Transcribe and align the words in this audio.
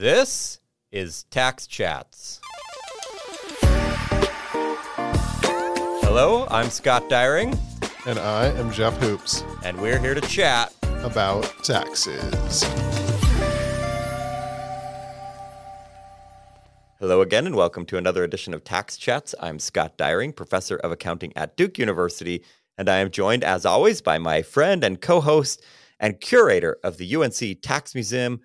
This 0.00 0.60
is 0.90 1.24
Tax 1.24 1.66
Chats. 1.66 2.40
Hello, 6.00 6.46
I'm 6.50 6.70
Scott 6.70 7.10
Dyreng, 7.10 7.58
And 8.06 8.18
I 8.18 8.46
am 8.46 8.72
Jeff 8.72 8.96
Hoopes 8.96 9.44
and 9.62 9.78
we're 9.78 9.98
here 9.98 10.14
to 10.14 10.22
chat. 10.22 10.72
about 11.02 11.42
taxes. 11.62 12.64
Hello 16.98 17.20
again, 17.20 17.44
and 17.46 17.54
welcome 17.54 17.84
to 17.84 17.98
another 17.98 18.24
edition 18.24 18.54
of 18.54 18.64
Tax 18.64 18.96
Chats. 18.96 19.34
I'm 19.38 19.58
Scott 19.58 19.98
Dyreng, 19.98 20.34
professor 20.34 20.78
of 20.78 20.92
accounting 20.92 21.34
at 21.36 21.58
Duke 21.58 21.78
University, 21.78 22.42
and 22.78 22.88
I 22.88 23.00
am 23.00 23.10
joined, 23.10 23.44
as 23.44 23.66
always, 23.66 24.00
by 24.00 24.16
my 24.16 24.40
friend 24.40 24.82
and 24.82 24.98
co 24.98 25.20
host 25.20 25.62
and 25.98 26.18
curator 26.22 26.78
of 26.82 26.96
the 26.96 27.16
UNC 27.16 27.60
Tax 27.60 27.94
Museum, 27.94 28.40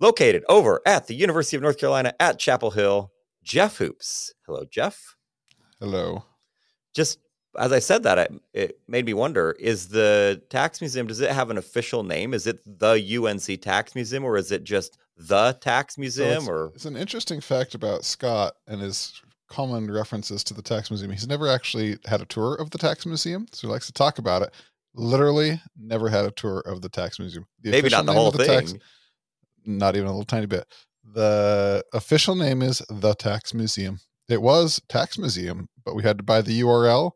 located 0.00 0.44
over 0.48 0.80
at 0.86 1.06
the 1.06 1.14
University 1.14 1.56
of 1.56 1.62
North 1.62 1.78
Carolina 1.78 2.14
at 2.20 2.38
Chapel 2.38 2.70
Hill, 2.70 3.12
Jeff 3.42 3.78
Hoopes. 3.78 4.32
Hello, 4.46 4.64
Jeff. 4.70 5.16
Hello. 5.80 6.24
just 6.94 7.18
as 7.58 7.72
I 7.72 7.78
said 7.78 8.02
that, 8.04 8.18
it, 8.18 8.32
it 8.52 8.78
made 8.88 9.06
me 9.06 9.14
wonder: 9.14 9.52
Is 9.58 9.88
the 9.88 10.42
tax 10.50 10.80
museum? 10.80 11.06
Does 11.06 11.20
it 11.20 11.30
have 11.30 11.50
an 11.50 11.58
official 11.58 12.02
name? 12.04 12.34
Is 12.34 12.46
it 12.46 12.58
the 12.66 12.92
UNC 13.16 13.60
Tax 13.62 13.94
Museum, 13.94 14.22
or 14.24 14.36
is 14.36 14.52
it 14.52 14.64
just 14.64 14.98
the 15.16 15.56
Tax 15.60 15.94
So 15.94 16.00
Museum? 16.00 16.38
it's, 16.38 16.48
or 16.48 16.70
it's 16.74 16.84
an 16.84 16.96
interesting 16.96 17.40
fact 17.40 17.74
about 17.74 18.04
Scott 18.04 18.54
and 18.66 18.80
his 18.80 19.20
common 19.48 19.90
references 19.90 20.44
to 20.44 20.52
the 20.54 20.60
tax 20.62 20.90
museum. 20.90 21.10
He's 21.10 21.26
never 21.26 21.48
actually 21.48 21.96
had 22.04 22.20
a 22.20 22.26
tour 22.26 22.54
of 22.56 22.70
the 22.70 22.76
tax 22.78 23.06
museum, 23.06 23.46
so 23.52 23.66
he 23.66 23.72
likes 23.72 23.86
to 23.86 23.92
talk 23.92 24.18
about 24.18 24.42
it. 24.42 24.52
Literally, 24.94 25.60
never 25.80 26.08
had 26.10 26.26
a 26.26 26.30
tour 26.32 26.60
of 26.60 26.82
the 26.82 26.88
tax 26.90 27.18
museum. 27.18 27.46
The 27.62 27.70
maybe 27.70 27.88
not 27.88 28.04
the 28.04 28.12
whole 28.12 28.30
the 28.30 28.44
thing? 28.44 28.60
tax- 28.60 28.74
not 29.68 29.96
even 29.96 30.08
a 30.08 30.10
little 30.10 30.24
tiny 30.24 30.46
bit. 30.46 30.66
The 31.04 31.84
official 31.92 32.34
name 32.34 32.62
is 32.62 32.82
the 32.88 33.14
Tax 33.14 33.54
Museum. 33.54 34.00
It 34.28 34.42
was 34.42 34.80
Tax 34.88 35.18
Museum, 35.18 35.68
but 35.84 35.94
we 35.94 36.02
had 36.02 36.18
to 36.18 36.24
buy 36.24 36.42
the 36.42 36.60
URL, 36.60 37.12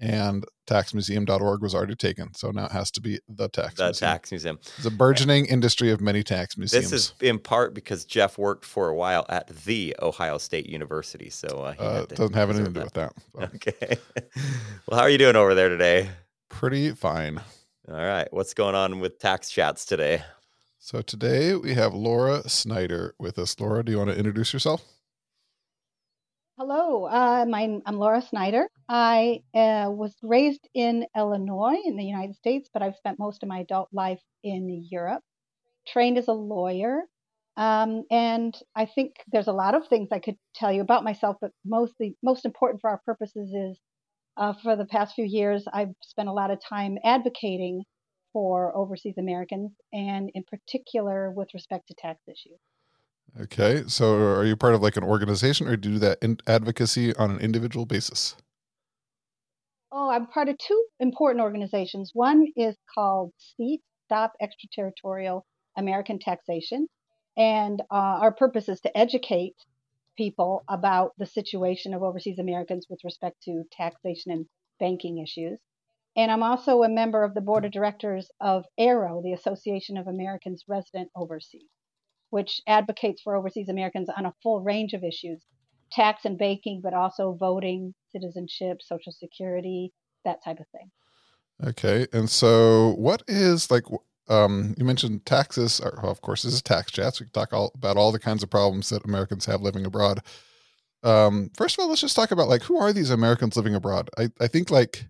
and 0.00 0.44
taxmuseum.org 0.68 1.62
was 1.62 1.74
already 1.74 1.94
taken. 1.94 2.34
So 2.34 2.50
now 2.50 2.66
it 2.66 2.72
has 2.72 2.90
to 2.92 3.00
be 3.00 3.20
the 3.28 3.48
Tax 3.48 3.78
museum. 3.78 3.78
the 3.78 3.84
Museum. 3.84 4.10
Tax 4.10 4.30
Museum. 4.32 4.58
It's 4.76 4.86
a 4.86 4.90
burgeoning 4.90 5.46
industry 5.46 5.90
of 5.90 6.00
many 6.00 6.22
tax 6.22 6.56
museums. 6.56 6.90
This 6.90 6.92
is 6.92 7.12
in 7.20 7.38
part 7.38 7.74
because 7.74 8.04
Jeff 8.04 8.38
worked 8.38 8.64
for 8.64 8.88
a 8.88 8.94
while 8.94 9.24
at 9.28 9.48
the 9.64 9.96
Ohio 10.02 10.38
State 10.38 10.66
University, 10.68 11.30
so 11.30 11.48
uh, 11.48 11.72
he 11.72 11.78
uh, 11.80 12.06
doesn't 12.06 12.34
have 12.34 12.50
anything 12.50 12.72
to 12.74 12.80
do 12.80 12.84
with 12.84 12.94
that. 12.94 13.12
So, 13.32 13.40
that. 13.40 13.54
Okay. 13.54 13.96
well, 14.88 14.98
how 14.98 15.04
are 15.04 15.10
you 15.10 15.18
doing 15.18 15.36
over 15.36 15.54
there 15.54 15.68
today? 15.68 16.08
Pretty 16.48 16.90
fine. 16.90 17.40
All 17.88 17.94
right. 17.94 18.28
What's 18.32 18.52
going 18.52 18.74
on 18.74 19.00
with 19.00 19.18
tax 19.18 19.50
chats 19.50 19.84
today? 19.84 20.22
So 20.90 21.02
today 21.02 21.54
we 21.54 21.74
have 21.74 21.92
Laura 21.92 22.48
Snyder 22.48 23.14
with 23.18 23.38
us. 23.38 23.60
Laura, 23.60 23.84
do 23.84 23.92
you 23.92 23.98
want 23.98 24.08
to 24.08 24.16
introduce 24.16 24.54
yourself? 24.54 24.82
Hello, 26.56 27.04
uh, 27.04 27.44
my, 27.46 27.78
I'm 27.84 27.98
Laura 27.98 28.22
Snyder. 28.22 28.68
I 28.88 29.42
uh, 29.54 29.90
was 29.90 30.16
raised 30.22 30.66
in 30.72 31.04
Illinois 31.14 31.76
in 31.84 31.98
the 31.98 32.06
United 32.06 32.36
States, 32.36 32.70
but 32.72 32.80
I've 32.80 32.96
spent 32.96 33.18
most 33.18 33.42
of 33.42 33.50
my 33.50 33.58
adult 33.58 33.90
life 33.92 34.22
in 34.42 34.82
Europe. 34.90 35.20
Trained 35.86 36.16
as 36.16 36.28
a 36.28 36.32
lawyer, 36.32 37.02
um, 37.58 38.04
and 38.10 38.58
I 38.74 38.86
think 38.86 39.16
there's 39.30 39.46
a 39.46 39.52
lot 39.52 39.74
of 39.74 39.88
things 39.88 40.08
I 40.10 40.20
could 40.20 40.38
tell 40.54 40.72
you 40.72 40.80
about 40.80 41.04
myself, 41.04 41.36
but 41.38 41.50
mostly 41.66 42.16
most 42.22 42.46
important 42.46 42.80
for 42.80 42.88
our 42.88 43.02
purposes 43.04 43.52
is 43.52 43.78
uh, 44.38 44.54
for 44.62 44.74
the 44.74 44.86
past 44.86 45.16
few 45.16 45.26
years 45.26 45.66
I've 45.70 45.92
spent 46.02 46.30
a 46.30 46.32
lot 46.32 46.50
of 46.50 46.62
time 46.66 46.96
advocating 47.04 47.84
for 48.32 48.76
overseas 48.76 49.18
Americans, 49.18 49.72
and 49.92 50.30
in 50.34 50.44
particular 50.44 51.30
with 51.30 51.48
respect 51.54 51.88
to 51.88 51.94
tax 51.94 52.20
issues. 52.26 52.58
Okay. 53.40 53.84
So 53.86 54.16
are 54.16 54.44
you 54.44 54.56
part 54.56 54.74
of 54.74 54.82
like 54.82 54.96
an 54.96 55.04
organization 55.04 55.68
or 55.68 55.76
do 55.76 55.90
you 55.90 55.94
do 55.96 56.00
that 56.00 56.18
in 56.22 56.38
advocacy 56.46 57.14
on 57.16 57.30
an 57.30 57.38
individual 57.40 57.86
basis? 57.86 58.34
Oh, 59.92 60.10
I'm 60.10 60.26
part 60.26 60.48
of 60.48 60.58
two 60.58 60.84
important 61.00 61.42
organizations. 61.42 62.10
One 62.14 62.46
is 62.56 62.76
called 62.94 63.32
SEAT, 63.38 63.80
Stop 64.04 64.32
Extraterritorial 64.40 65.46
American 65.76 66.18
Taxation. 66.18 66.88
And 67.36 67.80
uh, 67.90 68.18
our 68.22 68.32
purpose 68.32 68.68
is 68.68 68.80
to 68.80 68.98
educate 68.98 69.54
people 70.16 70.64
about 70.68 71.12
the 71.18 71.26
situation 71.26 71.94
of 71.94 72.02
overseas 72.02 72.38
Americans 72.38 72.86
with 72.90 72.98
respect 73.04 73.42
to 73.44 73.62
taxation 73.70 74.32
and 74.32 74.46
banking 74.80 75.18
issues. 75.18 75.58
And 76.16 76.30
I'm 76.32 76.42
also 76.42 76.82
a 76.82 76.88
member 76.88 77.22
of 77.22 77.34
the 77.34 77.40
board 77.40 77.64
of 77.64 77.70
directors 77.70 78.30
of 78.40 78.64
ARO, 78.78 79.22
the 79.22 79.34
Association 79.34 79.96
of 79.96 80.08
Americans 80.08 80.64
Resident 80.66 81.10
Overseas, 81.14 81.68
which 82.30 82.60
advocates 82.66 83.22
for 83.22 83.36
overseas 83.36 83.68
Americans 83.68 84.08
on 84.16 84.26
a 84.26 84.34
full 84.42 84.60
range 84.60 84.94
of 84.94 85.04
issues 85.04 85.44
tax 85.90 86.24
and 86.24 86.38
banking, 86.38 86.80
but 86.82 86.92
also 86.92 87.36
voting, 87.38 87.94
citizenship, 88.12 88.82
social 88.82 89.12
security, 89.12 89.92
that 90.24 90.42
type 90.44 90.58
of 90.60 90.66
thing. 90.68 90.90
Okay. 91.64 92.06
And 92.12 92.28
so 92.28 92.94
what 92.98 93.22
is 93.26 93.70
like, 93.70 93.84
um, 94.28 94.74
you 94.76 94.84
mentioned 94.84 95.24
taxes, 95.24 95.80
or 95.80 95.98
well, 96.02 96.12
of 96.12 96.20
course, 96.20 96.42
this 96.42 96.52
is 96.52 96.62
tax 96.62 96.92
chats. 96.92 97.20
We 97.20 97.26
can 97.26 97.32
talk 97.32 97.52
all 97.52 97.72
about 97.74 97.96
all 97.96 98.12
the 98.12 98.18
kinds 98.18 98.42
of 98.42 98.50
problems 98.50 98.90
that 98.90 99.04
Americans 99.04 99.46
have 99.46 99.62
living 99.62 99.86
abroad. 99.86 100.20
Um, 101.02 101.50
first 101.56 101.76
of 101.76 101.82
all, 101.82 101.88
let's 101.88 102.00
just 102.00 102.16
talk 102.16 102.30
about 102.30 102.48
like, 102.48 102.62
who 102.62 102.78
are 102.78 102.92
these 102.92 103.10
Americans 103.10 103.56
living 103.56 103.74
abroad? 103.74 104.10
I, 104.18 104.30
I 104.40 104.46
think 104.46 104.70
like, 104.70 105.06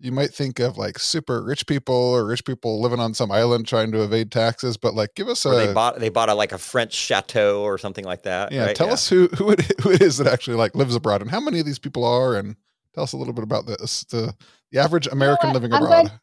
you 0.00 0.12
might 0.12 0.30
think 0.30 0.58
of 0.58 0.78
like 0.78 0.98
super 0.98 1.42
rich 1.42 1.66
people 1.66 1.94
or 1.94 2.24
rich 2.24 2.44
people 2.44 2.80
living 2.80 2.98
on 2.98 3.12
some 3.14 3.30
island 3.30 3.68
trying 3.68 3.92
to 3.92 4.02
evade 4.02 4.32
taxes, 4.32 4.76
but 4.76 4.94
like 4.94 5.14
give 5.14 5.28
us 5.28 5.44
a 5.44 5.50
they 5.50 5.72
bought 5.72 5.98
they 5.98 6.08
bought 6.08 6.28
a 6.30 6.34
like 6.34 6.52
a 6.52 6.58
French 6.58 6.94
chateau 6.94 7.62
or 7.62 7.78
something 7.78 8.04
like 8.04 8.22
that. 8.22 8.50
yeah, 8.50 8.66
right? 8.66 8.76
tell 8.76 8.90
us 8.90 9.08
who 9.08 9.28
who 9.28 9.50
it, 9.50 9.80
who 9.82 9.90
it 9.90 10.00
is 10.02 10.16
that 10.16 10.26
actually 10.26 10.56
like 10.56 10.74
lives 10.74 10.94
abroad 10.94 11.20
and 11.20 11.30
how 11.30 11.40
many 11.40 11.60
of 11.60 11.66
these 11.66 11.78
people 11.78 12.04
are, 12.04 12.34
and 12.34 12.56
tell 12.94 13.04
us 13.04 13.12
a 13.12 13.16
little 13.16 13.34
bit 13.34 13.44
about 13.44 13.66
this 13.66 14.04
the 14.04 14.34
the 14.72 14.78
average 14.78 15.06
American 15.06 15.50
what? 15.50 15.54
living 15.54 15.72
I'm 15.72 15.82
abroad. 15.84 16.02
glad- 16.02 16.20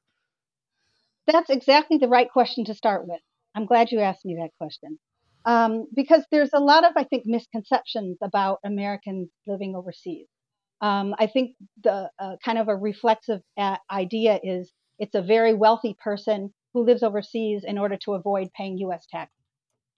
That's 1.27 1.49
exactly 1.49 1.97
the 1.97 2.07
right 2.07 2.29
question 2.29 2.65
to 2.65 2.73
start 2.73 3.07
with. 3.07 3.21
I'm 3.55 3.65
glad 3.65 3.91
you 3.91 3.99
asked 3.99 4.25
me 4.25 4.35
that 4.41 4.49
question. 4.57 4.99
Um, 5.45 5.87
because 5.95 6.23
there's 6.29 6.49
a 6.53 6.59
lot 6.59 6.83
of, 6.83 6.91
I 6.97 7.05
think, 7.05 7.23
misconceptions 7.25 8.17
about 8.21 8.59
Americans 8.65 9.29
living 9.45 9.75
overseas. 9.75 10.27
Um, 10.81 11.15
I 11.17 11.27
think 11.27 11.55
the 11.83 12.09
uh, 12.19 12.35
kind 12.43 12.57
of 12.57 12.67
a 12.67 12.75
reflexive 12.75 13.41
uh, 13.57 13.77
idea 13.91 14.39
is 14.43 14.71
it's 14.99 15.15
a 15.15 15.21
very 15.21 15.53
wealthy 15.53 15.95
person 16.01 16.53
who 16.73 16.83
lives 16.83 17.03
overseas 17.03 17.63
in 17.63 17.77
order 17.77 17.97
to 17.97 18.13
avoid 18.13 18.49
paying 18.55 18.77
U.S. 18.79 19.07
tax, 19.09 19.31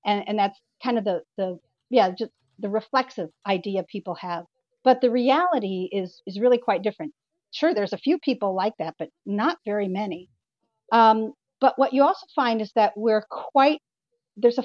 and 0.06 0.24
and 0.28 0.40
that's 0.40 0.60
kind 0.84 0.98
of 0.98 1.04
the 1.04 1.22
the 1.38 1.60
yeah 1.90 2.12
just 2.18 2.32
the 2.60 2.70
reflexive 2.70 3.30
idea 3.48 3.84
people 3.84 4.16
have. 4.16 4.46
But 4.84 5.02
the 5.02 5.12
reality 5.12 5.90
is 5.92 6.22
is 6.26 6.40
really 6.40 6.58
quite 6.58 6.84
different. 6.84 7.14
Sure, 7.52 7.74
there's 7.74 7.94
a 7.94 7.98
few 7.98 8.20
people 8.20 8.56
like 8.56 8.74
that, 8.80 8.96
but 8.98 9.10
not 9.26 9.58
very 9.66 9.88
many. 9.88 10.30
Um, 10.92 11.34
but 11.60 11.78
what 11.78 11.94
you 11.94 12.04
also 12.04 12.26
find 12.36 12.62
is 12.62 12.72
that 12.76 12.94
we're 12.96 13.26
quite 13.30 13.82
there's 14.38 14.58
a 14.58 14.64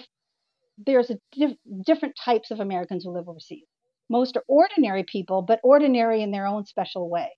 there's 0.79 1.11
a 1.11 1.19
diff, 1.33 1.53
different 1.85 2.15
types 2.23 2.51
of 2.51 2.61
Americans 2.61 3.05
who 3.05 3.13
live 3.13 3.29
overseas. 3.29 3.67
Most 4.11 4.37
are 4.37 4.45
ordinary 4.49 5.05
people, 5.05 5.43
but 5.43 5.61
ordinary 5.63 6.23
in 6.23 6.31
their 6.31 6.47
own 6.47 6.67
special 6.67 7.09
way. 7.09 7.31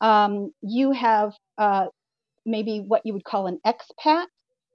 Um, 0.00 0.52
you 0.62 0.92
have 0.92 1.32
uh, 1.58 1.86
maybe 2.46 2.78
what 2.78 3.02
you 3.04 3.12
would 3.14 3.24
call 3.24 3.46
an 3.46 3.58
expat, 3.66 4.26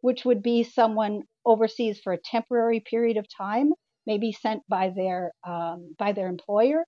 which 0.01 0.25
would 0.25 0.41
be 0.41 0.63
someone 0.63 1.23
overseas 1.45 1.99
for 2.03 2.13
a 2.13 2.17
temporary 2.17 2.79
period 2.79 3.17
of 3.17 3.25
time, 3.35 3.71
maybe 4.05 4.31
sent 4.31 4.63
by 4.67 4.91
their 4.95 5.31
um, 5.47 5.95
by 5.97 6.11
their 6.13 6.27
employer. 6.27 6.83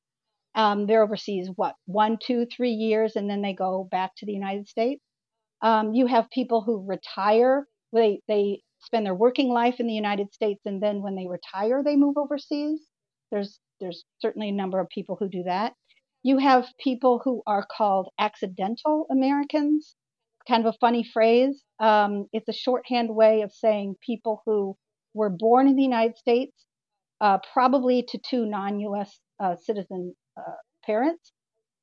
Um, 0.56 0.86
they're 0.86 1.04
overseas 1.04 1.50
what 1.56 1.76
one, 1.86 2.18
two, 2.22 2.46
three 2.46 2.72
years, 2.72 3.16
and 3.16 3.30
then 3.30 3.42
they 3.42 3.54
go 3.54 3.88
back 3.90 4.12
to 4.18 4.26
the 4.26 4.34
United 4.34 4.68
States. 4.68 5.02
Um, 5.62 5.94
you 5.94 6.08
have 6.08 6.30
people 6.30 6.62
who 6.62 6.86
retire. 6.86 7.68
They 7.94 8.22
they 8.28 8.64
spend 8.80 9.06
their 9.06 9.16
working 9.16 9.50
life 9.50 9.80
in 9.80 9.88
the 9.88 9.94
United 9.94 10.34
States, 10.34 10.62
and 10.66 10.82
then 10.82 11.02
when 11.02 11.16
they 11.16 11.28
retire, 11.28 11.84
they 11.84 11.96
move 11.96 12.18
overseas. 12.18 12.82
There's 13.32 13.60
there's 13.82 14.06
certainly 14.22 14.50
a 14.50 14.54
number 14.54 14.80
of 14.80 14.88
people 14.88 15.18
who 15.20 15.28
do 15.28 15.44
that. 15.44 15.74
You 16.24 16.38
have 16.38 16.66
people 16.80 17.20
who 17.24 17.42
are 17.48 17.66
called 17.66 18.10
accidental 18.20 19.08
Americans. 19.12 19.96
Kind 20.48 20.66
of 20.66 20.74
a 20.74 20.78
funny 20.80 21.04
phrase. 21.04 21.64
Um, 21.80 22.28
it's 22.32 22.48
a 22.48 22.54
shorthand 22.54 23.10
way 23.14 23.42
of 23.42 23.52
saying 23.52 23.96
people 24.06 24.42
who 24.46 24.78
were 25.14 25.30
born 25.30 25.68
in 25.68 25.76
the 25.76 25.84
United 25.84 26.18
States, 26.18 26.54
uh, 27.20 27.40
probably 27.54 28.04
to 28.10 28.20
two 28.30 28.46
non-U.S. 28.46 29.20
Uh, 29.40 29.56
citizen 29.56 30.16
uh, 30.38 30.54
parents, 30.86 31.32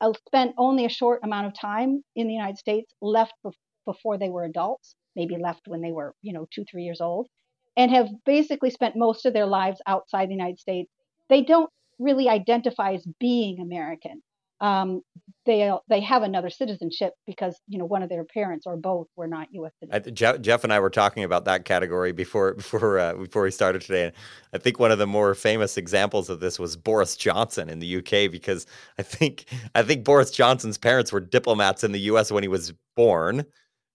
uh, 0.01 0.13
spent 0.27 0.55
only 0.57 0.85
a 0.85 0.91
short 0.91 1.21
amount 1.25 1.47
of 1.47 1.55
time 1.61 2.03
in 2.17 2.27
the 2.27 2.33
United 2.35 2.59
States, 2.59 2.93
left 3.03 3.33
bef- 3.45 3.53
before 3.85 4.19
they 4.19 4.29
were 4.29 4.45
adults, 4.45 4.95
maybe 5.17 5.37
left 5.37 5.63
when 5.67 5.81
they 5.81 5.93
were, 5.93 6.15
you 6.23 6.33
know, 6.33 6.47
two, 6.53 6.65
three 6.71 6.85
years 6.85 7.01
old, 7.01 7.29
and 7.77 7.91
have 7.91 8.09
basically 8.25 8.71
spent 8.71 8.97
most 8.97 9.27
of 9.27 9.33
their 9.33 9.47
lives 9.47 9.81
outside 9.87 10.29
the 10.29 10.35
United 10.35 10.59
States. 10.59 10.91
They 11.29 11.43
don't 11.43 11.71
really 11.99 12.29
identify 12.29 12.93
as 12.95 13.07
being 13.21 13.61
American. 13.61 14.23
um, 14.61 15.03
they 15.47 15.73
they 15.89 16.01
have 16.01 16.23
another 16.23 16.51
citizenship 16.51 17.15
because 17.27 17.59
you 17.69 17.79
know 17.79 17.87
one 17.87 18.03
of 18.03 18.09
their 18.11 18.25
parents 18.25 18.67
or 18.67 18.77
both 18.77 19.07
were 19.17 19.27
not 19.27 19.49
U.S. 19.53 19.73
citizens. 19.81 20.19
Jeff, 20.19 20.41
Jeff, 20.41 20.65
and 20.65 20.73
I 20.73 20.81
were 20.81 20.91
talking 20.91 21.25
about 21.25 21.45
that 21.47 21.65
category 21.65 22.13
before 22.13 22.55
before 22.55 22.99
uh, 22.99 23.15
before 23.15 23.43
we 23.43 23.51
started 23.51 23.83
today. 23.83 24.05
And 24.05 24.13
I 24.53 24.59
think 24.59 24.79
one 24.79 24.91
of 24.91 24.99
the 24.99 25.07
more 25.07 25.35
famous 25.35 25.77
examples 25.77 26.29
of 26.29 26.41
this 26.41 26.59
was 26.59 26.77
Boris 26.77 27.17
Johnson 27.17 27.71
in 27.71 27.79
the 27.79 27.97
UK 27.99 28.31
because 28.31 28.67
I 28.99 29.03
think 29.03 29.47
I 29.75 29.83
think 29.83 30.05
Boris 30.05 30.31
Johnson's 30.31 30.77
parents 30.77 31.13
were 31.13 31.21
diplomats 31.21 31.85
in 31.85 31.93
the 31.93 32.01
U.S. 32.01 32.33
when 32.33 32.43
he 32.43 32.49
was 32.49 32.73
born, 32.97 33.47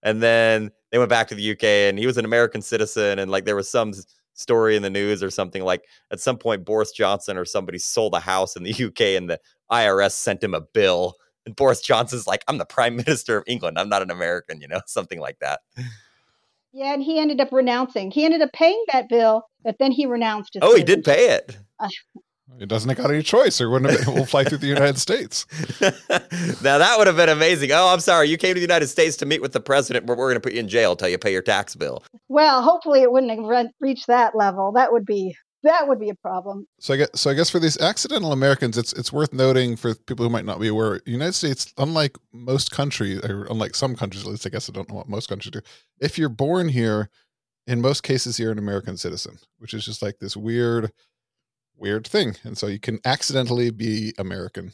and 0.02 0.22
then 0.22 0.70
they 0.90 0.98
went 0.98 1.10
back 1.10 1.28
to 1.28 1.34
the 1.34 1.52
UK 1.52 1.64
and 1.64 1.98
he 1.98 2.06
was 2.06 2.16
an 2.18 2.24
American 2.24 2.62
citizen 2.62 3.18
and 3.18 3.30
like 3.30 3.44
there 3.44 3.56
was 3.56 3.68
some 3.68 3.92
story 4.34 4.76
in 4.76 4.82
the 4.82 4.90
news 4.90 5.22
or 5.22 5.30
something 5.30 5.62
like 5.62 5.84
at 6.10 6.20
some 6.20 6.36
point 6.36 6.64
Boris 6.64 6.92
Johnson 6.92 7.36
or 7.36 7.44
somebody 7.44 7.78
sold 7.78 8.14
a 8.14 8.20
house 8.20 8.56
in 8.56 8.64
the 8.64 8.72
UK 8.72 9.00
and 9.00 9.30
the 9.30 9.40
IRS 9.70 10.12
sent 10.12 10.42
him 10.42 10.54
a 10.54 10.60
bill. 10.60 11.14
And 11.46 11.56
Boris 11.56 11.80
Johnson's 11.80 12.26
like, 12.26 12.44
I'm 12.48 12.58
the 12.58 12.64
prime 12.64 12.96
minister 13.04 13.36
of 13.36 13.44
England. 13.46 13.78
I'm 13.78 13.88
not 13.88 14.02
an 14.02 14.10
American, 14.10 14.60
you 14.60 14.68
know, 14.68 14.80
something 14.86 15.20
like 15.20 15.38
that. 15.40 15.60
Yeah, 16.72 16.92
and 16.92 17.02
he 17.02 17.20
ended 17.20 17.40
up 17.40 17.52
renouncing. 17.52 18.10
He 18.10 18.24
ended 18.24 18.42
up 18.42 18.52
paying 18.52 18.84
that 18.92 19.08
bill, 19.08 19.44
but 19.62 19.76
then 19.78 19.92
he 19.92 20.06
renounced. 20.06 20.56
It. 20.56 20.64
Oh, 20.64 20.74
he 20.74 20.82
did 20.82 21.04
pay 21.04 21.30
it. 21.30 21.56
Uh, 21.78 21.88
he 22.58 22.66
doesn't 22.66 22.88
have 22.88 22.98
got 22.98 23.10
any 23.10 23.22
choice, 23.22 23.60
or 23.60 23.70
wouldn't 23.70 23.90
have 23.90 24.04
been, 24.04 24.14
we'll 24.14 24.26
fly 24.26 24.44
through 24.44 24.58
the 24.58 24.66
United 24.66 24.98
States. 24.98 25.46
now 26.62 26.78
that 26.78 26.94
would 26.98 27.06
have 27.06 27.16
been 27.16 27.28
amazing. 27.28 27.72
Oh, 27.72 27.88
I'm 27.88 28.00
sorry, 28.00 28.28
you 28.28 28.36
came 28.36 28.50
to 28.50 28.54
the 28.54 28.60
United 28.60 28.88
States 28.88 29.16
to 29.18 29.26
meet 29.26 29.42
with 29.42 29.52
the 29.52 29.60
president, 29.60 30.06
but 30.06 30.16
we're 30.16 30.28
going 30.28 30.36
to 30.36 30.40
put 30.40 30.52
you 30.52 30.60
in 30.60 30.68
jail 30.68 30.92
until 30.92 31.08
you 31.08 31.18
pay 31.18 31.32
your 31.32 31.42
tax 31.42 31.74
bill. 31.74 32.04
Well, 32.28 32.62
hopefully 32.62 33.02
it 33.02 33.10
wouldn't 33.10 33.32
have 33.32 33.44
re- 33.44 33.72
reached 33.80 34.06
that 34.08 34.36
level. 34.36 34.72
That 34.72 34.92
would 34.92 35.06
be 35.06 35.34
that 35.64 35.88
would 35.88 35.98
be 35.98 36.10
a 36.10 36.14
problem. 36.14 36.68
So 36.78 36.94
I 36.94 36.98
guess 36.98 37.08
so 37.14 37.30
I 37.30 37.34
guess 37.34 37.48
for 37.50 37.58
these 37.58 37.80
accidental 37.80 38.32
Americans, 38.32 38.76
it's 38.76 38.92
it's 38.92 39.12
worth 39.12 39.32
noting 39.32 39.76
for 39.76 39.94
people 39.94 40.24
who 40.24 40.30
might 40.30 40.44
not 40.44 40.60
be 40.60 40.68
aware, 40.68 41.00
United 41.06 41.32
States, 41.32 41.72
unlike 41.78 42.16
most 42.32 42.70
countries, 42.70 43.24
or 43.24 43.46
unlike 43.50 43.74
some 43.74 43.96
countries, 43.96 44.24
at 44.24 44.30
least 44.30 44.46
I 44.46 44.50
guess 44.50 44.68
I 44.68 44.72
don't 44.72 44.88
know 44.90 44.96
what 44.96 45.08
most 45.08 45.28
countries 45.28 45.50
do. 45.50 45.60
If 46.00 46.18
you're 46.18 46.28
born 46.28 46.68
here, 46.68 47.08
in 47.66 47.80
most 47.80 48.02
cases 48.02 48.38
you're 48.38 48.52
an 48.52 48.58
American 48.58 48.98
citizen, 48.98 49.38
which 49.58 49.72
is 49.72 49.84
just 49.84 50.02
like 50.02 50.18
this 50.18 50.36
weird 50.36 50.92
weird 51.76 52.06
thing 52.06 52.36
and 52.44 52.56
so 52.56 52.66
you 52.66 52.78
can 52.78 53.00
accidentally 53.04 53.70
be 53.70 54.12
american. 54.18 54.72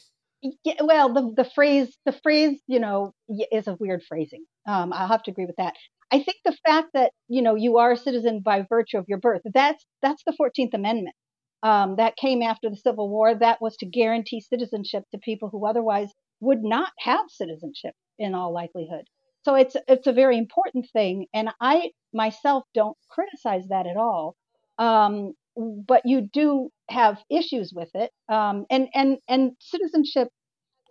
Yeah, 0.63 0.81
well 0.81 1.13
the 1.13 1.33
the 1.43 1.49
phrase 1.49 1.95
the 2.05 2.11
phrase 2.11 2.59
you 2.67 2.79
know 2.79 3.13
is 3.51 3.67
a 3.67 3.75
weird 3.79 4.03
phrasing. 4.07 4.45
Um, 4.67 4.93
i'll 4.93 5.07
have 5.07 5.23
to 5.23 5.31
agree 5.31 5.45
with 5.45 5.57
that. 5.57 5.75
I 6.11 6.21
think 6.21 6.37
the 6.43 6.57
fact 6.65 6.89
that 6.93 7.11
you 7.27 7.41
know 7.41 7.55
you 7.55 7.77
are 7.77 7.91
a 7.91 7.97
citizen 7.97 8.41
by 8.43 8.65
virtue 8.67 8.97
of 8.97 9.05
your 9.07 9.19
birth 9.19 9.41
that's 9.53 9.85
that's 10.01 10.23
the 10.25 10.35
14th 10.39 10.73
amendment. 10.73 11.15
Um, 11.63 11.97
that 11.97 12.15
came 12.15 12.41
after 12.41 12.71
the 12.71 12.75
civil 12.75 13.07
war. 13.07 13.35
That 13.35 13.61
was 13.61 13.77
to 13.77 13.85
guarantee 13.85 14.41
citizenship 14.41 15.03
to 15.11 15.19
people 15.19 15.49
who 15.49 15.67
otherwise 15.67 16.09
would 16.39 16.63
not 16.63 16.91
have 16.97 17.25
citizenship 17.29 17.93
in 18.17 18.33
all 18.33 18.51
likelihood. 18.51 19.05
So 19.43 19.55
it's 19.55 19.75
it's 19.87 20.07
a 20.07 20.13
very 20.13 20.37
important 20.37 20.87
thing 20.91 21.27
and 21.33 21.49
i 21.59 21.91
myself 22.13 22.63
don't 22.73 22.97
criticize 23.09 23.67
that 23.69 23.87
at 23.87 23.97
all. 23.97 24.35
Um, 24.77 25.33
but 25.55 26.01
you 26.05 26.21
do 26.21 26.69
have 26.89 27.17
issues 27.29 27.73
with 27.75 27.89
it. 27.93 28.11
Um, 28.29 28.65
and 28.69 28.87
and 28.93 29.17
and 29.27 29.51
citizenship 29.59 30.29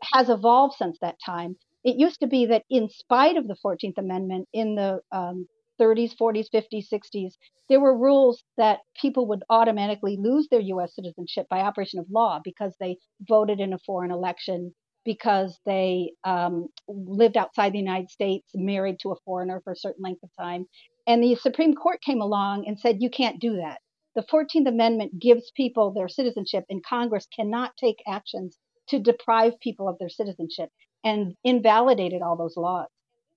has 0.02 0.28
evolved 0.28 0.74
since 0.78 0.98
that 1.00 1.16
time. 1.24 1.56
It 1.84 1.96
used 1.98 2.20
to 2.20 2.26
be 2.26 2.46
that, 2.46 2.64
in 2.70 2.88
spite 2.90 3.36
of 3.36 3.48
the 3.48 3.56
Fourteenth 3.62 3.98
Amendment, 3.98 4.48
in 4.52 4.74
the 4.74 5.00
um, 5.12 5.46
30s, 5.80 6.12
40s, 6.20 6.46
50s, 6.54 6.88
60s, 6.92 7.32
there 7.70 7.80
were 7.80 7.96
rules 7.96 8.42
that 8.58 8.80
people 9.00 9.26
would 9.28 9.42
automatically 9.48 10.18
lose 10.20 10.46
their 10.50 10.60
U.S. 10.60 10.94
citizenship 10.94 11.46
by 11.48 11.60
operation 11.60 11.98
of 11.98 12.06
law 12.10 12.38
because 12.44 12.74
they 12.78 12.98
voted 13.26 13.60
in 13.60 13.72
a 13.72 13.78
foreign 13.86 14.10
election, 14.10 14.74
because 15.06 15.58
they 15.64 16.12
um, 16.24 16.66
lived 16.86 17.38
outside 17.38 17.72
the 17.72 17.78
United 17.78 18.10
States, 18.10 18.50
married 18.54 18.98
to 19.00 19.12
a 19.12 19.20
foreigner 19.24 19.62
for 19.64 19.72
a 19.72 19.76
certain 19.76 20.02
length 20.02 20.22
of 20.22 20.30
time. 20.38 20.66
And 21.06 21.22
the 21.22 21.34
Supreme 21.36 21.74
Court 21.74 22.02
came 22.04 22.20
along 22.20 22.66
and 22.66 22.78
said, 22.78 22.98
you 23.00 23.08
can't 23.08 23.40
do 23.40 23.56
that 23.56 23.78
the 24.20 24.26
14th 24.26 24.68
Amendment 24.68 25.18
gives 25.18 25.50
people 25.56 25.92
their 25.92 26.08
citizenship, 26.08 26.66
and 26.68 26.84
Congress 26.84 27.26
cannot 27.34 27.74
take 27.78 28.02
actions 28.06 28.58
to 28.88 28.98
deprive 28.98 29.58
people 29.60 29.88
of 29.88 29.96
their 29.98 30.10
citizenship 30.10 30.68
and 31.02 31.34
invalidated 31.42 32.20
all 32.20 32.36
those 32.36 32.56
laws. 32.56 32.88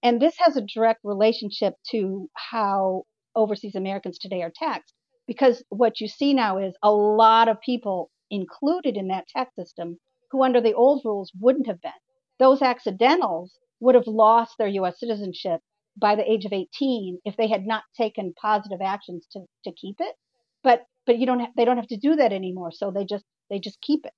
And 0.04 0.22
this 0.22 0.36
has 0.40 0.58
a 0.58 0.62
direct 0.62 1.00
relationship 1.06 1.76
to 1.92 2.30
how 2.34 3.04
overseas 3.34 3.76
Americans 3.76 4.18
today 4.18 4.42
are 4.42 4.52
taxed, 4.54 4.94
because 5.26 5.64
what 5.70 6.02
you 6.02 6.10
see 6.10 6.34
now 6.34 6.58
is 6.58 6.76
a 6.84 6.92
lot 6.92 7.48
of 7.48 7.62
people 7.62 8.12
included 8.30 8.98
in 8.98 9.08
that 9.08 9.28
tax 9.30 9.56
system 9.56 10.00
who, 10.32 10.44
under 10.44 10.60
the 10.60 10.74
old 10.74 11.04
rules, 11.06 11.32
wouldn't 11.40 11.68
have 11.68 11.82
been. 11.82 11.92
Those 12.40 12.62
accidentals 12.62 13.58
would 13.80 13.96
have 13.96 14.08
lost 14.08 14.56
their 14.58 14.68
U.S. 14.68 15.00
citizenship 15.00 15.62
by 15.96 16.16
the 16.16 16.30
age 16.30 16.44
of 16.44 16.52
18 16.52 17.20
if 17.24 17.38
they 17.38 17.48
had 17.48 17.66
not 17.66 17.84
taken 17.96 18.34
positive 18.34 18.82
actions 18.82 19.26
to, 19.32 19.46
to 19.64 19.72
keep 19.72 19.98
it 20.02 20.16
but 20.64 20.86
but 21.06 21.18
you 21.18 21.26
don't 21.26 21.40
have, 21.40 21.50
they 21.56 21.66
don't 21.66 21.78
have 21.78 21.88
to 21.88 21.98
do 21.98 22.16
that 22.16 22.32
anymore. 22.32 22.72
So 22.72 22.92
they 22.92 23.06
just 23.06 23.26
they 23.50 23.60
just 23.60 23.82
keep 23.82 24.06
it. 24.06 24.14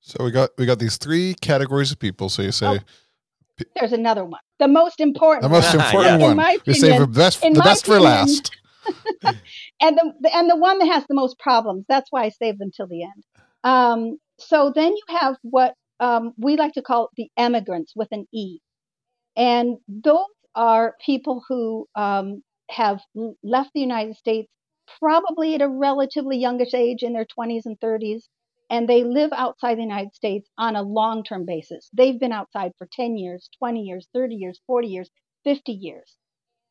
So 0.00 0.24
we 0.24 0.30
got 0.30 0.50
we 0.58 0.66
got 0.66 0.78
these 0.78 0.96
three 0.96 1.34
categories 1.40 1.92
of 1.92 1.98
people. 1.98 2.28
So 2.28 2.42
you 2.42 2.52
say 2.52 2.66
oh, 2.66 2.78
there's 3.76 3.92
another 3.92 4.24
one. 4.24 4.40
The 4.58 4.68
most 4.68 5.00
important 5.00 5.42
the 5.42 5.48
most 5.48 5.74
important 5.74 6.20
yeah. 6.20 6.26
one. 6.26 6.38
Opinion, 6.38 6.60
we 6.66 6.74
save 6.74 7.00
the 7.00 7.06
best 7.06 7.40
the 7.40 7.50
best 7.52 7.86
opinion, 7.86 8.00
for 8.00 8.00
last. 8.00 8.50
And 9.80 9.96
the 9.96 10.34
and 10.34 10.50
the 10.50 10.56
one 10.56 10.78
that 10.78 10.86
has 10.86 11.04
the 11.08 11.14
most 11.14 11.38
problems 11.38 11.84
that's 11.88 12.10
why 12.10 12.24
i 12.24 12.28
save 12.28 12.58
them 12.58 12.70
till 12.76 12.86
the 12.86 13.02
end. 13.02 13.24
Um, 13.64 14.18
so 14.38 14.72
then 14.74 14.92
you 14.92 15.16
have 15.20 15.36
what 15.42 15.74
um, 16.00 16.32
we 16.36 16.56
like 16.56 16.72
to 16.74 16.82
call 16.82 17.10
the 17.16 17.28
emigrants 17.36 17.92
with 17.94 18.08
an 18.10 18.26
e. 18.32 18.58
And 19.36 19.78
those 19.88 20.26
are 20.54 20.94
people 21.04 21.44
who 21.48 21.86
um, 21.94 22.42
have 22.70 23.00
left 23.42 23.70
the 23.74 23.80
united 23.80 24.16
states 24.16 24.50
probably 24.98 25.54
at 25.54 25.62
a 25.62 25.68
relatively 25.68 26.38
youngish 26.38 26.74
age 26.74 27.02
in 27.02 27.12
their 27.12 27.26
20s 27.26 27.66
and 27.66 27.78
30s, 27.80 28.28
and 28.70 28.88
they 28.88 29.04
live 29.04 29.30
outside 29.32 29.76
the 29.76 29.82
United 29.82 30.14
States 30.14 30.48
on 30.56 30.76
a 30.76 30.82
long 30.82 31.24
term 31.24 31.44
basis. 31.44 31.90
They've 31.92 32.18
been 32.18 32.32
outside 32.32 32.72
for 32.78 32.88
10 32.90 33.16
years, 33.16 33.48
20 33.58 33.80
years, 33.80 34.08
30 34.14 34.34
years, 34.34 34.60
40 34.66 34.88
years, 34.88 35.10
50 35.44 35.72
years. 35.72 36.16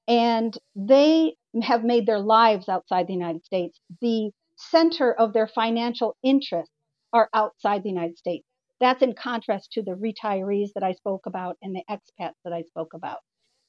And 0.08 0.58
they 0.75 1.36
have 1.62 1.84
made 1.84 2.06
their 2.06 2.19
lives 2.19 2.68
outside 2.68 3.08
the 3.08 3.13
United 3.13 3.46
States. 3.46 3.80
The 4.02 4.31
center 4.58 5.13
of 5.13 5.34
their 5.34 5.48
financial 5.48 6.16
interests 6.24 6.74
are 7.13 7.30
outside 7.34 7.84
the 7.84 7.90
United 7.90 8.18
States. 8.18 8.48
That's 8.80 9.04
in 9.04 9.13
contrast 9.13 9.72
to 9.74 9.84
the 9.84 9.92
retirees 9.92 10.69
that 10.74 10.84
I 10.84 10.94
spoke 10.94 11.28
about 11.28 11.58
and 11.62 11.75
the 11.75 11.84
expats 11.90 12.36
that 12.44 12.54
I 12.54 12.63
spoke 12.63 12.94
about. 12.94 13.19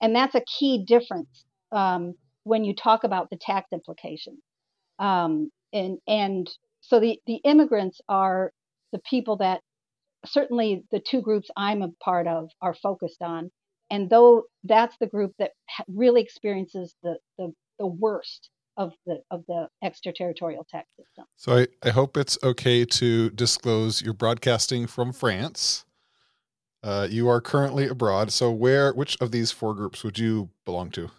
And 0.01 0.17
that's 0.17 0.35
a 0.35 0.45
key 0.59 0.85
difference 0.87 1.45
um, 1.71 2.15
when 2.45 2.65
you 2.65 2.75
talk 2.75 3.05
about 3.05 3.31
the 3.31 3.37
tax 3.37 3.69
implications. 3.73 4.41
Um, 4.99 5.51
and 5.73 5.99
and 6.07 6.51
so 6.81 7.01
the 7.01 7.19
the 7.27 7.41
immigrants 7.45 8.01
are 8.09 8.53
the 8.93 9.01
people 9.09 9.37
that 9.39 9.61
certainly 10.27 10.85
the 10.91 11.01
two 11.01 11.21
groups 11.21 11.51
I'm 11.57 11.83
a 11.83 11.89
part 12.03 12.27
of 12.27 12.51
are 12.61 12.75
focused 12.75 13.23
on, 13.23 13.51
and 13.91 14.11
though 14.11 14.45
that's 14.65 14.97
the 14.99 15.07
group 15.07 15.33
that 15.39 15.53
really 15.89 16.21
experiences 16.21 16.95
the 17.03 17.17
the, 17.39 17.53
the 17.79 17.87
worst 17.87 18.51
of 18.77 18.93
the 19.07 19.21
of 19.31 19.45
the 19.49 19.69
extraterritorial 19.83 20.67
tax 20.71 20.89
system. 20.97 21.25
So 21.37 21.59
I, 21.59 21.67
I 21.83 21.91
hope 21.91 22.17
it's 22.17 22.39
okay 22.43 22.85
to 22.85 23.31
disclose 23.31 24.03
you're 24.03 24.15
broadcasting 24.15 24.87
from 24.87 25.13
France. 25.13 25.85
Uh, 26.83 27.07
you 27.09 27.29
are 27.29 27.41
currently 27.41 27.87
abroad. 27.87 28.33
So 28.33 28.51
where 28.51 28.93
which 28.93 29.17
of 29.21 29.31
these 29.31 29.53
four 29.53 29.75
groups 29.75 30.03
would 30.03 30.19
you 30.19 30.51
belong 30.65 30.91
to? 30.93 31.11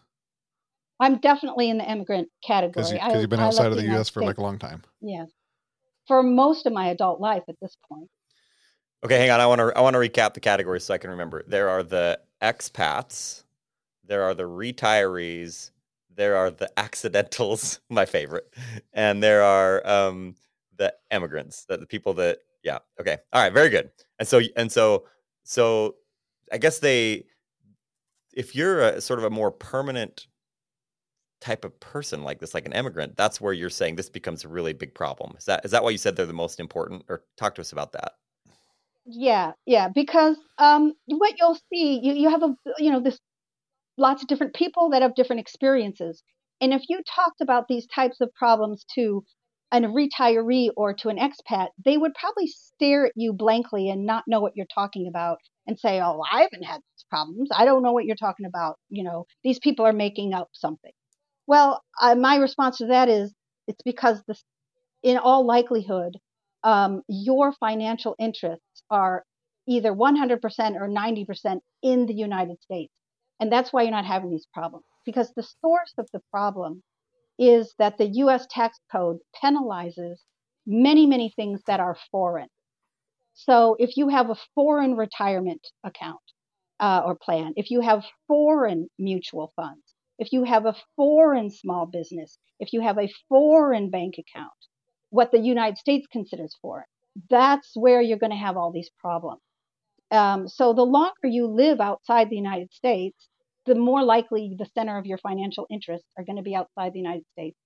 I'm 1.04 1.18
definitely 1.18 1.70
in 1.70 1.78
the 1.78 1.90
immigrant 1.90 2.30
category. 2.46 2.72
Because 2.72 2.92
you, 2.92 2.98
have 2.98 3.30
been 3.30 3.40
outside 3.40 3.72
of 3.72 3.78
the, 3.78 3.84
U.S. 3.84 4.10
for 4.10 4.24
like 4.24 4.38
a 4.38 4.42
long 4.42 4.58
time. 4.58 4.84
Yeah, 5.02 5.26
for 6.08 6.24
most 6.24 6.66
of 6.66 6.72
my 6.72 6.88
adult 6.88 7.20
life 7.20 7.44
at 7.50 7.56
this 7.62 7.76
point. 7.90 8.10
Okay, 9.04 9.18
hang 9.18 9.30
on. 9.32 9.42
I 9.42 9.46
want 9.46 9.60
to 9.60 9.78
I 9.78 9.82
want 9.82 9.96
to 9.96 10.00
recap 10.00 10.34
the 10.34 10.40
categories 10.40 10.86
so 10.86 10.94
I 10.94 10.98
can 10.98 11.10
remember. 11.10 11.44
There 11.46 11.68
are 11.68 11.84
the 11.84 12.20
expats, 12.42 13.44
there 14.06 14.24
are 14.24 14.34
the 14.34 14.44
retirees, 14.44 15.72
there 16.16 16.38
are 16.38 16.50
the 16.50 16.72
accidentals, 16.78 17.82
my 17.90 18.06
favorite, 18.06 18.54
and 18.94 19.22
there 19.22 19.44
are 19.44 19.86
um, 19.86 20.36
the 20.78 20.94
immigrants, 21.12 21.66
the, 21.66 21.78
the 21.78 21.86
people 21.86 22.14
that 22.16 22.40
yeah. 22.64 22.80
Okay, 23.00 23.18
all 23.34 23.42
right, 23.44 23.52
very 23.52 23.70
good. 23.70 23.92
And 24.20 24.28
so 24.28 24.40
and 24.56 24.72
so 24.72 25.04
so 25.44 25.96
I 26.50 26.58
guess 26.58 26.80
they, 26.80 27.26
if 28.34 28.56
you're 28.56 28.82
a 28.82 29.02
sort 29.02 29.20
of 29.20 29.26
a 29.26 29.30
more 29.30 29.52
permanent 29.52 30.28
type 31.44 31.66
of 31.66 31.78
person 31.80 32.24
like 32.24 32.40
this, 32.40 32.54
like 32.54 32.66
an 32.66 32.74
immigrant, 32.74 33.18
that's 33.18 33.42
where 33.42 33.54
you're 33.54 33.70
saying 33.70 33.96
this 33.96 34.10
becomes 34.10 34.46
a 34.46 34.48
really 34.48 34.74
big 34.74 34.94
problem. 34.94 35.36
Is 35.38 35.46
that 35.46 35.66
is 35.66 35.72
that 35.72 35.84
why 35.84 35.90
you 35.90 35.98
said 35.98 36.16
they're 36.16 36.26
the 36.26 36.34
most 36.34 36.60
important? 36.60 37.04
Or 37.10 37.24
talk 37.38 37.56
to 37.56 37.62
us 37.62 37.74
about 37.74 37.92
that. 37.94 38.14
Yeah, 39.06 39.52
yeah, 39.66 39.90
because 39.90 40.38
um, 40.58 40.94
what 41.08 41.34
you'll 41.38 41.60
see, 41.70 42.00
you 42.02 42.14
you 42.14 42.30
have 42.30 42.44
a 42.44 42.56
you 42.80 42.92
know 42.92 43.02
this 43.02 43.20
lots 43.98 44.22
of 44.24 44.30
different 44.30 44.56
people 44.56 44.90
that 44.92 45.02
have 45.02 45.16
different 45.16 45.42
experiences, 45.42 46.24
and 46.62 46.74
if 46.74 46.84
you 46.90 47.02
talked 47.04 47.42
about 47.42 47.68
these 47.68 47.88
types 47.88 48.22
of 48.22 48.34
problems 48.34 48.86
to 48.96 49.24
a 49.74 49.82
retiree 49.82 50.70
or 50.78 50.94
to 50.94 51.10
an 51.10 51.18
expat, 51.18 51.70
they 51.84 51.98
would 51.98 52.14
probably 52.14 52.48
stare 52.48 53.08
at 53.08 53.14
you 53.16 53.34
blankly 53.34 53.90
and 53.90 54.06
not 54.06 54.24
know 54.28 54.40
what 54.40 54.54
you're 54.56 54.68
talking 54.74 55.08
about 55.08 55.40
and 55.68 55.80
say, 55.80 56.00
"Oh, 56.02 56.22
I 56.32 56.42
haven't 56.44 56.64
had 56.64 56.80
these 56.82 57.06
problems. 57.10 57.50
I 57.52 57.66
don't 57.66 57.84
know 57.84 57.92
what 57.92 58.06
you're 58.06 58.16
talking 58.16 58.46
about. 58.46 58.78
You 58.90 59.04
know, 59.04 59.26
these 59.44 59.60
people 59.60 59.86
are 59.86 59.94
making 59.94 60.34
up 60.34 60.50
something." 60.54 60.94
Well, 61.48 61.82
uh, 62.02 62.16
my 62.16 62.38
response 62.38 62.78
to 62.78 62.88
that 62.88 63.10
is, 63.10 63.34
it's 63.68 63.82
because 63.84 64.22
in 65.04 65.18
all 65.18 65.46
likelihood, 65.46 66.18
um, 66.64 67.02
your 67.08 67.52
financial 67.54 68.16
interests 68.20 68.84
are 68.90 69.24
either 69.68 69.94
100% 69.94 70.40
or 70.76 70.88
90% 70.88 71.60
in 71.82 72.06
the 72.06 72.14
United 72.14 72.62
States, 72.62 72.94
and 73.40 73.52
that's 73.52 73.74
why 73.74 73.84
you're 73.84 73.92
not 73.92 74.06
having 74.06 74.30
these 74.30 74.48
problems. 74.54 74.86
Because 75.06 75.32
the 75.36 75.44
source 75.44 75.94
of 75.98 76.08
the 76.14 76.22
problem 76.32 76.82
is 77.38 77.74
that 77.80 77.98
the 77.98 78.08
US 78.08 78.46
tax 78.50 78.80
code 78.92 79.18
penalizes 79.44 80.18
many, 80.66 81.06
many 81.06 81.30
things 81.36 81.62
that 81.68 81.80
are 81.80 81.98
foreign. 82.12 82.48
So 83.34 83.76
if 83.80 83.98
you 83.98 84.10
have 84.10 84.30
a 84.30 84.38
foreign 84.56 84.96
retirement 84.96 85.68
account 85.84 86.22
uh, 86.80 87.02
or 87.06 87.16
plan, 87.16 87.54
if 87.58 87.72
you 87.72 87.82
have 87.82 88.06
foreign 88.28 88.88
mutual 89.00 89.52
funds, 89.56 89.84
if 90.20 90.32
you 90.32 90.44
have 90.44 90.66
a 90.66 90.76
foreign 90.96 91.50
small 91.50 91.86
business, 91.86 92.38
if 92.60 92.74
you 92.74 92.82
have 92.82 92.98
a 92.98 93.10
foreign 93.30 93.90
bank 93.90 94.16
account, 94.18 94.52
what 95.10 95.32
the 95.32 95.40
United 95.40 95.78
States 95.78 96.08
considers 96.12 96.56
foreign, 96.62 96.86
that's 97.30 97.72
where 97.76 98.02
you're 98.02 98.18
going 98.18 98.32
to 98.32 98.36
have 98.36 98.58
all 98.58 98.72
these 98.72 98.90
problems. 99.00 99.42
Um, 100.12 100.48
so 100.48 100.74
the 100.74 100.86
longer 100.86 101.12
you 101.24 101.48
live 101.48 101.82
outside 101.82 102.30
the 102.30 102.36
United 102.36 102.72
States, 102.72 103.18
the 103.66 103.76
more 103.76 104.04
likely 104.04 104.56
the 104.58 104.68
center 104.74 104.98
of 104.98 105.06
your 105.06 105.18
financial 105.18 105.66
interests 105.72 106.08
are 106.18 106.24
going 106.24 106.36
to 106.36 106.44
be 106.44 106.56
outside 106.56 106.94
the 106.94 107.00
United 107.00 107.26
States. 107.32 107.58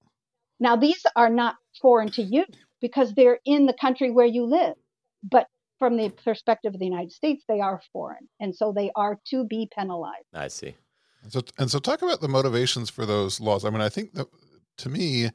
Now, 0.60 0.75
these 0.75 1.01
are 1.16 1.30
not 1.30 1.56
foreign 1.82 2.10
to 2.12 2.22
you 2.22 2.46
because 2.82 3.13
they're 3.13 3.39
in 3.46 3.66
the 3.66 3.74
country 3.74 4.12
where 4.12 4.25
you 4.25 4.46
live, 4.46 4.75
but 5.24 5.48
from 5.80 5.98
the 5.98 6.10
perspective 6.10 6.74
of 6.74 6.80
the 6.80 6.86
United 6.86 7.12
States, 7.12 7.44
they 7.48 7.60
are 7.60 7.82
foreign, 7.94 8.27
and 8.39 8.56
so 8.56 8.74
they 8.75 8.92
are 8.96 9.20
to 9.30 9.46
be 9.46 9.70
penalized. 9.75 10.25
I 10.34 10.48
see. 10.48 10.75
So, 11.30 11.42
and 11.58 11.70
so, 11.70 11.80
talk 11.80 12.02
about 12.02 12.22
the 12.22 12.28
motivations 12.28 12.90
for 12.90 13.06
those 13.06 13.40
laws. 13.40 13.66
I 13.66 13.70
mean, 13.70 13.82
I 13.82 13.90
think 13.90 14.14
that 14.14 14.28
to 14.80 14.90
me, 14.90 15.26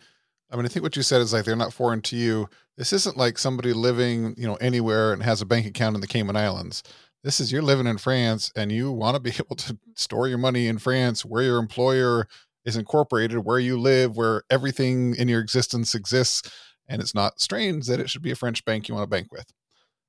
I 0.50 0.56
mean, 0.56 0.64
I 0.64 0.68
think 0.68 0.82
what 0.82 0.96
you 0.96 1.02
said 1.02 1.20
is 1.20 1.32
like 1.32 1.44
they're 1.44 1.56
not 1.56 1.72
foreign 1.72 2.02
to 2.02 2.16
you. 2.16 2.48
This 2.76 2.92
isn't 2.92 3.16
like 3.16 3.38
somebody 3.38 3.72
living, 3.72 4.34
you 4.36 4.46
know, 4.46 4.56
anywhere 4.56 5.12
and 5.12 5.22
has 5.22 5.40
a 5.40 5.46
bank 5.46 5.66
account 5.66 5.94
in 5.94 6.00
the 6.00 6.06
Cayman 6.06 6.36
Islands. 6.36 6.82
This 7.24 7.40
is 7.40 7.52
you're 7.52 7.62
living 7.62 7.86
in 7.86 7.98
France 7.98 8.50
and 8.56 8.72
you 8.72 8.90
want 8.90 9.14
to 9.14 9.20
be 9.20 9.30
able 9.38 9.56
to 9.56 9.78
store 9.94 10.28
your 10.28 10.38
money 10.38 10.66
in 10.66 10.78
France 10.78 11.24
where 11.24 11.42
your 11.42 11.58
employer 11.58 12.26
is 12.64 12.76
incorporated, 12.76 13.38
where 13.38 13.58
you 13.58 13.78
live, 13.78 14.16
where 14.16 14.42
everything 14.50 15.14
in 15.16 15.28
your 15.28 15.40
existence 15.40 15.94
exists. 15.94 16.50
And 16.88 17.00
it's 17.00 17.14
not 17.14 17.40
strange 17.40 17.86
that 17.86 18.00
it 18.00 18.10
should 18.10 18.22
be 18.22 18.30
a 18.30 18.36
French 18.36 18.64
bank 18.64 18.88
you 18.88 18.94
want 18.94 19.04
to 19.04 19.14
bank 19.14 19.32
with. 19.32 19.46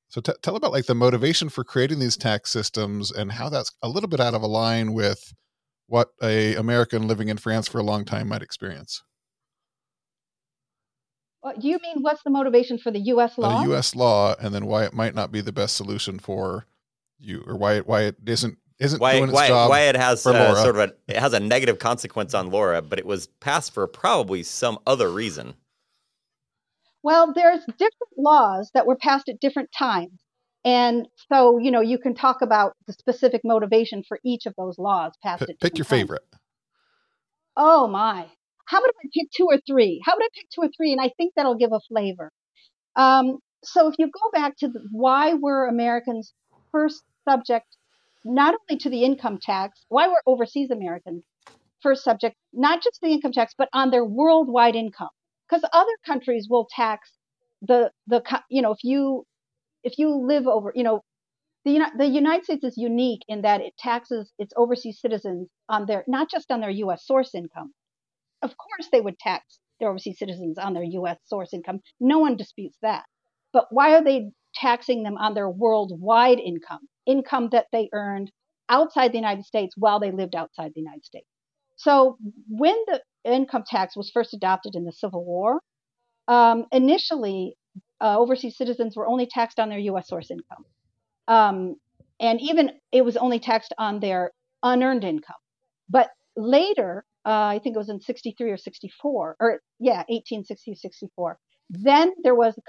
So 0.10 0.22
t- 0.22 0.34
tell 0.42 0.56
about 0.56 0.72
like 0.72 0.86
the 0.86 0.94
motivation 0.94 1.50
for 1.50 1.63
creating 1.63 2.00
these 2.00 2.18
tax 2.18 2.51
systems 2.51 3.12
and 3.12 3.32
how 3.32 3.50
that's 3.50 3.72
a 3.82 3.89
little 3.89 4.10
bit 4.10 4.20
out 4.20 4.34
of 4.34 4.44
a 4.44 4.48
line 4.48 4.94
with 4.94 5.34
what 5.93 6.09
a 6.23 6.55
American 6.55 7.07
living 7.07 7.29
in 7.29 7.38
France 7.38 7.67
for 7.67 7.77
a 7.77 7.83
long 7.83 8.03
time 8.03 8.29
might 8.29 8.41
experience. 8.41 9.03
Well, 11.43 11.53
do 11.55 11.67
you 11.67 11.77
mean 11.83 12.01
what's 12.01 12.23
the 12.23 12.31
motivation 12.31 12.79
for 12.79 12.89
the 12.89 13.00
U.S. 13.01 13.38
law? 13.38 13.59
The 13.62 13.69
U.S. 13.69 13.95
law, 13.95 14.33
and 14.39 14.55
then 14.55 14.65
why 14.65 14.85
it 14.85 14.93
might 14.93 15.13
not 15.13 15.31
be 15.31 15.39
the 15.39 15.51
best 15.51 15.75
solution 15.75 16.17
for 16.17 16.65
you, 17.19 17.43
or 17.45 17.55
why 17.55 17.73
it, 17.73 17.88
why 17.88 18.01
it 18.05 18.15
isn't 18.25 18.57
isn't 18.79 19.00
why, 19.00 19.17
doing 19.17 19.25
its 19.25 19.33
why, 19.33 19.47
job. 19.50 19.69
why 19.69 19.81
it 19.81 19.95
has 19.95 20.23
for 20.23 20.29
uh, 20.29 20.39
Laura. 20.39 20.55
sort 20.63 20.75
of 20.77 20.89
a 20.89 20.93
it 21.07 21.17
has 21.17 21.33
a 21.33 21.39
negative 21.39 21.77
consequence 21.77 22.33
on 22.33 22.50
Laura, 22.50 22.81
but 22.81 22.97
it 22.97 23.05
was 23.05 23.27
passed 23.27 23.71
for 23.71 23.85
probably 23.85 24.41
some 24.41 24.79
other 24.88 25.12
reason. 25.12 25.53
Well, 27.03 27.33
there's 27.35 27.63
different 27.67 28.17
laws 28.17 28.71
that 28.73 28.88
were 28.88 28.95
passed 28.95 29.29
at 29.29 29.39
different 29.39 29.69
times. 29.77 30.23
And 30.65 31.08
so, 31.29 31.58
you 31.58 31.72
know, 31.72 31.82
you 31.82 31.98
can 31.98 32.15
talk 32.15 32.41
about 32.41 32.74
the 32.88 32.93
specific 32.93 33.41
motivation 33.43 34.03
for 34.08 34.20
each 34.24 34.46
of 34.46 34.53
those 34.58 34.79
laws 34.79 35.12
passed 35.22 35.46
P- 35.46 35.53
pick 35.60 35.77
your 35.77 35.86
times. 35.86 36.01
favorite. 36.01 36.24
Oh 37.58 37.88
my. 37.88 38.27
How 38.65 38.77
about 38.79 38.89
if 38.89 38.96
I 39.05 39.10
pick 39.13 39.32
two 39.36 39.48
or 39.50 39.60
three? 39.67 40.01
How 40.05 40.13
about 40.13 40.24
I 40.24 40.29
pick 40.34 40.50
two 40.50 40.62
or 40.62 40.70
three? 40.75 40.93
And 40.93 41.01
I 41.01 41.12
think 41.17 41.34
that'll 41.36 41.58
give 41.58 41.74
a 41.74 41.82
flavor. 41.89 42.32
Um, 42.96 43.39
so 43.63 43.89
if 43.89 43.96
you 43.98 44.05
go 44.05 44.32
back 44.32 44.58
to 44.58 44.67
the, 44.70 44.79
why 44.91 45.34
were 45.34 45.67
Americans 45.67 46.34
first 46.72 47.03
subject 47.27 47.65
not 48.25 48.55
only 48.70 48.79
to 48.79 48.89
the 48.89 49.03
income 49.03 49.39
tax, 49.41 49.84
why 49.89 50.08
were 50.08 50.22
overseas 50.25 50.72
Americans 50.72 51.24
first 51.82 52.03
subject 52.03 52.38
not 52.53 52.82
just 52.82 53.00
the 53.01 53.12
income 53.12 53.34
tax, 53.34 53.53
but 53.58 53.67
on 53.74 53.91
their 53.91 54.05
worldwide 54.05 54.75
income? 54.75 55.10
Because 55.50 55.67
other 55.74 55.91
countries 56.05 56.48
will 56.50 56.67
tax 56.74 57.12
the 57.62 57.91
the 58.08 58.22
you 58.50 58.62
know 58.62 58.72
if 58.72 58.79
you 58.84 59.25
if 59.83 59.97
you 59.97 60.09
live 60.15 60.47
over 60.47 60.71
you 60.75 60.83
know 60.83 61.01
the 61.65 61.79
the 61.97 62.07
United 62.07 62.43
States 62.43 62.63
is 62.63 62.77
unique 62.77 63.21
in 63.27 63.41
that 63.41 63.61
it 63.61 63.73
taxes 63.77 64.33
its 64.37 64.53
overseas 64.57 64.99
citizens 64.99 65.49
on 65.69 65.85
their 65.85 66.03
not 66.07 66.29
just 66.29 66.51
on 66.51 66.59
their 66.59 66.69
U.S. 66.69 67.05
source 67.05 67.33
income. 67.33 67.73
Of 68.41 68.51
course, 68.57 68.89
they 68.91 68.99
would 68.99 69.17
tax 69.17 69.59
their 69.79 69.89
overseas 69.89 70.19
citizens 70.19 70.57
on 70.57 70.73
their 70.73 70.83
U.S. 70.83 71.19
source 71.25 71.53
income. 71.53 71.79
No 71.99 72.19
one 72.19 72.35
disputes 72.35 72.77
that. 72.81 73.05
But 73.53 73.67
why 73.71 73.95
are 73.95 74.03
they 74.03 74.31
taxing 74.55 75.03
them 75.03 75.17
on 75.17 75.33
their 75.33 75.49
worldwide 75.49 76.39
income, 76.39 76.87
income 77.05 77.49
that 77.51 77.67
they 77.71 77.89
earned 77.93 78.31
outside 78.69 79.11
the 79.11 79.17
United 79.17 79.45
States 79.45 79.75
while 79.77 79.99
they 79.99 80.11
lived 80.11 80.35
outside 80.35 80.71
the 80.75 80.81
United 80.81 81.05
States? 81.05 81.27
So 81.77 82.17
when 82.49 82.75
the 82.87 83.01
income 83.23 83.63
tax 83.65 83.95
was 83.95 84.11
first 84.13 84.33
adopted 84.33 84.75
in 84.75 84.83
the 84.83 84.91
Civil 84.91 85.23
War, 85.23 85.61
um, 86.27 86.65
initially 86.71 87.55
uh, 88.03 88.19
overseas 88.19 88.57
citizens 88.57 88.95
were 88.95 89.07
only 89.07 89.25
taxed 89.25 89.60
on 89.60 89.69
their 89.69 89.79
U.S. 89.79 90.07
source 90.07 90.29
income, 90.29 90.65
um, 91.27 91.75
and 92.19 92.41
even 92.41 92.72
it 92.91 93.03
was 93.05 93.17
only 93.17 93.39
taxed 93.39 93.74
on 93.77 94.00
their 94.00 94.31
unearned 94.62 95.03
income. 95.03 95.36
But 95.89 96.10
later, 96.36 97.05
uh, 97.25 97.29
I 97.29 97.60
think 97.63 97.75
it 97.75 97.79
was 97.79 97.89
in 97.89 98.01
63 98.01 98.51
or 98.51 98.57
64, 98.57 99.36
or 99.39 99.62
yeah, 99.79 100.03
1860 100.10 100.75
64. 100.75 101.38
Then 101.69 102.12
there 102.24 102.36
was 102.36 102.57
a 102.57 102.62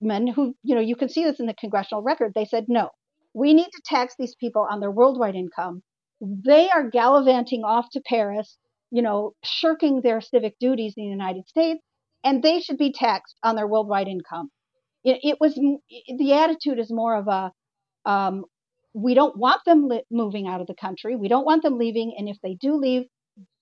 congressman 0.00 0.32
who, 0.32 0.54
you 0.62 0.74
know, 0.74 0.80
you 0.80 0.96
can 0.96 1.08
see 1.08 1.24
this 1.24 1.40
in 1.40 1.46
the 1.46 1.54
congressional 1.54 2.02
record. 2.02 2.32
They 2.34 2.44
said, 2.44 2.66
no, 2.68 2.90
we 3.34 3.54
need 3.54 3.70
to 3.72 3.82
tax 3.84 4.14
these 4.18 4.34
people 4.38 4.66
on 4.70 4.80
their 4.80 4.90
worldwide 4.90 5.34
income. 5.34 5.82
They 6.20 6.68
are 6.70 6.88
gallivanting 6.88 7.64
off 7.64 7.86
to 7.92 8.00
Paris, 8.00 8.58
you 8.90 9.02
know, 9.02 9.32
shirking 9.42 10.02
their 10.02 10.20
civic 10.20 10.58
duties 10.58 10.94
in 10.96 11.04
the 11.04 11.10
United 11.10 11.48
States, 11.48 11.82
and 12.24 12.42
they 12.42 12.60
should 12.60 12.78
be 12.78 12.92
taxed 12.92 13.36
on 13.42 13.56
their 13.56 13.66
worldwide 13.66 14.08
income. 14.08 14.50
It, 15.04 15.20
it 15.22 15.36
was 15.40 15.54
the 15.54 16.32
attitude 16.32 16.78
is 16.78 16.90
more 16.90 17.16
of 17.16 17.28
a 17.28 17.52
um, 18.10 18.44
we 18.94 19.14
don't 19.14 19.36
want 19.36 19.60
them 19.66 19.88
li- 19.88 20.04
moving 20.10 20.46
out 20.48 20.60
of 20.60 20.66
the 20.66 20.74
country. 20.74 21.16
We 21.16 21.28
don't 21.28 21.44
want 21.44 21.62
them 21.62 21.78
leaving, 21.78 22.14
and 22.16 22.28
if 22.28 22.38
they 22.42 22.54
do 22.54 22.76
leave, 22.76 23.02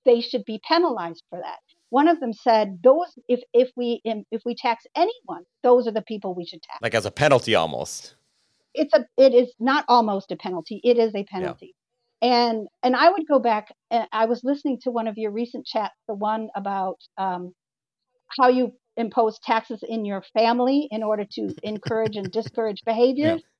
they 0.05 0.21
should 0.21 0.45
be 0.45 0.61
penalized 0.67 1.23
for 1.29 1.41
that. 1.41 1.59
One 1.91 2.09
of 2.09 2.21
them 2.21 2.33
said, 2.33 2.79
"Those 2.83 3.07
if 3.29 3.41
if 3.53 3.71
we 3.77 4.01
if 4.05 4.43
we 4.45 4.55
tax 4.55 4.85
anyone, 4.97 5.45
those 5.63 5.87
are 5.87 5.93
the 5.93 6.03
people 6.03 6.35
we 6.35 6.47
should 6.47 6.63
tax." 6.63 6.79
Like 6.81 6.95
as 6.95 7.07
a 7.07 7.11
penalty 7.11 7.55
almost. 7.55 8.17
It's 8.75 8.93
a 8.95 9.07
it 9.17 9.35
is 9.35 9.53
not 9.61 9.85
almost 9.89 10.33
a 10.33 10.37
penalty. 10.37 10.81
It 10.83 10.99
is 10.99 11.15
a 11.15 11.25
penalty. 11.25 11.75
And 12.23 12.69
and 12.83 12.97
I 12.97 13.11
would 13.11 13.27
go 13.29 13.39
back. 13.39 13.69
And 13.91 14.09
I 14.13 14.27
was 14.27 14.41
listening 14.43 14.79
to 14.83 14.91
one 14.91 15.09
of 15.09 15.15
your 15.17 15.31
recent 15.31 15.67
chats, 15.67 15.95
the 16.09 16.15
one 16.15 16.49
about 16.57 16.99
um, 17.19 17.53
how 18.39 18.49
you 18.49 18.73
impose 18.97 19.39
taxes 19.41 19.83
in 19.87 20.05
your 20.05 20.23
family 20.37 20.89
in 20.91 21.03
order 21.03 21.25
to 21.33 21.55
encourage 21.63 22.17
and 22.17 22.31
discourage 22.31 22.83
behaviors. 22.85 23.43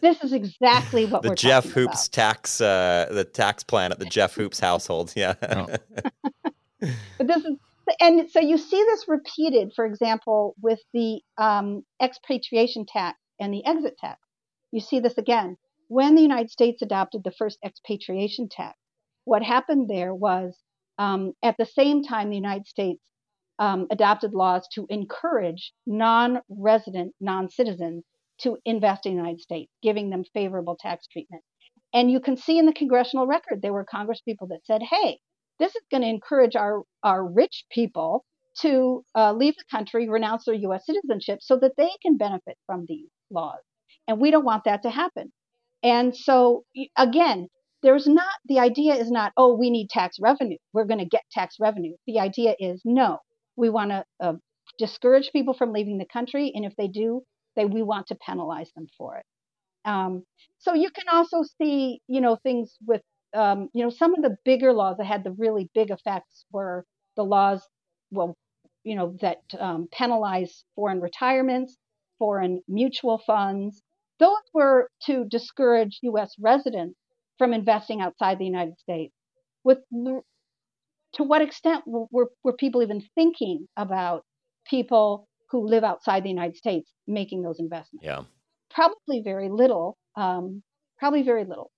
This 0.00 0.24
is 0.24 0.32
exactly 0.32 1.04
what 1.04 1.22
the 1.22 1.28
we're 1.28 1.34
Jeff 1.36 1.62
talking 1.64 1.82
Hoopes 1.84 2.08
tax 2.08 2.60
uh 2.60 3.06
the 3.12 3.22
tax 3.22 3.62
plan 3.62 3.92
at 3.92 4.00
the 4.00 4.06
Jeff 4.06 4.34
Hoopes 4.34 4.58
household. 4.58 5.12
Yeah. 5.14 5.34
But 7.16 7.28
this 7.28 7.44
is, 7.44 7.56
and 8.00 8.28
so 8.28 8.40
you 8.40 8.58
see 8.58 8.82
this 8.82 9.04
repeated, 9.06 9.72
for 9.76 9.86
example, 9.86 10.56
with 10.60 10.80
the 10.92 11.20
um, 11.38 11.84
expatriation 12.02 12.86
tax 12.86 13.18
and 13.38 13.54
the 13.54 13.64
exit 13.64 13.96
tax. 13.98 14.18
You 14.72 14.80
see 14.80 14.98
this 15.00 15.18
again. 15.18 15.56
When 15.88 16.14
the 16.14 16.22
United 16.22 16.50
States 16.50 16.82
adopted 16.82 17.22
the 17.22 17.32
first 17.32 17.58
expatriation 17.64 18.48
tax, 18.48 18.76
what 19.24 19.42
happened 19.42 19.88
there 19.88 20.14
was 20.14 20.56
um, 20.98 21.34
at 21.42 21.56
the 21.58 21.66
same 21.66 22.02
time 22.02 22.30
the 22.30 22.36
United 22.36 22.66
States 22.66 23.00
um, 23.58 23.86
adopted 23.90 24.34
laws 24.34 24.66
to 24.74 24.86
encourage 24.88 25.72
non 25.86 26.40
resident, 26.48 27.14
non 27.20 27.48
citizens 27.48 28.04
to 28.40 28.58
invest 28.64 29.06
in 29.06 29.12
the 29.12 29.18
United 29.18 29.40
States, 29.40 29.72
giving 29.82 30.10
them 30.10 30.24
favorable 30.32 30.76
tax 30.78 31.06
treatment. 31.06 31.42
And 31.94 32.10
you 32.10 32.20
can 32.20 32.36
see 32.36 32.58
in 32.58 32.66
the 32.66 32.72
congressional 32.72 33.26
record, 33.26 33.60
there 33.60 33.72
were 33.72 33.84
congresspeople 33.84 34.48
that 34.48 34.64
said, 34.64 34.82
hey, 34.82 35.18
this 35.58 35.74
is 35.76 35.82
going 35.90 36.02
to 36.02 36.08
encourage 36.08 36.56
our, 36.56 36.82
our 37.02 37.24
rich 37.24 37.64
people 37.70 38.24
to 38.60 39.04
uh, 39.14 39.32
leave 39.32 39.54
the 39.56 39.64
country, 39.70 40.08
renounce 40.08 40.44
their 40.44 40.54
U.S. 40.54 40.84
citizenship 40.86 41.38
so 41.40 41.58
that 41.58 41.72
they 41.76 41.90
can 42.02 42.16
benefit 42.16 42.56
from 42.66 42.84
these 42.88 43.08
laws. 43.30 43.60
And 44.08 44.20
we 44.20 44.30
don't 44.30 44.44
want 44.44 44.64
that 44.64 44.82
to 44.82 44.90
happen. 44.90 45.32
And 45.82 46.16
so, 46.16 46.64
again, 46.96 47.48
there's 47.82 48.06
not, 48.06 48.34
the 48.46 48.60
idea 48.60 48.94
is 48.94 49.10
not, 49.10 49.32
oh, 49.36 49.56
we 49.56 49.70
need 49.70 49.88
tax 49.90 50.18
revenue. 50.20 50.58
We're 50.72 50.84
going 50.84 51.00
to 51.00 51.06
get 51.06 51.22
tax 51.32 51.56
revenue. 51.60 51.94
The 52.06 52.20
idea 52.20 52.54
is, 52.58 52.80
no, 52.84 53.18
we 53.56 53.70
want 53.70 53.90
to 53.90 54.04
uh, 54.20 54.34
discourage 54.78 55.30
people 55.32 55.54
from 55.54 55.72
leaving 55.72 55.98
the 55.98 56.06
country, 56.06 56.52
and 56.54 56.64
if 56.64 56.74
they 56.76 56.88
do, 56.88 57.22
they 57.56 57.64
we 57.64 57.82
want 57.82 58.06
to 58.08 58.14
penalize 58.14 58.70
them 58.74 58.86
for 58.96 59.16
it. 59.16 59.24
Um, 59.84 60.24
so 60.58 60.74
you 60.74 60.90
can 60.90 61.04
also 61.12 61.42
see, 61.58 62.00
you 62.06 62.20
know, 62.20 62.36
things 62.36 62.76
with, 62.86 63.02
um, 63.34 63.68
you 63.74 63.82
know, 63.82 63.90
some 63.90 64.14
of 64.14 64.22
the 64.22 64.36
bigger 64.44 64.72
laws 64.72 64.96
that 64.98 65.06
had 65.06 65.24
the 65.24 65.32
really 65.32 65.68
big 65.74 65.90
effects 65.90 66.44
were 66.52 66.84
the 67.16 67.24
laws, 67.24 67.66
well, 68.10 68.36
you 68.84 68.94
know, 68.94 69.16
that 69.20 69.40
um, 69.58 69.88
penalize 69.92 70.64
foreign 70.74 71.00
retirements, 71.00 71.76
foreign 72.18 72.62
mutual 72.68 73.20
funds. 73.26 73.82
Those 74.18 74.42
were 74.54 74.88
to 75.06 75.24
discourage 75.24 75.98
U.S. 76.02 76.34
residents 76.38 76.96
from 77.38 77.52
investing 77.52 78.00
outside 78.00 78.38
the 78.38 78.44
United 78.44 78.78
States. 78.78 79.14
With 79.64 79.78
to 81.14 81.22
what 81.22 81.42
extent 81.42 81.84
were, 81.86 82.28
were 82.42 82.52
people 82.52 82.82
even 82.82 83.02
thinking 83.14 83.66
about 83.76 84.24
people 84.68 85.28
who 85.50 85.66
live 85.66 85.84
outside 85.84 86.24
the 86.24 86.30
United 86.30 86.56
States 86.56 86.90
making 87.06 87.42
those 87.42 87.58
investments? 87.58 88.04
Yeah, 88.04 88.22
probably 88.70 89.22
very 89.22 89.48
little. 89.48 89.96
Um, 90.16 90.62
probably 90.98 91.22
very 91.22 91.44
little. 91.44 91.70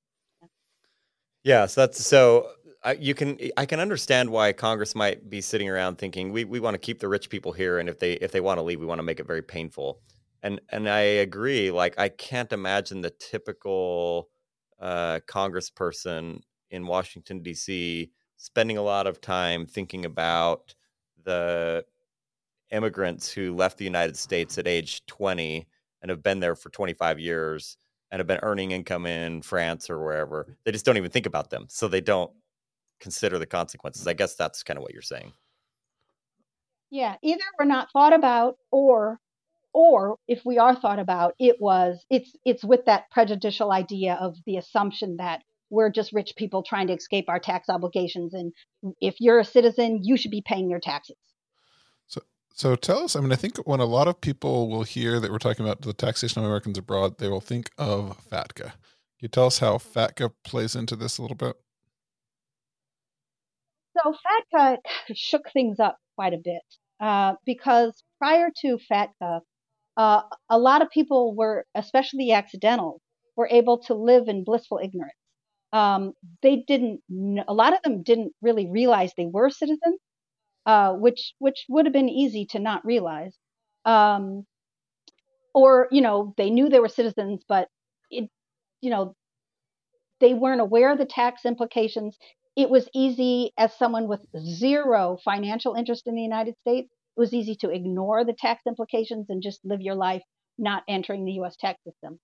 Yeah, 1.42 1.66
so 1.66 1.82
that's 1.82 2.04
so 2.04 2.48
I, 2.84 2.92
you 2.92 3.14
can 3.14 3.38
I 3.56 3.66
can 3.66 3.80
understand 3.80 4.30
why 4.30 4.52
Congress 4.52 4.94
might 4.94 5.28
be 5.28 5.40
sitting 5.40 5.68
around 5.68 5.96
thinking 5.96 6.32
we, 6.32 6.44
we 6.44 6.60
want 6.60 6.74
to 6.74 6.78
keep 6.78 7.00
the 7.00 7.08
rich 7.08 7.30
people 7.30 7.52
here, 7.52 7.78
and 7.78 7.88
if 7.88 7.98
they 7.98 8.12
if 8.14 8.32
they 8.32 8.40
want 8.40 8.58
to 8.58 8.62
leave, 8.62 8.80
we 8.80 8.86
want 8.86 8.98
to 8.98 9.04
make 9.04 9.20
it 9.20 9.26
very 9.26 9.42
painful. 9.42 10.00
And 10.42 10.60
and 10.68 10.88
I 10.88 11.00
agree. 11.00 11.70
Like 11.70 11.98
I 11.98 12.08
can't 12.08 12.52
imagine 12.52 13.00
the 13.00 13.10
typical 13.10 14.28
uh, 14.80 15.20
Congressperson 15.26 16.40
in 16.70 16.86
Washington 16.86 17.42
D.C. 17.42 18.10
spending 18.44 18.76
a 18.76 18.82
lot 18.82 19.06
of 19.06 19.22
time 19.22 19.64
thinking 19.64 20.04
about 20.04 20.74
the 21.24 21.82
immigrants 22.70 23.32
who 23.32 23.54
left 23.54 23.78
the 23.78 23.86
United 23.86 24.18
States 24.18 24.58
at 24.58 24.68
age 24.68 25.04
twenty 25.06 25.66
and 26.02 26.10
have 26.10 26.22
been 26.22 26.40
there 26.40 26.54
for 26.54 26.68
twenty 26.68 26.92
five 26.92 27.18
years 27.18 27.78
and 28.10 28.20
have 28.20 28.26
been 28.26 28.40
earning 28.42 28.72
income 28.72 29.06
in 29.06 29.40
France 29.40 29.88
or 29.88 29.98
wherever. 29.98 30.58
They 30.64 30.72
just 30.72 30.84
don't 30.84 30.98
even 30.98 31.10
think 31.10 31.24
about 31.24 31.48
them, 31.48 31.64
so 31.70 31.88
they 31.88 32.02
don't 32.02 32.30
consider 33.00 33.38
the 33.38 33.46
consequences. 33.46 34.06
I 34.06 34.12
guess 34.12 34.34
that's 34.34 34.62
kind 34.62 34.76
of 34.76 34.82
what 34.82 34.92
you're 34.92 35.00
saying. 35.00 35.32
Yeah, 36.90 37.16
either 37.22 37.44
we're 37.58 37.64
not 37.64 37.90
thought 37.92 38.12
about 38.12 38.58
or 38.70 39.20
or 39.72 40.18
if 40.28 40.44
we 40.44 40.58
are 40.58 40.76
thought 40.76 40.98
about, 40.98 41.34
it 41.38 41.56
was 41.60 42.04
it's 42.10 42.36
it's 42.44 42.62
with 42.62 42.84
that 42.84 43.10
prejudicial 43.10 43.72
idea 43.72 44.18
of 44.20 44.36
the 44.44 44.58
assumption 44.58 45.16
that 45.16 45.42
we're 45.74 45.90
just 45.90 46.12
rich 46.12 46.32
people 46.36 46.62
trying 46.62 46.86
to 46.86 46.94
escape 46.94 47.26
our 47.28 47.40
tax 47.40 47.68
obligations 47.68 48.32
and 48.32 48.52
if 49.00 49.16
you're 49.18 49.40
a 49.40 49.44
citizen, 49.44 50.00
you 50.02 50.16
should 50.16 50.30
be 50.30 50.42
paying 50.46 50.70
your 50.70 50.80
taxes. 50.80 51.16
So 52.06 52.22
so 52.54 52.76
tell 52.76 53.04
us, 53.04 53.16
I 53.16 53.20
mean, 53.20 53.32
I 53.32 53.36
think 53.36 53.56
when 53.66 53.80
a 53.80 53.84
lot 53.84 54.08
of 54.08 54.20
people 54.20 54.70
will 54.70 54.84
hear 54.84 55.18
that 55.18 55.30
we're 55.30 55.38
talking 55.38 55.66
about 55.66 55.82
the 55.82 55.92
taxation 55.92 56.40
of 56.40 56.46
Americans 56.46 56.78
abroad, 56.78 57.18
they 57.18 57.28
will 57.28 57.40
think 57.40 57.70
of 57.76 58.16
FATCA. 58.30 58.72
Can 58.72 59.20
you 59.20 59.28
tell 59.28 59.46
us 59.46 59.58
how 59.58 59.78
FATCA 59.78 60.30
plays 60.44 60.76
into 60.76 60.94
this 60.96 61.18
a 61.18 61.22
little 61.22 61.36
bit? 61.36 61.56
So 63.96 64.14
FATCA 64.54 64.76
shook 65.14 65.50
things 65.52 65.80
up 65.80 65.98
quite 66.14 66.34
a 66.34 66.40
bit 66.42 66.62
uh, 67.00 67.34
because 67.44 68.02
prior 68.18 68.50
to 68.62 68.78
FATCA, 68.90 69.40
uh, 69.96 70.22
a 70.50 70.58
lot 70.58 70.82
of 70.82 70.90
people 70.90 71.34
were, 71.34 71.64
especially 71.74 72.26
the 72.26 72.32
accidental, 72.32 73.00
were 73.36 73.48
able 73.50 73.78
to 73.78 73.94
live 73.94 74.28
in 74.28 74.44
blissful 74.44 74.80
ignorance. 74.82 75.14
Um, 75.74 76.14
they 76.42 76.64
didn't. 76.66 77.02
A 77.48 77.54
lot 77.54 77.74
of 77.74 77.82
them 77.82 78.02
didn't 78.02 78.32
really 78.42 78.68
realize 78.70 79.12
they 79.16 79.26
were 79.26 79.50
citizens, 79.50 80.00
uh, 80.66 80.94
which 80.94 81.34
which 81.40 81.66
would 81.68 81.86
have 81.86 81.92
been 81.92 82.08
easy 82.08 82.46
to 82.52 82.60
not 82.60 82.86
realize. 82.86 83.36
Um, 83.84 84.46
or 85.54 85.88
you 85.90 86.00
know 86.00 86.34
they 86.38 86.50
knew 86.50 86.70
they 86.70 86.80
were 86.80 86.88
citizens, 86.88 87.42
but 87.48 87.68
it, 88.10 88.30
you 88.80 88.90
know, 88.90 89.16
they 90.20 90.34
weren't 90.34 90.62
aware 90.62 90.92
of 90.92 90.98
the 90.98 91.06
tax 91.06 91.44
implications 91.44 92.16
it 92.56 92.70
was 92.70 92.88
easy 92.94 93.52
as 93.58 93.76
someone 93.76 94.06
with 94.08 94.20
zero 94.38 95.18
financial 95.24 95.74
interest 95.74 96.06
in 96.06 96.14
the 96.14 96.22
United 96.22 96.56
States, 96.60 96.88
it 97.16 97.20
was 97.20 97.34
easy 97.34 97.56
to 97.56 97.70
ignore 97.70 98.24
the 98.24 98.32
tax 98.32 98.62
implications 98.66 99.26
and 99.28 99.42
just 99.42 99.64
live 99.64 99.80
your 99.80 99.96
life 99.96 100.22
not 100.56 100.84
entering 100.88 101.24
the 101.24 101.32
US 101.40 101.56
tax 101.56 101.82
system. 101.84 102.20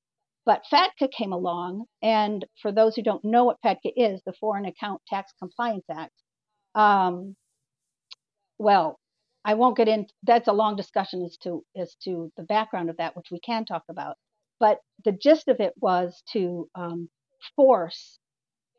But 0.51 0.65
FATCA 0.69 1.13
came 1.13 1.33
along, 1.33 1.85
and 2.03 2.45
for 2.61 2.73
those 2.73 2.97
who 2.97 3.05
don't 3.05 3.25
know 3.25 3.45
what 3.45 3.61
FATCA 3.65 3.93
is, 3.95 4.21
the 4.27 4.33
Foreign 4.33 4.65
Account 4.65 5.01
Tax 5.07 5.33
Compliance 5.39 5.85
Act, 5.89 6.13
um, 6.75 7.37
well, 8.59 8.99
I 9.45 9.55
won't 9.55 9.77
get 9.77 9.87
in. 9.87 10.09
That's 10.25 10.49
a 10.49 10.53
long 10.53 10.75
discussion 10.75 11.25
as 11.25 11.37
to 11.45 11.65
as 11.77 11.95
to 12.03 12.33
the 12.37 12.43
background 12.43 12.91
of 12.91 12.97
that, 12.97 13.15
which 13.15 13.31
we 13.31 13.39
can 13.39 13.65
talk 13.65 13.85
about. 13.89 14.17
But 14.59 14.81
the 15.05 15.13
gist 15.13 15.47
of 15.47 15.61
it 15.61 15.73
was 15.81 16.21
to 16.33 16.69
um, 16.75 17.09
force 17.55 18.19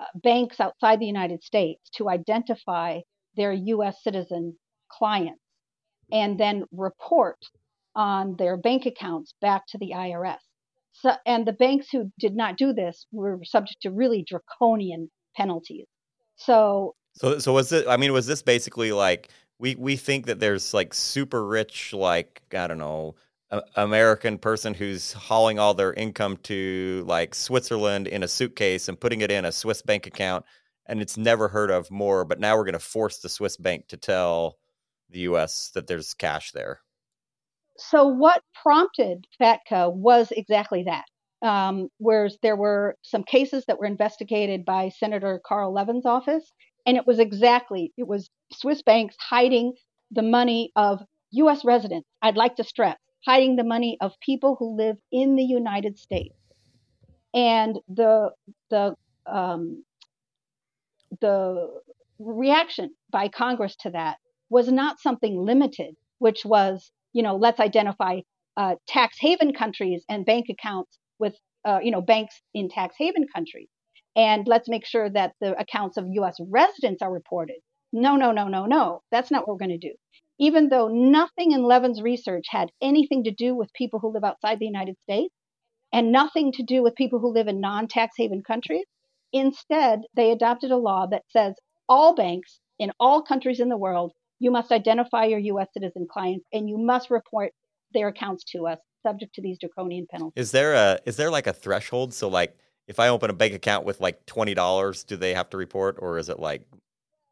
uh, 0.01 0.07
banks 0.13 0.59
outside 0.59 0.99
the 0.99 1.05
United 1.05 1.41
States 1.41 1.89
to 1.91 2.09
identify 2.09 2.99
their 3.37 3.53
U.S. 3.53 4.03
citizen 4.03 4.57
clients 4.89 5.39
and 6.11 6.37
then 6.37 6.65
report 6.73 7.39
on 7.95 8.35
their 8.35 8.57
bank 8.57 8.85
accounts 8.85 9.35
back 9.39 9.65
to 9.67 9.77
the 9.77 9.91
IRS. 9.95 10.39
So, 10.93 11.13
and 11.25 11.45
the 11.45 11.53
banks 11.53 11.87
who 11.91 12.11
did 12.19 12.35
not 12.35 12.57
do 12.57 12.73
this 12.73 13.07
were 13.11 13.39
subject 13.43 13.81
to 13.83 13.91
really 13.91 14.23
draconian 14.27 15.09
penalties. 15.35 15.87
So, 16.35 16.95
so, 17.13 17.39
so 17.39 17.53
was 17.53 17.71
it? 17.71 17.87
I 17.87 17.97
mean, 17.97 18.13
was 18.13 18.27
this 18.27 18.41
basically 18.41 18.91
like 18.91 19.29
we 19.59 19.75
we 19.75 19.95
think 19.95 20.25
that 20.25 20.39
there's 20.39 20.73
like 20.73 20.93
super 20.93 21.45
rich, 21.45 21.93
like 21.93 22.41
I 22.53 22.67
don't 22.67 22.77
know, 22.77 23.15
American 23.75 24.37
person 24.37 24.73
who's 24.73 25.13
hauling 25.13 25.59
all 25.59 25.73
their 25.73 25.93
income 25.93 26.37
to 26.43 27.03
like 27.07 27.35
Switzerland 27.35 28.07
in 28.07 28.23
a 28.23 28.27
suitcase 28.27 28.87
and 28.87 28.99
putting 28.99 29.21
it 29.21 29.31
in 29.31 29.45
a 29.45 29.51
Swiss 29.51 29.81
bank 29.81 30.07
account, 30.07 30.45
and 30.85 31.01
it's 31.01 31.17
never 31.17 31.47
heard 31.47 31.71
of 31.71 31.91
more. 31.91 32.25
But 32.25 32.39
now 32.39 32.55
we're 32.55 32.65
going 32.65 32.73
to 32.73 32.79
force 32.79 33.19
the 33.19 33.29
Swiss 33.29 33.57
bank 33.57 33.87
to 33.89 33.97
tell 33.97 34.57
the 35.09 35.19
U.S. 35.19 35.71
that 35.73 35.87
there's 35.87 36.13
cash 36.13 36.51
there. 36.51 36.79
So 37.89 38.05
what 38.05 38.43
prompted 38.61 39.25
FATCA 39.39 39.91
was 39.93 40.31
exactly 40.31 40.83
that. 40.83 41.05
Um, 41.41 41.89
whereas 41.97 42.37
there 42.43 42.55
were 42.55 42.95
some 43.01 43.23
cases 43.23 43.65
that 43.65 43.79
were 43.79 43.87
investigated 43.87 44.63
by 44.63 44.89
Senator 44.89 45.41
Carl 45.43 45.73
Levin's 45.73 46.05
office, 46.05 46.51
and 46.85 46.95
it 46.95 47.07
was 47.07 47.17
exactly 47.17 47.91
it 47.97 48.07
was 48.07 48.29
Swiss 48.53 48.83
banks 48.83 49.15
hiding 49.19 49.73
the 50.11 50.21
money 50.21 50.71
of 50.75 51.01
U.S. 51.31 51.65
residents. 51.65 52.07
I'd 52.21 52.37
like 52.37 52.55
to 52.57 52.63
stress 52.63 52.97
hiding 53.25 53.55
the 53.55 53.63
money 53.63 53.97
of 54.01 54.13
people 54.19 54.55
who 54.57 54.75
live 54.75 54.97
in 55.11 55.35
the 55.35 55.43
United 55.43 55.97
States. 55.97 56.35
And 57.33 57.79
the 57.87 58.31
the 58.69 58.95
um, 59.25 59.83
the 61.19 61.81
reaction 62.19 62.91
by 63.11 63.27
Congress 63.29 63.75
to 63.77 63.89
that 63.91 64.17
was 64.49 64.71
not 64.71 64.99
something 64.99 65.43
limited, 65.43 65.95
which 66.19 66.45
was 66.45 66.91
you 67.13 67.23
know 67.23 67.35
let's 67.35 67.59
identify 67.59 68.19
uh, 68.57 68.75
tax 68.87 69.17
haven 69.19 69.53
countries 69.53 70.03
and 70.09 70.25
bank 70.25 70.47
accounts 70.49 70.97
with 71.19 71.35
uh, 71.65 71.79
you 71.81 71.91
know 71.91 72.01
banks 72.01 72.41
in 72.53 72.69
tax 72.69 72.95
haven 72.97 73.25
countries, 73.33 73.69
and 74.15 74.47
let's 74.47 74.69
make 74.69 74.85
sure 74.85 75.09
that 75.09 75.33
the 75.41 75.57
accounts 75.59 75.97
of 75.97 76.05
U.S. 76.09 76.37
residents 76.49 77.01
are 77.01 77.11
reported. 77.11 77.57
No, 77.93 78.15
no, 78.15 78.31
no, 78.31 78.47
no, 78.47 78.65
no. 78.65 79.01
That's 79.11 79.31
not 79.31 79.41
what 79.41 79.55
we're 79.55 79.67
going 79.67 79.79
to 79.79 79.87
do 79.89 79.93
even 80.41 80.69
though 80.69 80.87
nothing 80.87 81.51
in 81.51 81.63
Levin's 81.63 82.01
research 82.01 82.45
had 82.49 82.71
anything 82.81 83.23
to 83.23 83.31
do 83.31 83.53
with 83.53 83.71
people 83.73 83.99
who 83.99 84.11
live 84.11 84.23
outside 84.23 84.57
the 84.57 84.65
United 84.65 84.95
States 85.03 85.35
and 85.93 86.11
nothing 86.11 86.51
to 86.53 86.63
do 86.63 86.81
with 86.81 86.95
people 86.95 87.19
who 87.19 87.31
live 87.31 87.47
in 87.47 87.61
non 87.61 87.87
tax 87.87 88.15
haven 88.17 88.41
countries. 88.41 88.85
Instead, 89.31 90.01
they 90.15 90.31
adopted 90.31 90.71
a 90.71 90.77
law 90.77 91.05
that 91.05 91.21
says 91.29 91.53
all 91.87 92.15
banks 92.15 92.59
in 92.79 92.91
all 92.99 93.21
countries 93.21 93.59
in 93.59 93.69
the 93.69 93.77
world, 93.77 94.13
you 94.41 94.51
must 94.51 94.71
identify 94.71 95.25
your 95.25 95.39
U.S. 95.39 95.67
citizen 95.73 96.07
clients 96.11 96.45
and 96.51 96.67
you 96.67 96.77
must 96.77 97.09
report 97.09 97.51
their 97.93 98.09
accounts 98.09 98.43
to 98.51 98.67
us, 98.67 98.79
subject 99.03 99.35
to 99.35 99.41
these 99.41 99.57
draconian 99.59 100.07
penalties. 100.11 100.41
Is 100.41 100.51
there 100.51 100.73
a 100.73 100.99
is 101.05 101.15
there 101.15 101.31
like 101.31 101.47
a 101.47 101.53
threshold? 101.53 102.13
So 102.13 102.27
like 102.27 102.57
if 102.87 102.99
I 102.99 103.07
open 103.07 103.29
a 103.29 103.33
bank 103.33 103.53
account 103.53 103.85
with 103.85 104.01
like 104.01 104.25
twenty 104.25 104.53
dollars, 104.53 105.03
do 105.03 105.15
they 105.15 105.33
have 105.33 105.49
to 105.51 105.57
report, 105.57 105.95
or 105.99 106.17
is 106.17 106.27
it 106.27 106.39
like? 106.39 106.63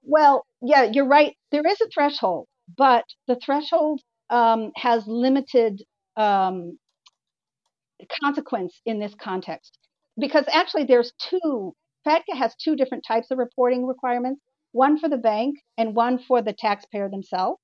Well, 0.04 0.46
yeah, 0.62 0.84
you're 0.84 1.08
right. 1.08 1.36
There 1.52 1.66
is 1.68 1.82
a 1.82 1.88
threshold 1.94 2.48
but 2.78 3.06
the 3.28 3.40
threshold 3.44 4.02
um, 4.30 4.72
has 4.76 5.08
limited 5.08 5.82
um, 6.16 6.78
consequence 8.22 8.80
in 8.86 9.00
this 9.00 9.14
context 9.16 9.78
because 10.20 10.46
actually 10.52 10.84
there's 10.84 11.14
two 11.18 11.74
FATCA 12.08 12.38
has 12.38 12.56
two 12.56 12.76
different 12.76 13.04
types 13.06 13.32
of 13.32 13.38
reporting 13.38 13.86
requirements 13.86 14.42
one 14.72 15.00
for 15.00 15.10
the 15.10 15.18
bank 15.18 15.56
and 15.78 15.96
one 15.96 16.20
for 16.20 16.42
the 16.42 16.54
taxpayer 16.54 17.10
themselves 17.10 17.60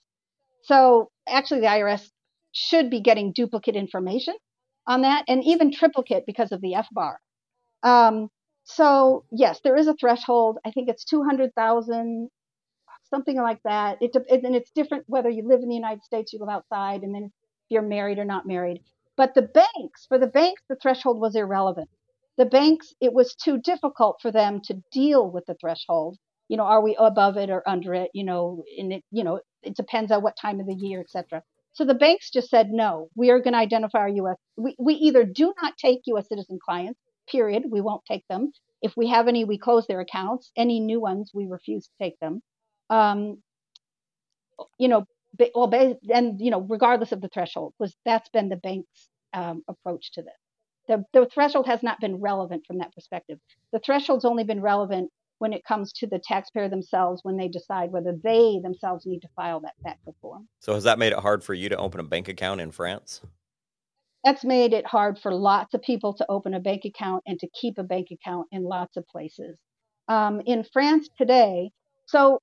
so 0.63 1.09
actually 1.27 1.61
the 1.61 1.67
irs 1.67 2.09
should 2.51 2.89
be 2.89 3.01
getting 3.01 3.33
duplicate 3.33 3.75
information 3.75 4.35
on 4.87 5.01
that 5.01 5.25
and 5.27 5.43
even 5.43 5.71
triplicate 5.71 6.25
because 6.25 6.51
of 6.51 6.61
the 6.61 6.73
FBAR 6.73 7.15
um, 7.83 8.29
so 8.63 9.25
yes 9.31 9.59
there 9.63 9.75
is 9.75 9.87
a 9.87 9.95
threshold 9.95 10.57
i 10.65 10.71
think 10.71 10.89
it's 10.89 11.05
200000 11.05 12.29
something 13.09 13.37
like 13.37 13.61
that. 13.63 13.97
It 14.01 14.15
and 14.15 14.55
it's 14.55 14.71
different 14.71 15.05
whether 15.07 15.29
you 15.29 15.47
live 15.47 15.61
in 15.61 15.69
the 15.69 15.75
United 15.75 16.03
States, 16.03 16.33
you 16.33 16.39
live 16.39 16.49
outside, 16.49 17.01
and 17.03 17.13
then 17.13 17.25
if 17.25 17.31
you're 17.69 17.81
married 17.81 18.19
or 18.19 18.25
not 18.25 18.47
married. 18.47 18.81
But 19.17 19.33
the 19.33 19.43
banks, 19.43 20.05
for 20.07 20.17
the 20.17 20.27
banks, 20.27 20.61
the 20.67 20.75
threshold 20.75 21.19
was 21.19 21.35
irrelevant. 21.35 21.89
The 22.37 22.45
banks, 22.45 22.93
it 22.99 23.13
was 23.13 23.33
too 23.35 23.59
difficult 23.59 24.17
for 24.21 24.31
them 24.31 24.59
to 24.65 24.81
deal 24.91 25.29
with 25.29 25.45
the 25.45 25.55
threshold. 25.55 26.17
You 26.47 26.57
know, 26.57 26.63
are 26.63 26.81
we 26.81 26.95
above 26.99 27.37
it 27.37 27.49
or 27.49 27.67
under 27.67 27.93
it? 27.93 28.11
You 28.13 28.23
know, 28.23 28.63
and 28.77 28.93
it, 28.93 29.03
you 29.11 29.23
know, 29.23 29.39
it 29.63 29.75
depends 29.75 30.11
on 30.11 30.21
what 30.21 30.37
time 30.39 30.59
of 30.59 30.67
the 30.67 30.75
year, 30.75 31.01
etc. 31.01 31.41
So 31.73 31.83
the 31.83 31.93
banks 31.93 32.29
just 32.31 32.49
said, 32.49 32.71
no, 32.71 33.09
we 33.15 33.31
are 33.31 33.39
going 33.39 33.53
to 33.53 33.59
identify 33.59 33.99
our 33.99 34.09
U.S. 34.09 34.37
We, 34.55 34.75
we 34.79 34.93
either 34.93 35.25
do 35.25 35.53
not 35.61 35.77
take 35.77 36.01
U.S. 36.05 36.27
citizen 36.29 36.57
clients, 36.63 36.99
period. 37.29 37.63
We 37.69 37.81
won't 37.81 38.05
take 38.05 38.23
them. 38.29 38.51
If 38.81 38.93
we 38.95 39.09
have 39.09 39.27
any, 39.27 39.43
we 39.43 39.57
close 39.57 39.85
their 39.87 39.99
accounts. 39.99 40.51
Any 40.55 40.79
new 40.79 41.01
ones, 41.01 41.31
we 41.33 41.47
refuse 41.47 41.87
to 41.87 41.93
take 42.01 42.17
them. 42.19 42.41
Um, 42.89 43.41
you 44.77 44.87
know, 44.87 45.05
well, 45.53 45.73
and 46.13 46.39
you 46.39 46.51
know, 46.51 46.61
regardless 46.61 47.11
of 47.11 47.21
the 47.21 47.27
threshold, 47.27 47.73
was 47.79 47.95
that's 48.05 48.29
been 48.29 48.47
the 48.47 48.55
bank's 48.55 49.09
um, 49.33 49.63
approach 49.67 50.11
to 50.13 50.21
this. 50.21 50.33
The, 50.87 51.03
the 51.13 51.25
threshold 51.25 51.65
has 51.67 51.83
not 51.83 51.99
been 51.99 52.21
relevant 52.21 52.63
from 52.67 52.77
that 52.77 52.93
perspective. 52.93 53.39
The 53.73 53.79
threshold's 53.79 54.23
only 54.23 54.43
been 54.43 54.61
relevant 54.61 55.11
when 55.39 55.53
it 55.53 55.63
comes 55.65 55.91
to 55.93 56.07
the 56.07 56.19
taxpayer 56.19 56.69
themselves 56.69 57.21
when 57.23 57.37
they 57.37 57.47
decide 57.47 57.91
whether 57.91 58.15
they 58.23 58.59
themselves 58.63 59.05
need 59.05 59.19
to 59.21 59.27
file 59.35 59.59
that 59.59 59.73
FATCA 59.85 60.13
form. 60.21 60.47
So 60.59 60.73
has 60.73 60.83
that 60.83 60.99
made 60.99 61.13
it 61.13 61.19
hard 61.19 61.43
for 61.43 61.53
you 61.53 61.69
to 61.69 61.77
open 61.77 61.99
a 61.99 62.03
bank 62.03 62.27
account 62.27 62.61
in 62.61 62.71
France? 62.71 63.21
That's 64.23 64.43
made 64.43 64.73
it 64.73 64.87
hard 64.87 65.19
for 65.19 65.33
lots 65.33 65.73
of 65.73 65.81
people 65.81 66.13
to 66.15 66.25
open 66.29 66.53
a 66.53 66.59
bank 66.59 66.83
account 66.85 67.23
and 67.27 67.39
to 67.39 67.47
keep 67.49 67.77
a 67.77 67.83
bank 67.83 68.07
account 68.11 68.47
in 68.51 68.63
lots 68.63 68.97
of 68.97 69.05
places. 69.07 69.57
Um, 70.07 70.41
in 70.45 70.63
France 70.71 71.09
today, 71.17 71.71
so 72.05 72.39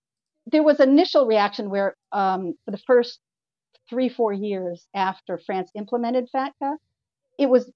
there 0.46 0.62
was 0.62 0.80
initial 0.80 1.26
reaction 1.26 1.70
where 1.70 1.96
um, 2.12 2.54
for 2.64 2.70
the 2.70 2.80
first 2.86 3.20
three, 3.88 4.08
four 4.08 4.32
years 4.32 4.86
after 4.94 5.38
France 5.38 5.70
implemented 5.74 6.28
FATCA, 6.34 6.76
it 7.38 7.48
was 7.48 7.70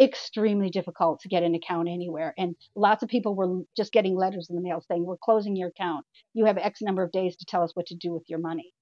extremely 0.00 0.70
difficult 0.70 1.20
to 1.20 1.28
get 1.28 1.42
an 1.42 1.54
account 1.54 1.88
anywhere. 1.88 2.34
And 2.38 2.56
lots 2.74 3.02
of 3.02 3.08
people 3.08 3.34
were 3.34 3.62
just 3.76 3.92
getting 3.92 4.16
letters 4.16 4.48
in 4.48 4.56
the 4.56 4.62
mail 4.62 4.82
saying, 4.88 5.04
We're 5.04 5.16
closing 5.16 5.56
your 5.56 5.68
account. 5.68 6.04
You 6.34 6.46
have 6.46 6.58
X 6.58 6.80
number 6.82 7.02
of 7.02 7.12
days 7.12 7.36
to 7.36 7.44
tell 7.46 7.62
us 7.62 7.72
what 7.74 7.86
to 7.86 7.96
do 7.96 8.12
with 8.12 8.24
your 8.28 8.38
money. 8.38 8.72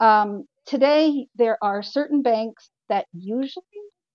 Um, 0.00 0.44
today, 0.66 1.28
there 1.36 1.58
are 1.62 1.82
certain 1.82 2.22
banks 2.22 2.70
that 2.88 3.06
usually 3.12 3.64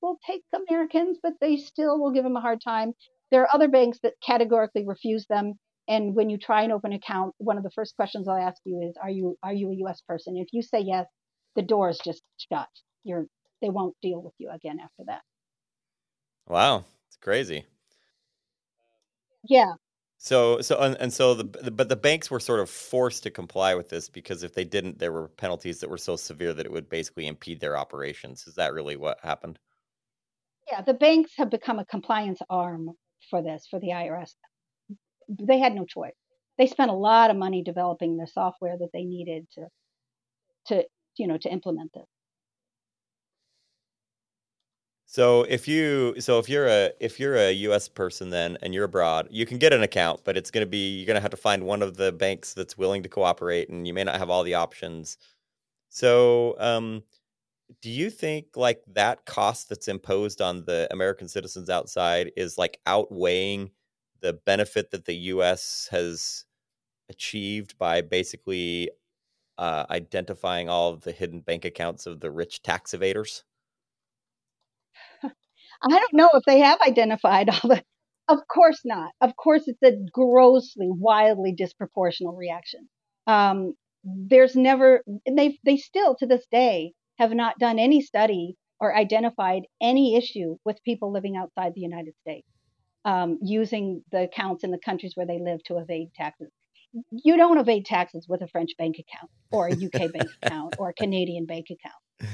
will 0.01 0.19
take 0.25 0.43
Americans, 0.69 1.17
but 1.21 1.33
they 1.41 1.57
still 1.57 1.99
will 1.99 2.11
give 2.11 2.23
them 2.23 2.35
a 2.35 2.41
hard 2.41 2.59
time. 2.63 2.93
There 3.31 3.41
are 3.41 3.53
other 3.53 3.67
banks 3.67 3.99
that 4.03 4.13
categorically 4.25 4.85
refuse 4.85 5.25
them. 5.27 5.53
And 5.87 6.15
when 6.15 6.29
you 6.29 6.37
try 6.37 6.63
and 6.63 6.71
open 6.71 6.91
an 6.91 6.97
account, 6.97 7.33
one 7.37 7.57
of 7.57 7.63
the 7.63 7.71
first 7.71 7.95
questions 7.95 8.27
I'll 8.27 8.37
ask 8.37 8.61
you 8.65 8.81
is, 8.87 8.95
"Are 9.01 9.09
you 9.09 9.37
are 9.43 9.53
you 9.53 9.71
a 9.71 9.75
U.S. 9.85 10.01
person?" 10.07 10.37
If 10.37 10.49
you 10.53 10.61
say 10.61 10.79
yes, 10.79 11.07
the 11.55 11.61
door 11.63 11.89
is 11.89 11.99
just 12.03 12.21
shut. 12.51 12.69
You're 13.03 13.25
they 13.61 13.69
won't 13.69 13.95
deal 14.01 14.21
with 14.21 14.33
you 14.37 14.49
again 14.51 14.79
after 14.79 15.03
that. 15.07 15.21
Wow, 16.47 16.85
it's 17.07 17.17
crazy. 17.17 17.65
Yeah. 19.43 19.73
So 20.17 20.61
so 20.61 20.77
and, 20.79 20.95
and 20.99 21.11
so 21.11 21.33
the, 21.33 21.45
the 21.45 21.71
but 21.71 21.89
the 21.89 21.95
banks 21.95 22.29
were 22.29 22.39
sort 22.39 22.59
of 22.59 22.69
forced 22.69 23.23
to 23.23 23.31
comply 23.31 23.73
with 23.73 23.89
this 23.89 24.07
because 24.07 24.43
if 24.43 24.53
they 24.53 24.63
didn't, 24.63 24.99
there 24.99 25.11
were 25.11 25.29
penalties 25.29 25.79
that 25.79 25.89
were 25.89 25.97
so 25.97 26.15
severe 26.15 26.53
that 26.53 26.65
it 26.65 26.71
would 26.71 26.89
basically 26.89 27.25
impede 27.27 27.59
their 27.59 27.75
operations. 27.75 28.45
Is 28.45 28.55
that 28.55 28.73
really 28.73 28.95
what 28.97 29.19
happened? 29.23 29.57
Yeah, 30.71 30.81
the 30.81 30.93
banks 30.93 31.31
have 31.37 31.49
become 31.49 31.79
a 31.79 31.85
compliance 31.85 32.39
arm 32.49 32.91
for 33.29 33.41
this 33.41 33.65
for 33.69 33.79
the 33.79 33.89
IRS. 33.89 34.35
They 35.27 35.59
had 35.59 35.73
no 35.73 35.85
choice. 35.85 36.13
They 36.57 36.67
spent 36.67 36.91
a 36.91 36.95
lot 36.95 37.31
of 37.31 37.37
money 37.37 37.63
developing 37.63 38.17
the 38.17 38.27
software 38.27 38.77
that 38.77 38.89
they 38.93 39.03
needed 39.03 39.47
to 39.53 39.67
to 40.67 40.85
you 41.17 41.27
know 41.27 41.37
to 41.39 41.49
implement 41.49 41.93
this. 41.93 42.05
So 45.11 45.43
if 45.43 45.67
you 45.67 46.15
so 46.21 46.39
if 46.39 46.47
you're 46.47 46.67
a 46.67 46.91
if 47.01 47.19
you're 47.19 47.35
a 47.35 47.51
US 47.67 47.89
person 47.89 48.29
then 48.29 48.57
and 48.61 48.73
you're 48.73 48.85
abroad, 48.85 49.27
you 49.29 49.45
can 49.45 49.57
get 49.57 49.73
an 49.73 49.83
account, 49.83 50.21
but 50.23 50.37
it's 50.37 50.49
going 50.51 50.65
to 50.65 50.69
be 50.69 50.97
you're 50.99 51.05
going 51.05 51.15
to 51.17 51.21
have 51.21 51.31
to 51.31 51.37
find 51.37 51.63
one 51.65 51.81
of 51.81 51.97
the 51.97 52.13
banks 52.13 52.53
that's 52.53 52.77
willing 52.77 53.03
to 53.03 53.09
cooperate 53.09 53.67
and 53.67 53.85
you 53.85 53.93
may 53.93 54.05
not 54.05 54.17
have 54.17 54.29
all 54.29 54.41
the 54.43 54.53
options. 54.53 55.17
So 55.89 56.55
um 56.59 57.03
do 57.81 57.89
you 57.91 58.09
think 58.11 58.47
like 58.57 58.83
that 58.87 59.25
cost 59.25 59.69
that's 59.69 59.87
imposed 59.89 60.41
on 60.41 60.65
the 60.65 60.87
American 60.91 61.27
citizens 61.29 61.69
outside 61.69 62.31
is 62.37 62.57
like 62.57 62.79
outweighing 62.87 63.71
the 64.21 64.33
benefit 64.33 64.91
that 64.91 65.05
the 65.05 65.15
US 65.33 65.89
has 65.91 66.45
achieved 67.09 67.77
by 67.77 68.01
basically 68.01 68.91
uh, 69.57 69.85
identifying 69.91 70.69
all 70.69 70.91
of 70.93 71.01
the 71.01 71.11
hidden 71.13 71.41
bank 71.41 71.65
accounts 71.65 72.07
of 72.07 72.19
the 72.21 72.31
rich 72.31 72.63
tax 72.63 72.93
evaders? 72.93 73.43
I 75.83 75.89
don't 75.89 76.13
know 76.13 76.29
if 76.33 76.43
they 76.45 76.59
have 76.59 76.79
identified 76.81 77.49
all 77.49 77.69
the. 77.69 77.83
Of 78.27 78.39
course 78.47 78.81
not. 78.85 79.11
Of 79.19 79.35
course, 79.35 79.63
it's 79.67 79.81
a 79.83 79.97
grossly, 80.11 80.87
wildly 80.89 81.55
disproportional 81.55 82.37
reaction. 82.37 82.87
Um, 83.27 83.73
there's 84.03 84.55
never, 84.55 85.03
they 85.29 85.59
they 85.65 85.77
still 85.77 86.15
to 86.15 86.25
this 86.25 86.45
day 86.51 86.93
have 87.17 87.31
not 87.31 87.59
done 87.59 87.77
any 87.77 88.01
study 88.01 88.55
or 88.79 88.95
identified 88.95 89.63
any 89.81 90.15
issue 90.15 90.57
with 90.65 90.83
people 90.83 91.11
living 91.11 91.35
outside 91.35 91.73
the 91.75 91.81
United 91.81 92.13
States 92.21 92.47
um, 93.05 93.37
using 93.41 94.03
the 94.11 94.23
accounts 94.23 94.63
in 94.63 94.71
the 94.71 94.79
countries 94.83 95.13
where 95.15 95.27
they 95.27 95.39
live 95.39 95.63
to 95.65 95.77
evade 95.77 96.09
taxes. 96.15 96.49
You 97.11 97.37
don't 97.37 97.57
evade 97.57 97.85
taxes 97.85 98.25
with 98.27 98.41
a 98.41 98.47
French 98.47 98.71
bank 98.77 98.97
account 98.99 99.31
or 99.51 99.67
a 99.67 99.71
UK 99.71 100.11
bank 100.11 100.29
account 100.43 100.75
or 100.77 100.89
a 100.89 100.93
Canadian 100.93 101.45
bank 101.45 101.67
account. 101.69 102.31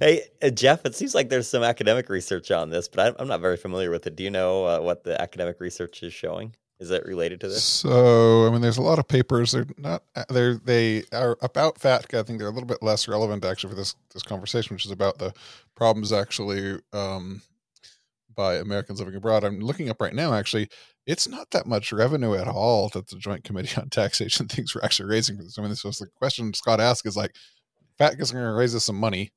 Hey, 0.00 0.22
uh, 0.42 0.50
Jeff, 0.50 0.84
it 0.84 0.94
seems 0.94 1.14
like 1.14 1.28
there's 1.28 1.48
some 1.48 1.62
academic 1.62 2.08
research 2.08 2.50
on 2.50 2.70
this, 2.70 2.88
but 2.88 3.18
I, 3.18 3.22
am 3.22 3.28
not 3.28 3.40
very 3.40 3.56
familiar 3.56 3.90
with 3.90 4.06
it. 4.06 4.16
Do 4.16 4.22
you 4.24 4.30
know 4.30 4.66
uh, 4.66 4.80
what 4.80 5.04
the 5.04 5.20
academic 5.20 5.60
research 5.60 6.02
is 6.02 6.12
showing? 6.12 6.54
Is 6.80 6.90
it 6.90 7.06
related 7.06 7.40
to 7.40 7.48
this? 7.48 7.62
So, 7.62 8.46
I 8.46 8.50
mean, 8.50 8.60
there's 8.60 8.78
a 8.78 8.82
lot 8.82 8.98
of 8.98 9.06
papers. 9.06 9.52
They're 9.52 9.66
not. 9.78 10.02
Uh, 10.16 10.24
they're 10.28 10.56
they 10.56 11.04
are 11.12 11.38
about 11.40 11.78
FATCA. 11.78 12.18
I 12.18 12.22
think 12.24 12.38
they're 12.38 12.48
a 12.48 12.52
little 12.52 12.66
bit 12.66 12.82
less 12.82 13.06
relevant 13.06 13.44
actually 13.44 13.70
for 13.70 13.76
this 13.76 13.94
this 14.12 14.24
conversation, 14.24 14.74
which 14.74 14.84
is 14.84 14.90
about 14.90 15.18
the 15.18 15.32
problems 15.76 16.12
actually 16.12 16.80
um, 16.92 17.42
by 18.34 18.56
Americans 18.56 18.98
living 18.98 19.14
abroad. 19.14 19.44
I'm 19.44 19.60
looking 19.60 19.88
up 19.88 20.00
right 20.00 20.12
now. 20.12 20.34
Actually, 20.34 20.68
it's 21.06 21.28
not 21.28 21.50
that 21.52 21.66
much 21.66 21.92
revenue 21.92 22.34
at 22.34 22.48
all 22.48 22.88
that 22.90 23.08
the 23.08 23.16
Joint 23.16 23.44
Committee 23.44 23.80
on 23.80 23.88
Taxation 23.88 24.48
thinks 24.48 24.74
we're 24.74 24.82
actually 24.82 25.10
raising 25.10 25.36
for 25.36 25.44
this. 25.44 25.58
I 25.58 25.62
mean, 25.62 25.70
this 25.70 25.84
was 25.84 25.98
the 25.98 26.06
question 26.06 26.52
Scott 26.54 26.80
asked 26.80 27.06
is 27.06 27.16
like, 27.16 27.36
FATCA 28.00 28.20
is 28.20 28.32
going 28.32 28.44
to 28.44 28.52
raise 28.52 28.74
us 28.74 28.84
some 28.84 28.96
money 28.96 29.30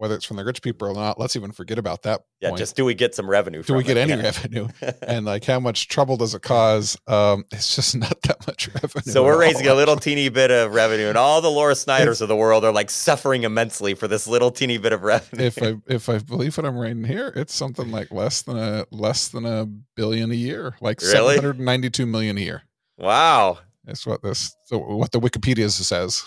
whether 0.00 0.14
it's 0.14 0.24
from 0.24 0.38
the 0.38 0.44
rich 0.46 0.62
people 0.62 0.88
or 0.88 0.94
not. 0.94 1.20
Let's 1.20 1.36
even 1.36 1.52
forget 1.52 1.76
about 1.76 2.04
that. 2.04 2.22
Yeah, 2.40 2.48
point. 2.48 2.58
just 2.58 2.74
do 2.74 2.86
we 2.86 2.94
get 2.94 3.14
some 3.14 3.28
revenue? 3.28 3.62
Do 3.62 3.74
we 3.74 3.84
get 3.84 3.98
it? 3.98 4.08
any 4.08 4.22
yeah. 4.22 4.28
revenue? 4.28 4.68
and 5.06 5.26
like, 5.26 5.44
how 5.44 5.60
much 5.60 5.88
trouble 5.88 6.16
does 6.16 6.34
it 6.34 6.40
cause? 6.40 6.96
Um, 7.06 7.44
it's 7.52 7.76
just 7.76 7.94
not 7.96 8.22
that 8.22 8.46
much 8.46 8.68
revenue. 8.68 9.12
So 9.12 9.22
we're 9.22 9.38
raising 9.38 9.68
all, 9.68 9.74
a 9.74 9.76
little 9.76 9.96
teeny 9.96 10.30
bit 10.30 10.50
of 10.50 10.72
revenue, 10.72 11.08
and 11.08 11.18
all 11.18 11.42
the 11.42 11.50
Laura 11.50 11.74
Snyders 11.76 12.12
it's, 12.12 12.20
of 12.22 12.28
the 12.28 12.36
world 12.36 12.64
are 12.64 12.72
like 12.72 12.88
suffering 12.88 13.42
immensely 13.42 13.92
for 13.92 14.08
this 14.08 14.26
little 14.26 14.50
teeny 14.50 14.78
bit 14.78 14.94
of 14.94 15.02
revenue. 15.02 15.44
If 15.44 15.62
I 15.62 15.74
if 15.86 16.08
I 16.08 16.16
believe 16.16 16.56
what 16.56 16.64
I'm 16.64 16.78
writing 16.78 17.04
here, 17.04 17.30
it's 17.36 17.54
something 17.54 17.90
like 17.90 18.10
less 18.10 18.40
than 18.40 18.56
a 18.56 18.86
less 18.90 19.28
than 19.28 19.44
a 19.44 19.66
billion 19.96 20.30
a 20.30 20.34
year, 20.34 20.76
like 20.80 21.02
really? 21.02 21.36
792 21.36 22.06
million 22.06 22.38
a 22.38 22.40
year. 22.40 22.62
Wow, 22.96 23.58
that's 23.84 24.06
what 24.06 24.22
this 24.22 24.56
so 24.64 24.78
what 24.78 25.12
the 25.12 25.20
Wikipedia 25.20 25.70
says. 25.70 26.24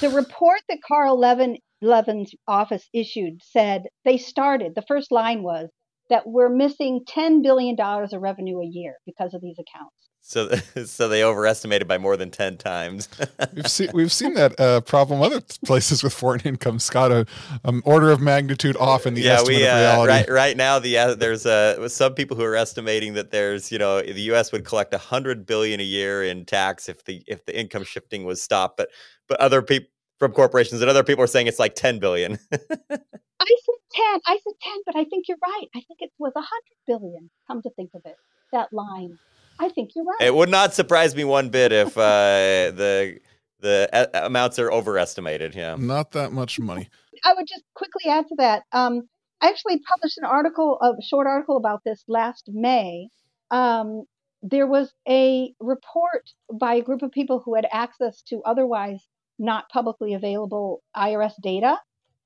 the 0.00 0.10
report 0.10 0.60
that 0.68 0.78
Carl 0.86 1.18
Levin 1.18 1.58
Levin's 1.82 2.34
office 2.46 2.88
issued 2.92 3.42
said 3.42 3.84
they 4.04 4.16
started, 4.16 4.74
the 4.74 4.84
first 4.86 5.12
line 5.12 5.42
was 5.42 5.68
that 6.10 6.26
we're 6.26 6.48
missing 6.48 7.04
$10 7.08 7.42
billion 7.42 7.78
of 7.78 8.22
revenue 8.22 8.60
a 8.60 8.66
year 8.66 8.94
because 9.06 9.34
of 9.34 9.40
these 9.40 9.56
accounts. 9.58 10.02
So, 10.24 10.50
so 10.84 11.08
they 11.08 11.24
overestimated 11.24 11.88
by 11.88 11.98
more 11.98 12.16
than 12.16 12.30
ten 12.30 12.56
times. 12.56 13.08
we've 13.54 13.66
seen 13.66 13.90
we've 13.92 14.12
seen 14.12 14.34
that 14.34 14.58
uh, 14.58 14.80
problem 14.82 15.20
other 15.20 15.40
places 15.64 16.02
with 16.02 16.12
foreign 16.12 16.40
income. 16.42 16.78
Scott, 16.78 17.10
a 17.10 17.26
um, 17.64 17.82
order 17.84 18.10
of 18.10 18.20
magnitude 18.20 18.76
off 18.76 19.04
in 19.04 19.14
the 19.14 19.22
yeah, 19.22 19.32
estimate 19.32 19.58
we, 19.58 19.66
uh, 19.66 19.74
of 19.74 19.80
reality. 19.80 20.12
Right, 20.12 20.30
right 20.30 20.56
now, 20.56 20.78
the 20.78 20.96
uh, 20.96 21.14
there's 21.14 21.44
uh, 21.44 21.88
some 21.88 22.14
people 22.14 22.36
who 22.36 22.44
are 22.44 22.54
estimating 22.54 23.14
that 23.14 23.32
there's 23.32 23.72
you 23.72 23.78
know 23.78 24.00
the 24.00 24.22
U.S. 24.22 24.52
would 24.52 24.64
collect 24.64 24.94
a 24.94 24.98
hundred 24.98 25.44
billion 25.44 25.80
a 25.80 25.84
year 25.84 26.22
in 26.22 26.44
tax 26.44 26.88
if 26.88 27.04
the 27.04 27.24
if 27.26 27.44
the 27.44 27.58
income 27.58 27.82
shifting 27.82 28.24
was 28.24 28.40
stopped, 28.40 28.76
but 28.76 28.90
but 29.28 29.40
other 29.40 29.60
people 29.60 29.88
from 30.22 30.30
corporations, 30.30 30.80
and 30.80 30.88
other 30.88 31.02
people 31.02 31.24
are 31.24 31.26
saying 31.26 31.48
it's 31.48 31.58
like 31.58 31.74
10 31.74 31.98
billion. 31.98 32.38
I 32.52 32.60
said 32.60 32.98
10. 33.40 34.20
I 34.24 34.38
said 34.44 34.52
10, 34.62 34.72
but 34.86 34.94
I 34.94 35.02
think 35.02 35.26
you're 35.26 35.38
right. 35.42 35.66
I 35.74 35.80
think 35.80 35.98
it 35.98 36.12
was 36.16 36.30
100 36.32 36.46
billion, 36.86 37.28
come 37.48 37.60
to 37.62 37.70
think 37.70 37.90
of 37.96 38.02
it, 38.04 38.14
that 38.52 38.72
line. 38.72 39.18
I 39.58 39.68
think 39.68 39.90
you're 39.96 40.04
right. 40.04 40.20
It 40.20 40.32
would 40.32 40.48
not 40.48 40.74
surprise 40.74 41.16
me 41.16 41.24
one 41.24 41.48
bit 41.48 41.72
if 41.72 41.98
uh, 41.98 42.00
the 42.70 43.18
the 43.58 43.88
a- 43.92 44.26
amounts 44.26 44.60
are 44.60 44.70
overestimated. 44.70 45.56
Yeah. 45.56 45.74
Not 45.76 46.12
that 46.12 46.30
much 46.30 46.60
money. 46.60 46.88
I 47.24 47.34
would 47.34 47.48
just 47.48 47.64
quickly 47.74 48.08
add 48.08 48.28
to 48.28 48.36
that. 48.38 48.62
Um, 48.70 49.08
I 49.40 49.48
actually 49.48 49.80
published 49.80 50.18
an 50.18 50.24
article, 50.24 50.78
a 50.80 51.02
short 51.02 51.26
article 51.26 51.56
about 51.56 51.80
this 51.84 52.04
last 52.06 52.44
May. 52.46 53.08
Um, 53.50 54.04
there 54.40 54.68
was 54.68 54.92
a 55.08 55.52
report 55.58 56.30
by 56.52 56.74
a 56.74 56.82
group 56.82 57.02
of 57.02 57.10
people 57.10 57.42
who 57.44 57.56
had 57.56 57.66
access 57.72 58.22
to 58.28 58.40
otherwise 58.44 59.04
not 59.38 59.68
publicly 59.70 60.14
available 60.14 60.82
IRS 60.96 61.32
data 61.42 61.78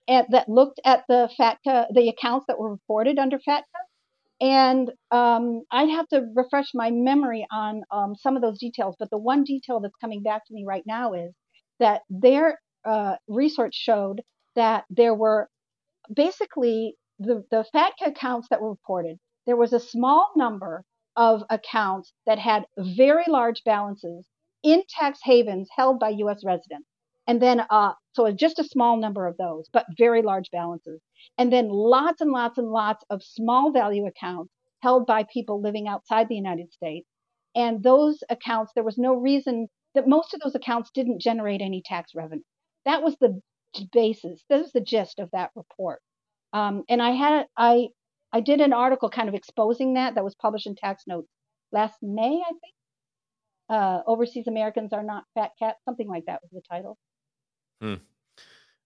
at, 0.09 0.31
that 0.31 0.49
looked 0.49 0.81
at 0.85 1.05
the 1.09 1.29
FATCA, 1.39 1.87
the 1.93 2.09
accounts 2.09 2.47
that 2.49 2.59
were 2.59 2.71
reported 2.71 3.19
under 3.19 3.39
FATCA. 3.39 3.63
And 4.41 4.91
um, 5.11 5.63
I'd 5.71 5.89
have 5.89 6.09
to 6.09 6.27
refresh 6.35 6.67
my 6.75 6.91
memory 6.91 7.47
on 7.51 7.83
um, 7.91 8.15
some 8.15 8.37
of 8.37 8.43
those 8.43 8.59
details, 8.59 8.95
but 8.99 9.09
the 9.11 9.19
one 9.19 9.45
detail 9.45 9.81
that's 9.81 9.95
coming 10.01 10.23
back 10.23 10.47
to 10.47 10.55
me 10.55 10.65
right 10.67 10.85
now 10.87 11.15
is 11.15 11.33
that 11.79 12.03
their 12.11 12.61
uh, 12.85 13.17
research 13.29 13.75
showed 13.75 14.21
that 14.55 14.85
there 14.91 15.15
were 15.15 15.49
basically 16.15 16.97
the, 17.19 17.45
the 17.51 17.65
FATCA 17.75 18.09
accounts 18.09 18.49
that 18.51 18.61
were 18.61 18.71
reported, 18.71 19.19
there 19.47 19.57
was 19.57 19.73
a 19.73 19.81
small 19.81 20.31
number 20.37 20.85
of 21.17 21.43
accounts 21.49 22.13
that 22.27 22.39
had 22.39 22.67
very 22.79 23.25
large 23.27 23.63
balances 23.65 24.27
in 24.63 24.83
tax 24.89 25.21
havens 25.23 25.69
held 25.75 25.99
by 25.99 26.11
U.S. 26.11 26.43
residents. 26.45 26.87
And 27.27 27.43
then, 27.43 27.63
uh, 27.71 27.93
so 28.13 28.31
just 28.33 28.59
a 28.59 28.65
small 28.65 28.97
number 28.97 29.27
of 29.27 29.37
those, 29.37 29.69
but 29.73 29.87
very 29.99 30.23
large 30.23 30.51
balances. 30.53 31.01
And 31.39 31.53
then 31.53 31.69
lots 31.69 32.21
and 32.21 32.31
lots 32.31 32.59
and 32.59 32.69
lots 32.69 33.05
of 33.11 33.23
small 33.23 33.73
value 33.73 34.07
accounts 34.07 34.53
held 34.81 35.07
by 35.07 35.25
people 35.33 35.61
living 35.61 35.89
outside 35.89 36.29
the 36.29 36.37
United 36.37 36.73
States. 36.73 37.09
And 37.55 37.83
those 37.83 38.23
accounts, 38.31 38.73
there 38.75 38.85
was 38.85 38.99
no 38.99 39.15
reason 39.15 39.69
that 39.95 40.07
most 40.07 40.35
of 40.35 40.41
those 40.41 40.55
accounts 40.55 40.91
didn't 40.95 41.21
generate 41.21 41.63
any 41.63 41.83
tax 41.85 42.13
revenue. 42.15 42.43
That 42.85 43.03
was 43.03 43.17
the 43.21 43.41
basis. 43.93 44.45
That 44.49 44.61
was 44.61 44.73
the 44.73 44.81
gist 44.81 45.19
of 45.19 45.31
that 45.33 45.51
report. 45.57 46.01
Um, 46.53 46.85
and 46.89 47.03
I 47.03 47.11
had 47.11 47.47
I 47.57 47.89
I 48.33 48.41
did 48.41 48.61
an 48.61 48.73
article 48.73 49.11
kind 49.11 49.29
of 49.29 49.35
exposing 49.35 49.95
that 49.95 50.15
that 50.15 50.25
was 50.25 50.35
published 50.35 50.67
in 50.67 50.77
Tax 50.77 51.05
Notes 51.07 51.29
last 51.73 51.97
May, 52.03 52.41
I 52.47 52.51
think. 52.51 52.75
Uh, 53.69 54.01
Overseas 54.07 54.47
Americans 54.47 54.93
are 54.93 55.03
not 55.03 55.25
fat 55.35 55.51
cats, 55.59 55.79
something 55.85 56.09
like 56.09 56.25
that 56.27 56.41
was 56.43 56.51
the 56.53 56.63
title. 56.71 56.97
Hmm. 57.81 57.95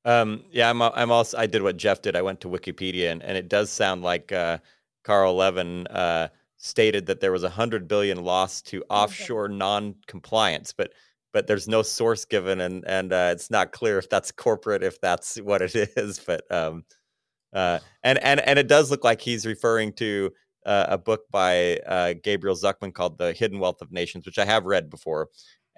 Um, 0.05 0.45
yeah, 0.51 0.71
I'm. 0.71 0.81
I'm 0.81 1.11
also. 1.11 1.37
I 1.37 1.47
did 1.47 1.63
what 1.63 1.77
Jeff 1.77 2.03
did. 2.03 2.17
I 2.17 2.23
went 2.23 2.41
to 2.41 2.49
Wikipedia, 2.49 3.13
and, 3.13 3.23
and 3.23 3.37
it 3.37 3.49
does 3.49 3.71
sound 3.71 4.03
like 4.03 4.33
uh, 4.33 4.59
Carl 5.05 5.35
Levin 5.35 5.87
uh, 5.89 6.29
stated 6.57 7.07
that 7.07 7.21
there 7.21 7.33
was 7.33 7.45
a 7.45 7.51
hundred 7.51 7.87
billion 7.87 8.25
lost 8.25 8.67
to 8.69 8.83
offshore 8.89 9.49
non-compliance, 9.49 10.73
but 10.73 10.93
but 11.33 11.47
there's 11.47 11.69
no 11.69 11.83
source 11.83 12.25
given, 12.25 12.63
and 12.63 12.85
and 12.87 13.13
uh, 13.13 13.31
it's 13.33 13.51
not 13.51 13.73
clear 13.73 13.99
if 13.99 14.09
that's 14.09 14.33
corporate, 14.33 14.83
if 14.83 15.01
that's 15.01 15.37
what 15.37 15.63
it 15.63 15.75
is. 15.97 16.19
But 16.19 16.51
um, 16.51 16.85
uh, 17.53 17.81
and 18.03 18.19
and 18.21 18.41
and 18.41 18.59
it 18.59 18.69
does 18.69 18.91
look 18.91 19.05
like 19.05 19.21
he's 19.21 19.47
referring 19.47 19.93
to 19.95 20.31
uh, 20.67 20.87
a 20.89 20.99
book 20.99 21.23
by 21.31 21.77
uh, 21.87 22.15
Gabriel 22.23 22.57
Zucman 22.57 22.93
called 22.93 23.19
"The 23.19 23.33
Hidden 23.33 23.59
Wealth 23.59 23.83
of 23.83 23.93
Nations," 23.93 24.27
which 24.27 24.39
I 24.39 24.45
have 24.45 24.65
read 24.65 24.91
before. 24.91 25.29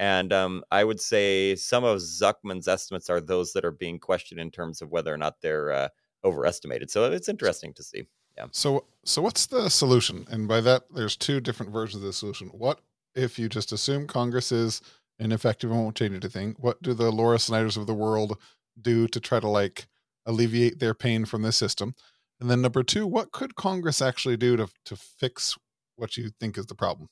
And 0.02 0.32
um, 0.32 0.64
I 0.72 0.82
would 0.82 1.00
say 1.00 1.54
some 1.54 1.84
of 1.84 1.98
Zucman's 1.98 2.66
estimates 2.66 3.08
are 3.08 3.20
those 3.20 3.52
that 3.52 3.64
are 3.64 3.70
being 3.70 4.00
questioned 4.00 4.40
in 4.40 4.50
terms 4.50 4.82
of 4.82 4.90
whether 4.90 5.14
or 5.14 5.16
not 5.16 5.40
they're 5.40 5.70
uh, 5.70 5.88
overestimated. 6.24 6.90
So 6.90 7.04
it's 7.04 7.28
interesting 7.28 7.72
to 7.74 7.84
see. 7.84 8.08
Yeah. 8.36 8.46
So 8.50 8.86
so 9.04 9.22
what's 9.22 9.46
the 9.46 9.68
solution? 9.68 10.26
And 10.28 10.48
by 10.48 10.60
that, 10.62 10.82
there's 10.92 11.16
two 11.16 11.40
different 11.40 11.70
versions 11.70 12.02
of 12.02 12.08
the 12.08 12.12
solution. 12.12 12.48
What 12.48 12.80
if 13.14 13.38
you 13.38 13.48
just 13.48 13.70
assume 13.70 14.08
Congress 14.08 14.50
is 14.50 14.82
ineffective 15.20 15.70
and 15.70 15.78
won't 15.78 15.94
change 15.94 16.16
anything? 16.16 16.56
What 16.58 16.82
do 16.82 16.94
the 16.94 17.12
Laura 17.12 17.38
Snyders 17.38 17.76
of 17.76 17.86
the 17.86 17.94
world 17.94 18.38
do 18.80 19.06
to 19.06 19.20
try 19.20 19.38
to 19.38 19.48
like 19.48 19.86
alleviate 20.26 20.80
their 20.80 20.94
pain 20.94 21.26
from 21.26 21.42
this 21.42 21.56
system? 21.56 21.94
And 22.40 22.50
then 22.50 22.60
number 22.60 22.82
two, 22.82 23.06
what 23.06 23.30
could 23.30 23.54
Congress 23.54 24.02
actually 24.02 24.36
do 24.36 24.56
to 24.56 24.66
to 24.86 24.96
fix 24.96 25.56
what 25.94 26.16
you 26.16 26.30
think 26.40 26.58
is 26.58 26.66
the 26.66 26.74
problem? 26.74 27.08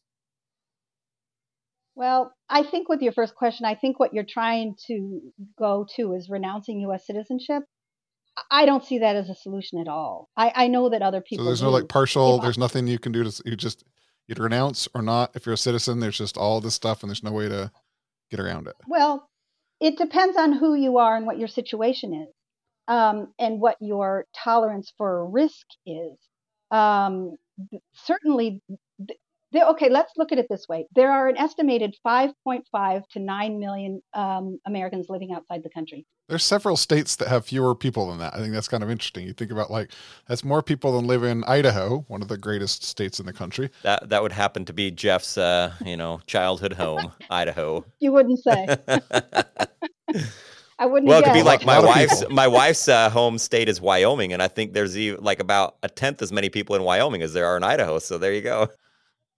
Well, 2.00 2.32
I 2.48 2.62
think 2.62 2.88
with 2.88 3.02
your 3.02 3.12
first 3.12 3.34
question, 3.34 3.66
I 3.66 3.74
think 3.74 4.00
what 4.00 4.14
you're 4.14 4.24
trying 4.24 4.74
to 4.86 5.20
go 5.58 5.86
to 5.96 6.14
is 6.14 6.30
renouncing 6.30 6.80
U.S. 6.80 7.06
citizenship. 7.06 7.64
I 8.50 8.64
don't 8.64 8.82
see 8.82 9.00
that 9.00 9.16
as 9.16 9.28
a 9.28 9.34
solution 9.34 9.78
at 9.78 9.86
all. 9.86 10.30
I, 10.34 10.50
I 10.54 10.68
know 10.68 10.88
that 10.88 11.02
other 11.02 11.20
people. 11.20 11.44
So 11.44 11.50
there's 11.50 11.60
do. 11.60 11.66
no 11.66 11.72
like 11.72 11.88
partial. 11.88 12.38
There's 12.38 12.56
nothing 12.56 12.86
you 12.86 12.98
can 12.98 13.12
do 13.12 13.24
to 13.24 13.42
you 13.44 13.54
just 13.54 13.84
you 14.26 14.34
renounce 14.38 14.88
or 14.94 15.02
not. 15.02 15.32
If 15.34 15.44
you're 15.44 15.52
a 15.52 15.58
citizen, 15.58 16.00
there's 16.00 16.16
just 16.16 16.38
all 16.38 16.62
this 16.62 16.74
stuff, 16.74 17.02
and 17.02 17.10
there's 17.10 17.22
no 17.22 17.32
way 17.32 17.50
to 17.50 17.70
get 18.30 18.40
around 18.40 18.66
it. 18.66 18.76
Well, 18.88 19.28
it 19.78 19.98
depends 19.98 20.38
on 20.38 20.54
who 20.54 20.74
you 20.74 20.96
are 20.96 21.14
and 21.14 21.26
what 21.26 21.38
your 21.38 21.48
situation 21.48 22.14
is 22.14 22.34
um, 22.88 23.34
and 23.38 23.60
what 23.60 23.76
your 23.78 24.24
tolerance 24.34 24.90
for 24.96 25.28
risk 25.28 25.66
is. 25.84 26.16
Um, 26.70 27.36
certainly, 27.92 28.62
okay, 29.54 29.88
let's 29.88 30.12
look 30.16 30.32
at 30.32 30.38
it 30.38 30.46
this 30.48 30.66
way. 30.68 30.86
There 30.94 31.10
are 31.10 31.28
an 31.28 31.36
estimated 31.36 31.96
5.5 32.06 33.08
to 33.10 33.18
9 33.18 33.58
million 33.58 34.02
um, 34.14 34.58
Americans 34.66 35.06
living 35.08 35.32
outside 35.32 35.62
the 35.62 35.70
country. 35.70 36.06
There's 36.28 36.44
several 36.44 36.76
states 36.76 37.16
that 37.16 37.28
have 37.28 37.46
fewer 37.46 37.74
people 37.74 38.08
than 38.08 38.18
that. 38.18 38.34
I 38.34 38.38
think 38.38 38.52
that's 38.52 38.68
kind 38.68 38.84
of 38.84 38.90
interesting. 38.90 39.26
You 39.26 39.32
think 39.32 39.50
about 39.50 39.70
like 39.70 39.90
that's 40.28 40.44
more 40.44 40.62
people 40.62 40.96
than 40.96 41.08
live 41.08 41.24
in 41.24 41.42
Idaho, 41.44 42.04
one 42.06 42.22
of 42.22 42.28
the 42.28 42.38
greatest 42.38 42.84
states 42.84 43.18
in 43.18 43.26
the 43.26 43.32
country. 43.32 43.70
That 43.82 44.08
that 44.10 44.22
would 44.22 44.30
happen 44.32 44.64
to 44.66 44.72
be 44.72 44.92
Jeff's, 44.92 45.36
uh, 45.36 45.72
you 45.84 45.96
know, 45.96 46.20
childhood 46.26 46.74
home, 46.74 47.12
Idaho. 47.30 47.84
You 47.98 48.12
wouldn't 48.12 48.38
say. 48.38 48.78
I 50.80 50.86
wouldn't. 50.86 51.08
Well, 51.08 51.20
it 51.20 51.24
could 51.24 51.34
be 51.34 51.42
like 51.42 51.66
my 51.66 51.78
wife's 51.78 52.24
my 52.30 52.46
wife's 52.46 52.88
uh, 52.88 53.10
home 53.10 53.36
state 53.36 53.68
is 53.68 53.80
Wyoming, 53.80 54.32
and 54.32 54.42
I 54.42 54.48
think 54.48 54.72
there's 54.72 54.96
even, 54.96 55.22
like 55.22 55.40
about 55.40 55.76
a 55.82 55.88
tenth 55.88 56.22
as 56.22 56.32
many 56.32 56.48
people 56.48 56.74
in 56.74 56.82
Wyoming 56.84 57.22
as 57.22 57.34
there 57.34 57.44
are 57.46 57.56
in 57.56 57.64
Idaho. 57.64 57.98
So 57.98 58.16
there 58.16 58.32
you 58.32 58.40
go. 58.40 58.68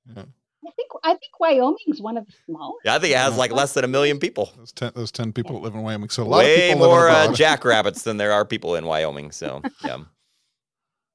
Yeah. 0.06 0.24
I 0.64 0.70
think 0.76 0.90
I 1.02 1.10
think 1.10 1.40
Wyoming's 1.40 2.00
one 2.00 2.16
of 2.16 2.26
the 2.26 2.32
smallest. 2.46 2.84
Yeah, 2.84 2.94
I 2.94 2.98
think 2.98 3.12
it 3.12 3.18
has 3.18 3.36
like 3.36 3.50
less 3.50 3.74
than 3.74 3.84
a 3.84 3.88
million 3.88 4.18
people. 4.20 4.52
Those 4.56 4.72
ten, 4.72 4.92
those 4.94 5.10
10 5.10 5.32
people 5.32 5.56
yeah. 5.56 5.62
live 5.62 5.74
in 5.74 5.82
Wyoming. 5.82 6.08
So 6.08 6.22
a 6.22 6.24
lot 6.24 6.38
way 6.38 6.70
of 6.70 6.74
people 6.74 6.86
more 6.86 7.08
uh, 7.08 7.32
jackrabbits 7.32 8.02
than 8.04 8.16
there 8.16 8.32
are 8.32 8.44
people 8.44 8.76
in 8.76 8.86
Wyoming. 8.86 9.32
So 9.32 9.60
yeah. 9.84 9.98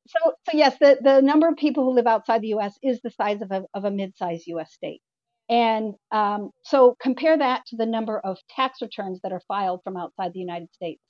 So 0.08 0.34
so 0.50 0.58
yes, 0.58 0.78
the 0.80 0.98
the 1.02 1.22
number 1.22 1.48
of 1.48 1.56
people 1.56 1.86
who 1.86 1.92
live 1.92 2.08
outside 2.08 2.42
the 2.42 2.50
U.S. 2.50 2.78
is 2.84 3.00
the 3.02 3.12
size 3.12 3.42
of 3.42 3.52
a 3.52 3.64
of 3.74 3.86
a 3.86 3.92
mid-sized 3.92 4.48
U.S. 4.48 4.74
state. 4.74 5.02
And 5.50 5.94
um, 6.12 6.52
so 6.64 6.98
compare 7.00 7.38
that 7.38 7.66
to 7.68 7.78
the 7.78 7.86
number 7.86 8.20
of 8.20 8.38
tax 8.54 8.82
returns 8.82 9.22
that 9.24 9.32
are 9.32 9.42
filed 9.48 9.82
from 9.84 9.96
outside 9.96 10.34
the 10.34 10.40
United 10.40 10.74
States, 10.74 11.02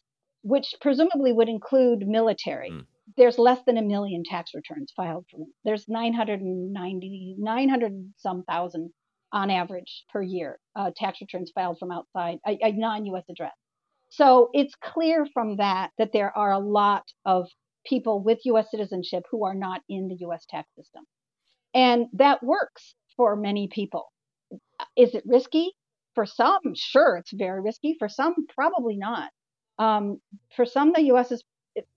which 0.43 0.75
presumably 0.79 1.33
would 1.33 1.49
include 1.49 2.07
military. 2.07 2.69
Mm. 2.69 2.85
There's 3.15 3.37
less 3.39 3.59
than 3.65 3.77
a 3.77 3.81
million 3.81 4.23
tax 4.23 4.51
returns 4.53 4.91
filed 4.95 5.25
from 5.31 5.45
there's 5.63 5.87
990 5.87 7.35
900 7.37 8.13
some 8.17 8.43
thousand 8.43 8.91
on 9.31 9.49
average 9.49 10.03
per 10.11 10.21
year 10.21 10.59
uh, 10.75 10.91
tax 10.95 11.19
returns 11.21 11.51
filed 11.53 11.77
from 11.79 11.91
outside 11.91 12.39
a, 12.45 12.57
a 12.61 12.71
non-U.S. 12.71 13.23
address. 13.29 13.53
So 14.09 14.49
it's 14.53 14.73
clear 14.81 15.25
from 15.33 15.57
that 15.57 15.91
that 15.97 16.11
there 16.13 16.35
are 16.35 16.51
a 16.51 16.59
lot 16.59 17.03
of 17.25 17.47
people 17.85 18.21
with 18.23 18.39
U.S. 18.45 18.67
citizenship 18.71 19.23
who 19.31 19.45
are 19.45 19.55
not 19.55 19.81
in 19.89 20.07
the 20.07 20.17
U.S. 20.21 20.45
tax 20.49 20.69
system, 20.75 21.03
and 21.73 22.05
that 22.13 22.43
works 22.43 22.95
for 23.15 23.35
many 23.35 23.67
people. 23.67 24.11
Is 24.95 25.13
it 25.13 25.23
risky? 25.25 25.71
For 26.15 26.25
some, 26.25 26.73
sure, 26.73 27.17
it's 27.17 27.31
very 27.33 27.61
risky. 27.61 27.95
For 27.99 28.09
some, 28.09 28.33
probably 28.55 28.97
not. 28.97 29.29
Um, 29.77 30.19
for 30.55 30.65
some, 30.65 30.93
the 30.93 31.03
U.S. 31.03 31.31
is 31.31 31.43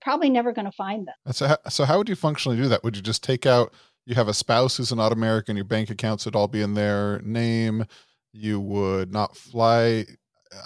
probably 0.01 0.31
never 0.31 0.53
going 0.53 0.65
to 0.65 0.73
find 0.73 1.07
them. 1.07 1.33
So, 1.33 1.57
so 1.69 1.85
how 1.85 1.99
would 1.99 2.09
you 2.09 2.17
functionally 2.17 2.57
do 2.57 2.69
that? 2.69 2.85
Would 2.85 2.97
you 2.97 3.03
just 3.03 3.23
take 3.23 3.47
out? 3.47 3.73
You 4.07 4.15
have 4.15 4.29
a 4.29 4.35
spouse 4.35 4.77
who's 4.77 4.93
not 4.93 5.13
American. 5.13 5.57
Your 5.57 5.65
bank 5.65 5.91
accounts 5.91 6.25
would 6.25 6.35
all 6.35 6.49
be 6.49 6.63
in 6.63 6.75
their 6.75 7.21
name. 7.21 7.85
You 8.33 8.61
would 8.61 9.13
not 9.13 9.37
fly. 9.37 10.07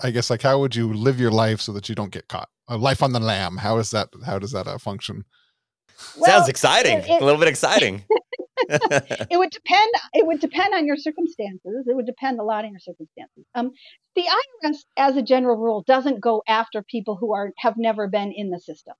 I 0.03 0.11
guess 0.11 0.31
like 0.31 0.42
how 0.42 0.59
would 0.61 0.74
you 0.74 0.92
live 0.92 1.20
your 1.20 1.31
life 1.31 1.61
so 1.61 1.72
that 1.72 1.88
you 1.88 1.94
don't 1.94 2.12
get 2.12 2.29
caught? 2.29 2.48
A 2.68 2.79
life 2.79 3.03
on 3.03 3.12
the 3.12 3.20
lam. 3.20 3.59
How 3.59 3.79
is 3.79 3.90
that? 3.90 4.09
How 4.24 4.38
does 4.38 4.53
that 4.53 4.66
uh, 4.66 4.79
function? 4.79 5.24
Well, 6.16 6.31
Sounds 6.31 6.48
exciting. 6.48 6.98
It, 6.98 7.09
it, 7.09 7.22
a 7.22 7.24
little 7.24 7.40
bit 7.40 7.48
exciting. 7.48 8.05
it 9.31 9.38
would 9.38 9.50
depend. 9.50 9.92
It 10.12 10.27
would 10.27 10.40
depend 10.40 10.74
on 10.74 10.87
your 10.87 10.96
circumstances. 10.96 11.87
It 11.87 11.94
would 11.94 12.07
depend 12.07 12.40
a 12.40 12.44
lot 12.44 12.64
on 12.64 12.70
your 12.70 12.81
circumstances. 12.81 13.44
Um, 13.55 13.72
the 14.16 14.24
IRS, 14.64 14.79
as 14.96 15.16
a 15.16 15.22
general 15.22 15.57
rule, 15.57 15.85
doesn't 15.87 16.20
go 16.20 16.42
after 16.48 16.83
people 16.83 17.16
who 17.16 17.35
are 17.35 17.53
have 17.59 17.74
never 17.77 18.09
been 18.09 18.33
in 18.33 18.50
the 18.50 18.61
system. 18.61 18.94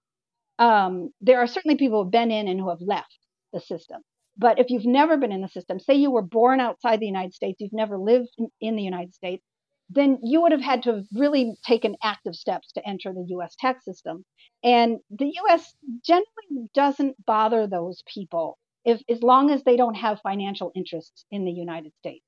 Um, 0.59 1.11
there 1.21 1.41
are 1.41 1.47
certainly 1.47 1.77
people 1.77 1.99
who 1.99 2.05
have 2.05 2.13
been 2.13 2.31
in 2.31 2.49
and 2.49 2.61
who 2.61 2.71
have 2.71 2.81
left 2.81 3.19
the 3.53 3.61
system. 3.61 4.03
But 4.37 4.59
if 4.59 4.71
you've 4.71 4.87
never 4.87 5.17
been 5.17 5.33
in 5.33 5.43
the 5.43 5.49
system, 5.49 5.79
say 5.79 5.95
you 5.95 6.11
were 6.11 6.23
born 6.23 6.61
outside 6.61 7.01
the 7.01 7.07
United 7.07 7.35
States, 7.35 7.61
you've 7.61 7.73
never 7.73 7.99
lived 7.99 8.31
in, 8.39 8.49
in 8.61 8.77
the 8.77 8.83
United 8.83 9.15
States, 9.15 9.45
then 9.91 10.19
you 10.23 10.41
would 10.43 10.53
have 10.53 10.61
had 10.61 10.83
to 10.85 10.95
have 10.95 11.05
really 11.15 11.55
taken 11.65 11.97
active 12.03 12.35
steps 12.35 12.73
to 12.73 12.89
enter 12.89 13.13
the 13.13 13.27
US 13.37 13.55
tax 13.59 13.85
system. 13.85 14.25
And 14.63 14.99
the 15.11 15.33
US 15.45 15.75
generally 16.05 16.69
doesn't 16.75 17.25
bother 17.25 17.67
those 17.67 18.03
people 18.13 18.59
if 18.85 19.01
as 19.09 19.23
long 19.23 19.51
as 19.51 19.63
they 19.65 19.77
don't 19.77 19.95
have 19.95 20.21
financial 20.23 20.73
interests 20.75 21.25
in 21.31 21.45
the 21.45 21.53
United 21.53 21.93
States. 21.99 22.25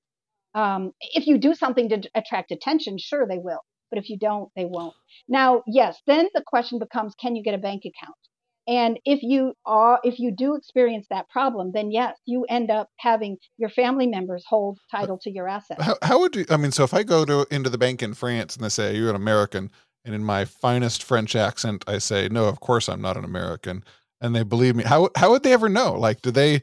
Um, 0.55 0.93
if 1.01 1.27
you 1.27 1.37
do 1.39 1.55
something 1.55 1.89
to 1.91 2.03
attract 2.15 2.51
attention, 2.51 2.97
sure 2.99 3.27
they 3.27 3.39
will, 3.39 3.61
but 3.91 3.99
if 3.99 4.09
you 4.09 4.19
don't, 4.19 4.49
they 4.57 4.65
won't. 4.65 4.95
Now, 5.29 5.63
yes, 5.67 6.01
then 6.07 6.29
the 6.35 6.43
question 6.47 6.79
becomes, 6.79 7.15
can 7.21 7.37
you 7.37 7.43
get 7.43 7.55
a 7.55 7.59
bank 7.59 7.83
account? 7.85 8.17
And 8.69 8.99
if 9.05 9.23
you 9.23 9.55
are, 9.65 10.01
if 10.03 10.19
you 10.19 10.33
do 10.37 10.57
experience 10.57 11.07
that 11.11 11.29
problem, 11.29 11.71
then 11.73 11.93
yes, 11.93 12.17
you 12.25 12.47
end 12.49 12.71
up 12.71 12.89
having 12.99 13.37
your 13.59 13.69
family 13.69 14.09
members 14.09 14.45
hold 14.49 14.79
title 14.91 15.19
to 15.23 15.31
your 15.31 15.49
assets. 15.49 15.83
How, 15.83 15.97
how 16.03 16.19
would 16.21 16.35
you? 16.35 16.47
I 16.51 16.57
mean, 16.57 16.73
so 16.73 16.83
if 16.83 16.93
I 16.93 17.05
go 17.05 17.25
to 17.25 17.47
into 17.51 17.71
the 17.71 17.79
bank 17.79 18.03
in 18.03 18.15
France 18.15 18.57
and 18.57 18.65
they 18.65 18.69
say 18.69 18.97
you're 18.97 19.11
an 19.11 19.17
American, 19.17 19.71
and 20.05 20.15
in 20.17 20.25
my 20.25 20.45
finest 20.45 21.05
French 21.05 21.37
accent 21.37 21.85
I 21.87 21.99
say, 21.99 22.29
no, 22.29 22.47
of 22.47 22.59
course 22.59 22.89
I'm 22.89 23.01
not 23.01 23.17
an 23.17 23.25
American, 23.25 23.85
and 24.21 24.35
they 24.35 24.43
believe 24.43 24.77
me, 24.77 24.85
how 24.85 25.11
how 25.17 25.31
would 25.31 25.43
they 25.43 25.53
ever 25.53 25.69
know? 25.69 25.93
Like, 25.95 26.23
do 26.23 26.31
they? 26.31 26.63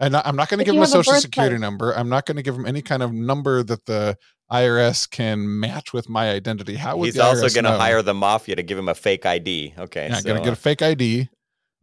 And 0.00 0.16
I'm 0.16 0.34
not 0.34 0.48
going 0.48 0.58
to 0.58 0.64
give 0.64 0.74
them 0.74 0.82
a 0.82 0.88
social 0.88 1.12
a 1.12 1.20
security 1.20 1.56
number. 1.56 1.92
I'm 1.92 2.08
not 2.08 2.26
going 2.26 2.36
to 2.36 2.42
give 2.42 2.56
them 2.56 2.66
any 2.66 2.82
kind 2.82 3.02
of 3.02 3.12
number 3.12 3.62
that 3.62 3.86
the 3.86 4.18
IRS 4.50 5.08
can 5.08 5.60
match 5.60 5.92
with 5.92 6.08
my 6.08 6.30
identity. 6.30 6.74
How 6.74 6.96
would 6.96 7.06
he's 7.06 7.18
also 7.18 7.48
going 7.48 7.64
to 7.64 7.78
hire 7.78 8.02
the 8.02 8.12
mafia 8.12 8.56
to 8.56 8.62
give 8.62 8.76
him 8.76 8.88
a 8.88 8.94
fake 8.94 9.24
ID? 9.24 9.74
Okay, 9.78 10.08
yeah, 10.08 10.16
so, 10.16 10.24
going 10.24 10.36
to 10.36 10.44
get 10.44 10.52
a 10.52 10.60
fake 10.60 10.82
ID 10.82 11.28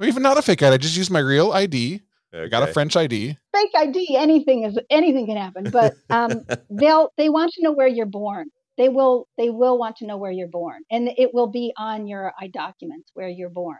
or 0.01 0.07
even 0.07 0.23
not 0.23 0.37
a 0.37 0.41
fake 0.41 0.63
ID. 0.63 0.73
I 0.73 0.77
just 0.77 0.97
use 0.97 1.09
my 1.09 1.19
real 1.19 1.51
ID. 1.51 2.01
Okay. 2.33 2.43
I 2.43 2.47
got 2.47 2.67
a 2.67 2.73
French 2.73 2.95
ID. 2.95 3.37
Fake 3.53 3.71
ID, 3.75 4.15
anything 4.17 4.63
is 4.63 4.77
anything 4.89 5.27
can 5.27 5.37
happen. 5.37 5.69
But 5.69 5.95
um, 6.09 6.45
they'll 6.69 7.11
they 7.17 7.29
want 7.29 7.53
to 7.53 7.63
know 7.63 7.71
where 7.71 7.87
you're 7.87 8.05
born. 8.05 8.47
They 8.77 8.89
will 8.89 9.27
they 9.37 9.49
will 9.49 9.77
want 9.77 9.97
to 9.97 10.05
know 10.05 10.17
where 10.17 10.31
you're 10.31 10.47
born, 10.47 10.81
and 10.89 11.09
it 11.17 11.33
will 11.33 11.47
be 11.47 11.73
on 11.77 12.07
your 12.07 12.33
I 12.39 12.47
documents 12.47 13.11
where 13.13 13.29
you're 13.29 13.49
born. 13.49 13.77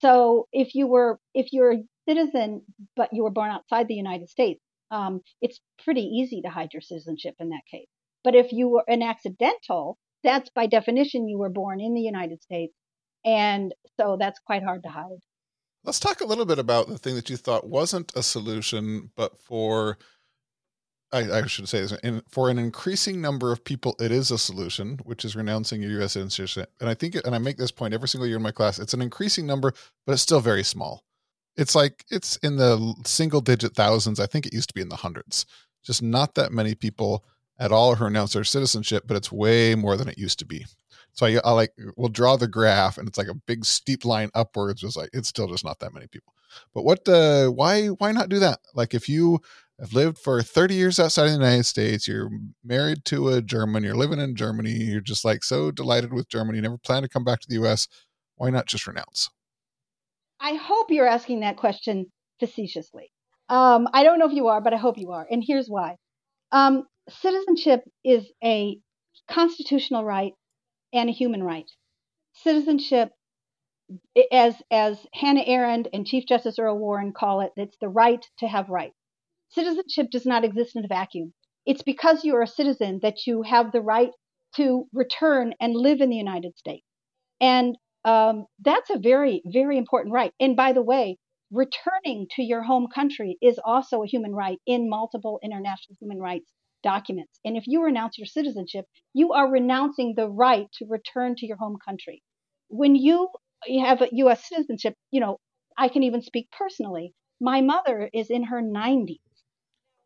So 0.00 0.48
if 0.52 0.74
you 0.74 0.86
were 0.86 1.18
if 1.34 1.52
you're 1.52 1.72
a 1.72 1.84
citizen 2.08 2.62
but 2.96 3.10
you 3.12 3.24
were 3.24 3.30
born 3.30 3.50
outside 3.50 3.88
the 3.88 3.94
United 3.94 4.28
States, 4.28 4.60
um, 4.90 5.20
it's 5.40 5.60
pretty 5.84 6.02
easy 6.02 6.42
to 6.42 6.48
hide 6.48 6.72
your 6.72 6.82
citizenship 6.82 7.34
in 7.40 7.50
that 7.50 7.62
case. 7.70 7.88
But 8.24 8.34
if 8.34 8.52
you 8.52 8.68
were 8.68 8.84
an 8.88 9.02
accidental, 9.02 9.98
that's 10.22 10.50
by 10.50 10.66
definition 10.66 11.28
you 11.28 11.38
were 11.38 11.48
born 11.48 11.80
in 11.80 11.94
the 11.94 12.00
United 12.00 12.42
States, 12.42 12.74
and 13.24 13.74
so 13.98 14.16
that's 14.18 14.38
quite 14.40 14.62
hard 14.62 14.82
to 14.82 14.88
hide. 14.88 15.20
Let's 15.84 16.00
talk 16.00 16.20
a 16.20 16.26
little 16.26 16.46
bit 16.46 16.58
about 16.58 16.88
the 16.88 16.98
thing 16.98 17.14
that 17.14 17.30
you 17.30 17.36
thought 17.36 17.68
wasn't 17.68 18.12
a 18.16 18.22
solution, 18.22 19.10
but 19.16 19.38
for 19.38 19.98
I, 21.12 21.38
I 21.38 21.46
should 21.46 21.68
say 21.68 21.80
this, 21.80 21.92
in, 22.02 22.22
for 22.28 22.50
an 22.50 22.58
increasing 22.58 23.20
number 23.20 23.52
of 23.52 23.64
people, 23.64 23.94
it 24.00 24.10
is 24.10 24.30
a 24.30 24.38
solution, 24.38 24.98
which 25.04 25.24
is 25.24 25.36
renouncing 25.36 25.80
your 25.80 25.92
U.S. 25.92 26.12
citizenship. 26.12 26.70
And 26.80 26.88
I 26.88 26.94
think, 26.94 27.14
and 27.14 27.34
I 27.34 27.38
make 27.38 27.56
this 27.58 27.70
point 27.70 27.94
every 27.94 28.08
single 28.08 28.26
year 28.26 28.36
in 28.36 28.42
my 28.42 28.50
class. 28.50 28.78
It's 28.78 28.94
an 28.94 29.02
increasing 29.02 29.46
number, 29.46 29.72
but 30.04 30.12
it's 30.12 30.22
still 30.22 30.40
very 30.40 30.64
small. 30.64 31.04
It's 31.56 31.74
like 31.74 32.04
it's 32.10 32.36
in 32.38 32.56
the 32.56 32.94
single 33.06 33.40
digit 33.40 33.74
thousands. 33.74 34.20
I 34.20 34.26
think 34.26 34.46
it 34.46 34.52
used 34.52 34.68
to 34.68 34.74
be 34.74 34.82
in 34.82 34.88
the 34.88 34.96
hundreds. 34.96 35.46
Just 35.82 36.02
not 36.02 36.34
that 36.34 36.52
many 36.52 36.74
people 36.74 37.24
at 37.58 37.72
all 37.72 37.94
who 37.94 38.04
renounce 38.04 38.34
their 38.34 38.44
citizenship, 38.44 39.04
but 39.06 39.16
it's 39.16 39.32
way 39.32 39.74
more 39.74 39.96
than 39.96 40.08
it 40.08 40.18
used 40.18 40.38
to 40.40 40.44
be. 40.44 40.66
So 41.12 41.24
I, 41.24 41.38
I 41.44 41.52
like 41.52 41.72
we'll 41.96 42.10
draw 42.10 42.36
the 42.36 42.48
graph, 42.48 42.98
and 42.98 43.08
it's 43.08 43.16
like 43.16 43.28
a 43.28 43.34
big 43.46 43.64
steep 43.64 44.04
line 44.04 44.30
upwards. 44.34 44.82
It's 44.82 44.96
like 44.96 45.10
it's 45.14 45.28
still 45.28 45.48
just 45.48 45.64
not 45.64 45.78
that 45.80 45.94
many 45.94 46.06
people. 46.08 46.34
But 46.74 46.84
what? 46.84 47.08
Uh, 47.08 47.48
why? 47.48 47.86
Why 47.86 48.12
not 48.12 48.28
do 48.28 48.38
that? 48.40 48.58
Like 48.74 48.92
if 48.92 49.08
you 49.08 49.40
have 49.78 49.92
lived 49.92 50.18
for 50.18 50.42
30 50.42 50.74
years 50.74 50.98
outside 50.98 51.24
of 51.24 51.32
the 51.32 51.38
United 51.38 51.64
States, 51.64 52.08
you're 52.08 52.30
married 52.64 53.04
to 53.06 53.28
a 53.28 53.42
German, 53.42 53.84
you're 53.84 53.94
living 53.94 54.20
in 54.20 54.34
Germany, 54.34 54.70
you're 54.70 55.00
just 55.00 55.24
like 55.24 55.44
so 55.44 55.70
delighted 55.70 56.12
with 56.12 56.28
Germany, 56.28 56.60
never 56.60 56.78
plan 56.78 57.02
to 57.02 57.08
come 57.08 57.24
back 57.24 57.40
to 57.40 57.48
the 57.48 57.56
U.S. 57.56 57.86
Why 58.36 58.50
not 58.50 58.66
just 58.66 58.86
renounce? 58.86 59.28
I 60.40 60.54
hope 60.54 60.90
you're 60.90 61.06
asking 61.06 61.40
that 61.40 61.56
question 61.56 62.06
facetiously. 62.40 63.10
Um, 63.48 63.88
I 63.92 64.02
don't 64.02 64.18
know 64.18 64.26
if 64.26 64.34
you 64.34 64.48
are, 64.48 64.60
but 64.60 64.74
I 64.74 64.76
hope 64.76 64.98
you 64.98 65.12
are. 65.12 65.26
And 65.30 65.42
here's 65.46 65.68
why. 65.68 65.96
Um, 66.52 66.84
citizenship 67.08 67.82
is 68.04 68.24
a 68.42 68.78
constitutional 69.30 70.04
right 70.04 70.32
and 70.92 71.08
a 71.08 71.12
human 71.12 71.42
right. 71.42 71.70
Citizenship, 72.34 73.10
as 74.32 74.54
as 74.70 74.98
Hannah 75.14 75.44
Arendt 75.46 75.88
and 75.92 76.06
Chief 76.06 76.26
Justice 76.26 76.58
Earl 76.58 76.78
Warren 76.78 77.12
call 77.12 77.40
it, 77.40 77.52
it's 77.56 77.76
the 77.80 77.88
right 77.88 78.24
to 78.38 78.48
have 78.48 78.68
rights. 78.68 78.95
Citizenship 79.48 80.10
does 80.10 80.26
not 80.26 80.44
exist 80.44 80.76
in 80.76 80.84
a 80.84 80.88
vacuum. 80.88 81.32
It's 81.64 81.82
because 81.82 82.24
you 82.24 82.34
are 82.36 82.42
a 82.42 82.46
citizen 82.46 83.00
that 83.02 83.26
you 83.26 83.42
have 83.42 83.72
the 83.72 83.80
right 83.80 84.10
to 84.56 84.86
return 84.92 85.54
and 85.60 85.74
live 85.74 86.00
in 86.00 86.10
the 86.10 86.16
United 86.16 86.56
States. 86.56 86.86
And 87.40 87.76
um, 88.04 88.46
that's 88.60 88.90
a 88.90 88.98
very, 88.98 89.42
very 89.46 89.78
important 89.78 90.14
right. 90.14 90.32
And 90.38 90.56
by 90.56 90.72
the 90.72 90.82
way, 90.82 91.18
returning 91.50 92.26
to 92.36 92.42
your 92.42 92.62
home 92.62 92.88
country 92.92 93.38
is 93.40 93.58
also 93.64 94.02
a 94.02 94.06
human 94.06 94.34
right 94.34 94.58
in 94.66 94.88
multiple 94.88 95.40
international 95.42 95.96
human 96.00 96.18
rights 96.18 96.52
documents. 96.82 97.40
And 97.44 97.56
if 97.56 97.64
you 97.66 97.82
renounce 97.82 98.18
your 98.18 98.26
citizenship, 98.26 98.84
you 99.12 99.32
are 99.32 99.50
renouncing 99.50 100.14
the 100.16 100.28
right 100.28 100.66
to 100.74 100.86
return 100.88 101.34
to 101.36 101.46
your 101.46 101.56
home 101.56 101.78
country. 101.84 102.22
When 102.68 102.94
you 102.94 103.28
have 103.82 104.02
a 104.02 104.08
U.S. 104.12 104.48
citizenship, 104.48 104.94
you 105.10 105.20
know, 105.20 105.38
I 105.76 105.88
can 105.88 106.04
even 106.04 106.22
speak 106.22 106.48
personally. 106.56 107.12
My 107.40 107.60
mother 107.60 108.08
is 108.12 108.30
in 108.30 108.44
her 108.44 108.62
90s. 108.62 109.18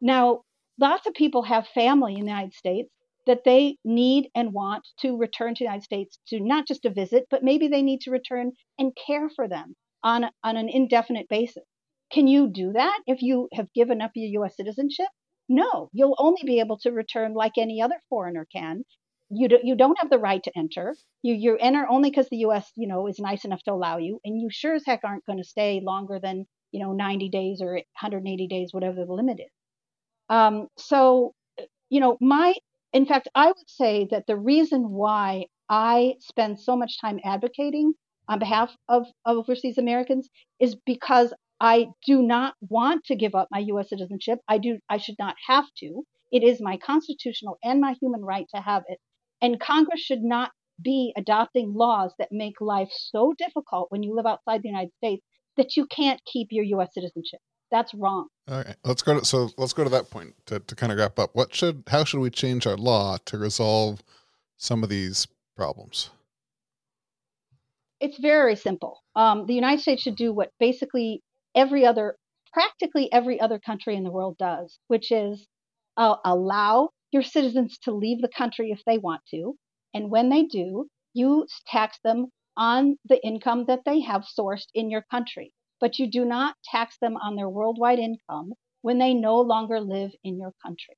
Now, 0.01 0.43
lots 0.79 1.07
of 1.07 1.15
people 1.15 1.43
have 1.43 1.69
family 1.69 2.15
in 2.15 2.21
the 2.21 2.31
United 2.31 2.55
States 2.55 2.91
that 3.27 3.45
they 3.45 3.77
need 3.85 4.31
and 4.35 4.53
want 4.53 4.89
to 5.01 5.17
return 5.17 5.55
to 5.55 5.59
the 5.59 5.65
United 5.65 5.85
States 5.85 6.19
to 6.29 6.41
not 6.41 6.67
just 6.67 6.83
to 6.83 6.91
visit, 6.91 7.27
but 7.31 7.45
maybe 7.45 7.69
they 7.69 7.83
need 7.83 8.01
to 8.03 8.11
return 8.11 8.53
and 8.79 8.97
care 8.97 9.29
for 9.29 9.47
them 9.47 9.77
on, 10.03 10.31
on 10.43 10.57
an 10.57 10.69
indefinite 10.69 11.29
basis. 11.29 11.65
Can 12.11 12.27
you 12.27 12.49
do 12.49 12.73
that 12.73 13.01
if 13.07 13.23
you 13.23 13.49
have 13.53 13.73
given 13.73 14.01
up 14.01 14.13
your 14.15 14.43
U.S. 14.43 14.57
citizenship? 14.57 15.07
No, 15.49 15.91
you'll 15.93 16.17
only 16.19 16.43
be 16.45 16.61
able 16.61 16.79
to 16.79 16.93
return 16.93 17.35
like 17.35 17.59
any 17.59 17.83
other 17.83 18.01
foreigner 18.09 18.47
can. 18.51 18.85
You, 19.29 19.49
do, 19.49 19.59
you 19.63 19.77
don't 19.77 19.99
have 20.01 20.11
the 20.11 20.19
right 20.19 20.43
to 20.43 20.59
enter. 20.59 20.97
You, 21.23 21.35
you 21.35 21.57
enter 21.57 21.87
only 21.89 22.11
because 22.11 22.29
the 22.31 22.39
U.S. 22.39 22.73
you 22.75 22.89
know 22.89 23.07
is 23.07 23.21
nice 23.21 23.45
enough 23.45 23.63
to 23.65 23.73
allow 23.73 23.99
you, 23.99 24.19
and 24.25 24.41
you 24.41 24.49
sure 24.51 24.75
as 24.75 24.85
heck 24.87 25.05
aren't 25.05 25.27
going 25.27 25.39
to 25.39 25.45
stay 25.45 25.81
longer 25.85 26.19
than 26.21 26.47
you 26.73 26.81
know 26.81 26.93
90 26.93 27.29
days 27.29 27.61
or 27.63 27.75
180 27.75 28.49
days, 28.49 28.71
whatever 28.73 29.05
the 29.05 29.13
limit 29.13 29.39
is. 29.39 29.53
Um, 30.31 30.69
so, 30.79 31.35
you 31.91 32.01
know, 32.01 32.17
my 32.21 32.55
in 32.93 33.07
fact, 33.07 33.29
I 33.35 33.47
would 33.49 33.69
say 33.69 34.09
that 34.11 34.27
the 34.27 34.37
reason 34.37 34.91
why 34.91 35.47
I 35.69 36.15
spend 36.21 36.59
so 36.59 36.77
much 36.77 37.01
time 37.01 37.21
advocating 37.25 37.93
on 38.29 38.39
behalf 38.39 38.75
of, 38.89 39.07
of 39.25 39.39
overseas 39.39 39.79
Americans 39.79 40.29
is 40.59 40.77
because 40.87 41.33
I 41.61 41.89
do 42.07 42.23
not 42.23 42.55
want 42.61 43.05
to 43.05 43.17
give 43.17 43.35
up 43.35 43.49
my 43.53 43.61
U.S. 43.61 43.91
citizenship. 43.91 44.39
I 44.49 44.59
do. 44.59 44.79
I 44.89 44.99
should 44.99 45.17
not 45.19 45.37
have 45.47 45.67
to. 45.79 46.03
It 46.33 46.43
is 46.43 46.61
my 46.61 46.79
constitutional 46.79 47.59
and 47.63 47.81
my 47.81 47.95
human 48.01 48.23
right 48.25 48.47
to 48.55 48.61
have 48.61 48.83
it. 48.89 48.99
And 49.43 49.61
Congress 49.61 50.01
should 50.01 50.23
not 50.23 50.53
be 50.83 51.13
adopting 51.17 51.75
laws 51.75 52.15
that 52.19 52.29
make 52.33 52.61
life 52.61 52.91
so 52.93 53.35
difficult 53.37 53.91
when 53.91 54.03
you 54.03 54.15
live 54.15 54.27
outside 54.27 54.63
the 54.63 54.69
United 54.69 54.93
States 54.97 55.25
that 55.57 55.77
you 55.77 55.87
can't 55.87 56.21
keep 56.25 56.49
your 56.51 56.65
U.S. 56.65 56.95
citizenship. 56.95 57.41
That's 57.71 57.95
wrong. 57.95 58.29
All 58.49 58.59
right, 58.59 58.77
let's 58.85 59.03
go 59.03 59.19
to 59.19 59.25
so 59.25 59.51
let's 59.57 59.73
go 59.73 59.85
to 59.85 59.91
that 59.91 60.11
point 60.11 60.35
to, 60.47 60.61
to 60.61 60.75
kind 60.75 60.93
of 60.93 60.99
wrap 60.99 61.19
up. 61.19 61.31
What 61.35 61.55
should 61.55 61.85
how 61.87 62.05
should 62.05 62.21
we 62.21 62.31
change 62.31 62.67
our 62.67 62.77
law 62.77 63.19
to 63.27 63.39
resolve 63.39 64.03
some 64.57 64.83
of 64.83 64.89
these 64.89 65.27
problems? 65.57 66.11
It's 68.01 68.19
very 68.19 68.57
simple. 68.57 69.03
Um, 69.15 69.47
the 69.47 69.55
United 69.55 69.83
States 69.83 70.03
should 70.03 70.17
do 70.17 70.33
what 70.33 70.51
basically 70.59 71.23
every 71.55 71.85
other, 71.85 72.17
practically 72.53 73.13
every 73.13 73.39
other 73.39 73.59
country 73.59 73.95
in 73.95 74.05
the 74.05 74.11
world 74.11 74.37
does, 74.39 74.79
which 74.89 75.13
is 75.13 75.47
uh, 75.99 76.17
allow 76.25 76.89
your 77.13 77.23
citizens 77.23 77.79
to 77.83 77.93
leave 77.93 78.23
the 78.23 78.29
country 78.29 78.71
if 78.71 78.81
they 78.87 78.97
want 78.97 79.21
to. 79.33 79.55
And 79.93 80.11
when 80.11 80.31
they 80.31 80.45
do, 80.45 80.87
you 81.13 81.47
tax 81.67 81.99
them 82.03 82.29
on 82.57 82.97
the 83.05 83.23
income 83.25 83.67
that 83.69 83.81
they 83.85 84.01
have 84.01 84.23
sourced 84.23 84.67
in 84.75 84.91
your 84.91 85.05
country. 85.11 85.53
But 85.81 85.99
you 85.99 86.11
do 86.11 86.25
not 86.25 86.57
tax 86.65 86.99
them 87.01 87.17
on 87.17 87.37
their 87.37 87.49
worldwide 87.49 87.99
income 87.99 88.53
when 88.83 88.99
they 88.99 89.15
no 89.15 89.41
longer 89.41 89.81
live 89.81 90.11
in 90.25 90.39
your 90.39 90.53
country. 90.65 90.97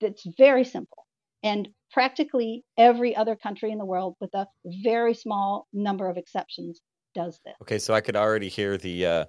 It's 0.00 0.26
very 0.36 0.64
simple. 0.64 1.06
And 1.42 1.68
practically 1.92 2.64
every 2.76 3.14
other 3.14 3.36
country 3.36 3.70
in 3.70 3.78
the 3.78 3.84
world, 3.84 4.16
with 4.20 4.34
a 4.34 4.46
very 4.64 5.14
small 5.14 5.66
number 5.72 6.08
of 6.08 6.16
exceptions, 6.16 6.80
does 7.14 7.40
this. 7.44 7.54
Okay, 7.62 7.78
so 7.78 7.94
I 7.94 8.00
could 8.00 8.16
already 8.16 8.48
hear 8.48 8.76
the 8.76 9.06
uh, 9.06 9.24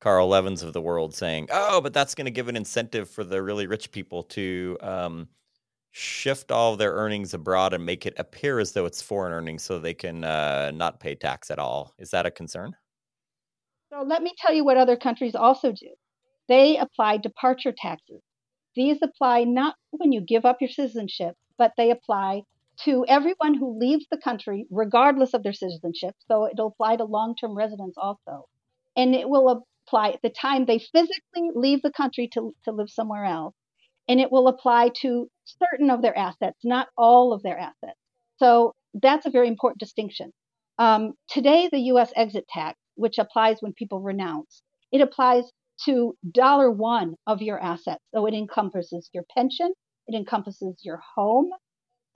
Carl 0.00 0.28
Levins 0.28 0.62
of 0.62 0.72
the 0.72 0.80
world 0.80 1.14
saying, 1.14 1.48
"Oh, 1.50 1.80
but 1.80 1.92
that's 1.92 2.14
going 2.14 2.26
to 2.26 2.30
give 2.30 2.48
an 2.48 2.56
incentive 2.56 3.10
for 3.10 3.24
the 3.24 3.42
really 3.42 3.66
rich 3.66 3.90
people 3.90 4.22
to 4.24 4.78
um, 4.80 5.28
shift 5.90 6.52
all 6.52 6.76
their 6.76 6.92
earnings 6.92 7.34
abroad 7.34 7.72
and 7.72 7.84
make 7.84 8.06
it 8.06 8.14
appear 8.18 8.60
as 8.60 8.72
though 8.72 8.86
it's 8.86 9.02
foreign 9.02 9.32
earnings, 9.32 9.62
so 9.64 9.78
they 9.78 9.94
can 9.94 10.24
uh, 10.24 10.70
not 10.72 11.00
pay 11.00 11.14
tax 11.14 11.50
at 11.50 11.58
all." 11.58 11.94
Is 11.98 12.10
that 12.10 12.26
a 12.26 12.30
concern? 12.30 12.76
So 13.90 14.02
let 14.02 14.22
me 14.22 14.32
tell 14.36 14.52
you 14.52 14.64
what 14.64 14.76
other 14.76 14.96
countries 14.96 15.34
also 15.34 15.72
do. 15.72 15.94
They 16.46 16.76
apply 16.76 17.18
departure 17.18 17.72
taxes. 17.76 18.22
These 18.74 18.98
apply 19.02 19.44
not 19.44 19.76
when 19.90 20.12
you 20.12 20.20
give 20.20 20.44
up 20.44 20.60
your 20.60 20.70
citizenship, 20.70 21.36
but 21.56 21.72
they 21.76 21.90
apply 21.90 22.42
to 22.84 23.04
everyone 23.08 23.54
who 23.54 23.78
leaves 23.78 24.06
the 24.10 24.18
country, 24.18 24.66
regardless 24.70 25.34
of 25.34 25.42
their 25.42 25.52
citizenship. 25.52 26.14
So 26.28 26.48
it'll 26.48 26.68
apply 26.68 26.96
to 26.96 27.04
long 27.04 27.34
term 27.34 27.56
residents 27.56 27.96
also. 27.96 28.46
And 28.96 29.14
it 29.14 29.28
will 29.28 29.64
apply 29.86 30.10
at 30.10 30.22
the 30.22 30.30
time 30.30 30.64
they 30.64 30.78
physically 30.78 31.50
leave 31.54 31.82
the 31.82 31.90
country 31.90 32.28
to, 32.34 32.54
to 32.64 32.72
live 32.72 32.90
somewhere 32.90 33.24
else. 33.24 33.54
And 34.06 34.20
it 34.20 34.30
will 34.30 34.48
apply 34.48 34.90
to 35.00 35.28
certain 35.44 35.90
of 35.90 36.02
their 36.02 36.16
assets, 36.16 36.58
not 36.62 36.88
all 36.96 37.32
of 37.32 37.42
their 37.42 37.58
assets. 37.58 37.98
So 38.36 38.74
that's 38.94 39.26
a 39.26 39.30
very 39.30 39.48
important 39.48 39.80
distinction. 39.80 40.32
Um, 40.78 41.14
today, 41.28 41.68
the 41.70 41.80
U.S. 41.92 42.12
exit 42.14 42.46
tax 42.48 42.78
which 42.98 43.18
applies 43.18 43.58
when 43.60 43.72
people 43.72 44.00
renounce. 44.00 44.62
It 44.90 45.00
applies 45.00 45.44
to 45.84 46.16
dollar 46.30 46.70
one 46.70 47.14
of 47.26 47.40
your 47.40 47.58
assets. 47.60 48.02
So 48.12 48.26
it 48.26 48.34
encompasses 48.34 49.08
your 49.14 49.24
pension, 49.34 49.72
it 50.06 50.16
encompasses 50.16 50.80
your 50.82 51.00
home. 51.14 51.50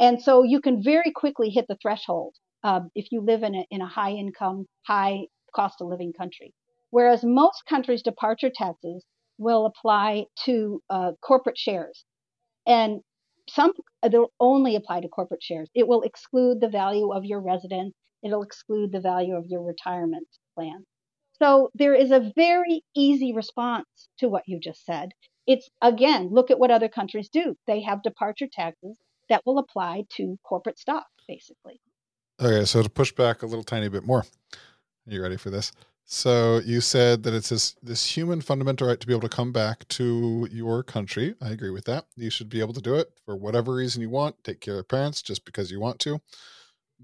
And 0.01 0.21
so 0.21 0.43
you 0.43 0.61
can 0.61 0.83
very 0.83 1.13
quickly 1.15 1.51
hit 1.51 1.67
the 1.69 1.77
threshold 1.81 2.35
uh, 2.65 2.81
if 2.95 3.07
you 3.13 3.21
live 3.21 3.45
in 3.45 3.55
a, 3.55 3.65
in 3.71 3.81
a 3.81 3.87
high 3.87 4.11
income, 4.11 4.67
high 4.87 5.27
cost 5.55 5.81
of 5.81 5.89
living 5.89 6.13
country. 6.13 6.53
Whereas 6.91 7.23
most 7.23 7.63
countries' 7.69 8.03
departure 8.03 8.51
taxes 8.53 9.05
will 9.39 9.67
apply 9.67 10.25
to 10.45 10.83
uh, 10.91 11.13
corporate 11.25 11.59
shares. 11.59 12.05
And 12.67 13.01
some 13.49 13.73
they'll 14.11 14.33
only 14.41 14.77
apply 14.77 15.01
to 15.01 15.09
corporate 15.09 15.43
shares. 15.43 15.69
It 15.75 15.87
will 15.87 16.03
exclude 16.03 16.61
the 16.61 16.69
value 16.69 17.13
of 17.13 17.25
your 17.25 17.41
residence. 17.41 17.95
It'll 18.25 18.43
exclude 18.43 18.93
the 18.93 19.01
value 19.01 19.35
of 19.35 19.47
your 19.47 19.63
retirement 19.63 20.29
plan. 20.55 20.85
So 21.39 21.71
there 21.75 21.95
is 21.95 22.11
a 22.11 22.33
very 22.37 22.85
easy 22.95 23.33
response 23.33 23.87
to 24.19 24.29
what 24.29 24.45
you 24.47 24.61
just 24.61 24.85
said. 24.85 25.11
It's 25.47 25.69
again, 25.81 26.29
look 26.31 26.51
at 26.51 26.59
what 26.59 26.71
other 26.71 26.89
countries 26.89 27.29
do. 27.29 27.57
They 27.67 27.83
have 27.83 28.03
departure 28.03 28.47
taxes 28.51 28.97
that 29.29 29.43
will 29.45 29.59
apply 29.59 30.05
to 30.17 30.39
corporate 30.45 30.79
stock, 30.79 31.07
basically. 31.27 31.81
Okay, 32.41 32.65
so 32.65 32.83
to 32.83 32.89
push 32.89 33.13
back 33.13 33.43
a 33.43 33.47
little 33.47 33.65
tiny 33.65 33.89
bit 33.89 34.05
more, 34.05 34.21
are 34.21 35.13
you 35.13 35.23
ready 35.23 35.37
for 35.37 35.51
this? 35.51 35.73
So 36.05 36.61
you 36.65 36.81
said 36.81 37.23
that 37.23 37.35
it's 37.35 37.49
this 37.49 37.75
this 37.83 38.17
human 38.17 38.41
fundamental 38.41 38.89
right 38.89 39.01
to 39.01 39.07
be 39.07 39.13
able 39.13 39.29
to 39.29 39.35
come 39.35 39.53
back 39.53 39.87
to 39.89 40.49
your 40.51 40.83
country. 40.83 41.35
I 41.41 41.51
agree 41.51 41.71
with 41.71 41.85
that. 41.87 42.07
You 42.17 42.31
should 42.31 42.49
be 42.49 42.61
able 42.61 42.75
to 42.75 42.81
do 42.81 42.97
it 42.97 43.13
for 43.25 43.37
whatever 43.37 43.75
reason 43.75 44.03
you 44.03 44.11
want. 44.11 44.43
Take 44.45 44.61
care 44.61 44.79
of 44.79 44.89
parents 44.89 45.23
just 45.23 45.45
because 45.45 45.71
you 45.71 45.81
want 45.81 45.99
to. 46.01 46.21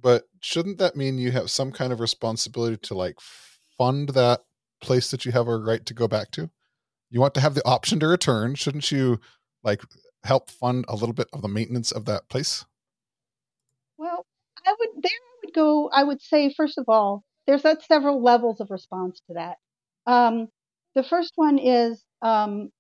But 0.01 0.25
shouldn't 0.41 0.79
that 0.79 0.97
mean 0.97 1.19
you 1.19 1.33
have 1.33 1.51
some 1.51 1.73
kind 1.73 1.93
of 1.93 2.01
responsibility 2.01 2.77
to 2.77 2.95
like 2.95 3.17
fund 3.77 4.11
that 4.11 4.43
place 4.81 5.11
that 5.11 5.25
you 5.25 5.33
have 5.33 5.49
a 5.49 5.57
right 5.57 5.85
to 5.87 5.95
go 5.95 6.07
back 6.07 6.31
to? 6.33 6.51
You 7.11 7.21
want 7.21 7.35
to 7.35 7.41
have 7.41 7.55
the 7.55 7.67
option 7.67 7.99
to 8.01 8.07
return. 8.07 8.55
Shouldn't 8.55 8.93
you 8.93 9.21
like 9.63 9.83
help 10.25 10.51
fund 10.51 10.85
a 10.89 10.95
little 10.95 11.15
bit 11.15 11.29
of 11.33 11.43
the 11.43 11.49
maintenance 11.49 11.91
of 11.91 12.05
that 12.05 12.29
place? 12.29 12.65
Well, 13.97 14.27
I 14.67 14.75
would 14.79 15.03
there 15.03 15.11
I 15.11 15.47
would 15.47 15.55
go 15.55 15.91
I 15.93 16.05
would 16.05 16.21
say 16.21 16.53
first 16.55 16.79
of 16.79 16.85
all, 16.89 17.25
there's 17.47 17.63
that 17.63 17.83
several 17.83 18.23
levels 18.23 18.61
of 18.61 18.71
response 18.71 19.21
to 19.27 19.35
that. 19.35 19.57
Um, 20.07 20.49
the 20.95 21.03
first 21.03 21.33
one 21.37 21.59
is 21.59 22.03
um, 22.23 22.71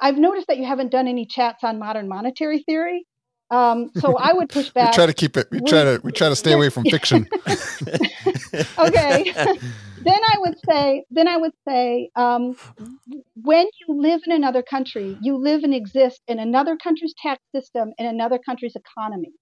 I've 0.00 0.18
noticed 0.18 0.46
that 0.48 0.58
you 0.58 0.66
haven't 0.66 0.92
done 0.92 1.08
any 1.08 1.26
chats 1.26 1.64
on 1.64 1.78
modern 1.78 2.08
monetary 2.08 2.62
theory. 2.62 3.06
Um, 3.50 3.90
so 3.96 4.16
I 4.16 4.32
would 4.32 4.48
push 4.48 4.70
back. 4.70 4.90
we 4.90 4.94
try 4.94 5.06
to 5.06 5.14
keep 5.14 5.36
it. 5.36 5.48
We 5.50 5.60
try 5.60 5.84
to 5.84 6.00
we 6.02 6.12
try 6.12 6.28
to 6.28 6.36
stay 6.36 6.52
away 6.52 6.70
from 6.70 6.84
fiction. 6.84 7.28
okay. 7.46 9.32
then 9.34 10.20
I 10.32 10.36
would 10.38 10.56
say. 10.68 11.04
Then 11.10 11.28
I 11.28 11.36
would 11.36 11.52
say. 11.68 12.10
Um, 12.16 12.56
when 13.42 13.66
you 13.80 14.00
live 14.00 14.20
in 14.26 14.32
another 14.32 14.62
country, 14.62 15.18
you 15.22 15.36
live 15.36 15.62
and 15.62 15.74
exist 15.74 16.22
in 16.26 16.38
another 16.38 16.76
country's 16.76 17.14
tax 17.22 17.42
system 17.54 17.92
and 17.98 18.08
another 18.08 18.38
country's 18.38 18.76
economy. 18.76 19.32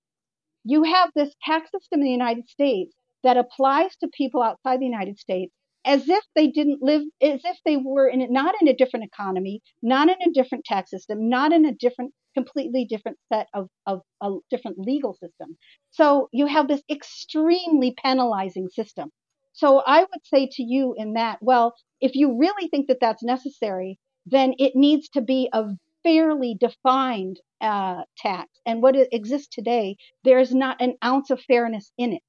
You 0.64 0.82
have 0.84 1.10
this 1.14 1.34
tax 1.44 1.70
system 1.70 2.00
in 2.00 2.04
the 2.04 2.10
United 2.10 2.48
States 2.48 2.94
that 3.22 3.36
applies 3.36 3.96
to 3.96 4.08
people 4.16 4.42
outside 4.42 4.80
the 4.80 4.86
United 4.86 5.18
States 5.18 5.52
as 5.84 6.08
if 6.08 6.24
they 6.36 6.46
didn't 6.46 6.82
live, 6.82 7.02
as 7.20 7.40
if 7.44 7.58
they 7.64 7.76
were 7.76 8.08
in 8.08 8.24
not 8.32 8.54
in 8.60 8.68
a 8.68 8.74
different 8.74 9.04
economy, 9.04 9.60
not 9.82 10.08
in 10.08 10.16
a 10.28 10.32
different 10.32 10.64
tax 10.64 10.90
system, 10.90 11.28
not 11.28 11.52
in 11.52 11.64
a 11.64 11.72
different, 11.72 12.12
completely 12.34 12.84
different 12.84 13.18
set 13.32 13.48
of, 13.54 13.68
of 13.86 14.00
a 14.22 14.36
different 14.50 14.78
legal 14.78 15.14
system. 15.14 15.56
So 15.90 16.28
you 16.32 16.46
have 16.46 16.68
this 16.68 16.82
extremely 16.90 17.94
penalizing 18.02 18.68
system. 18.68 19.10
So 19.52 19.82
I 19.86 20.00
would 20.00 20.24
say 20.24 20.48
to 20.52 20.62
you 20.62 20.94
in 20.96 21.14
that, 21.14 21.38
well, 21.40 21.74
if 22.00 22.14
you 22.14 22.38
really 22.38 22.68
think 22.68 22.88
that 22.88 22.98
that's 23.00 23.22
necessary, 23.22 23.98
then 24.26 24.54
it 24.58 24.72
needs 24.74 25.08
to 25.10 25.20
be 25.20 25.48
a 25.52 25.64
fairly 26.02 26.56
defined 26.58 27.38
uh, 27.60 28.02
tax. 28.16 28.48
And 28.66 28.82
what 28.82 28.96
exists 28.96 29.48
today, 29.54 29.96
there 30.24 30.38
is 30.38 30.54
not 30.54 30.80
an 30.80 30.94
ounce 31.04 31.30
of 31.30 31.40
fairness 31.40 31.92
in 31.98 32.14
it 32.14 32.22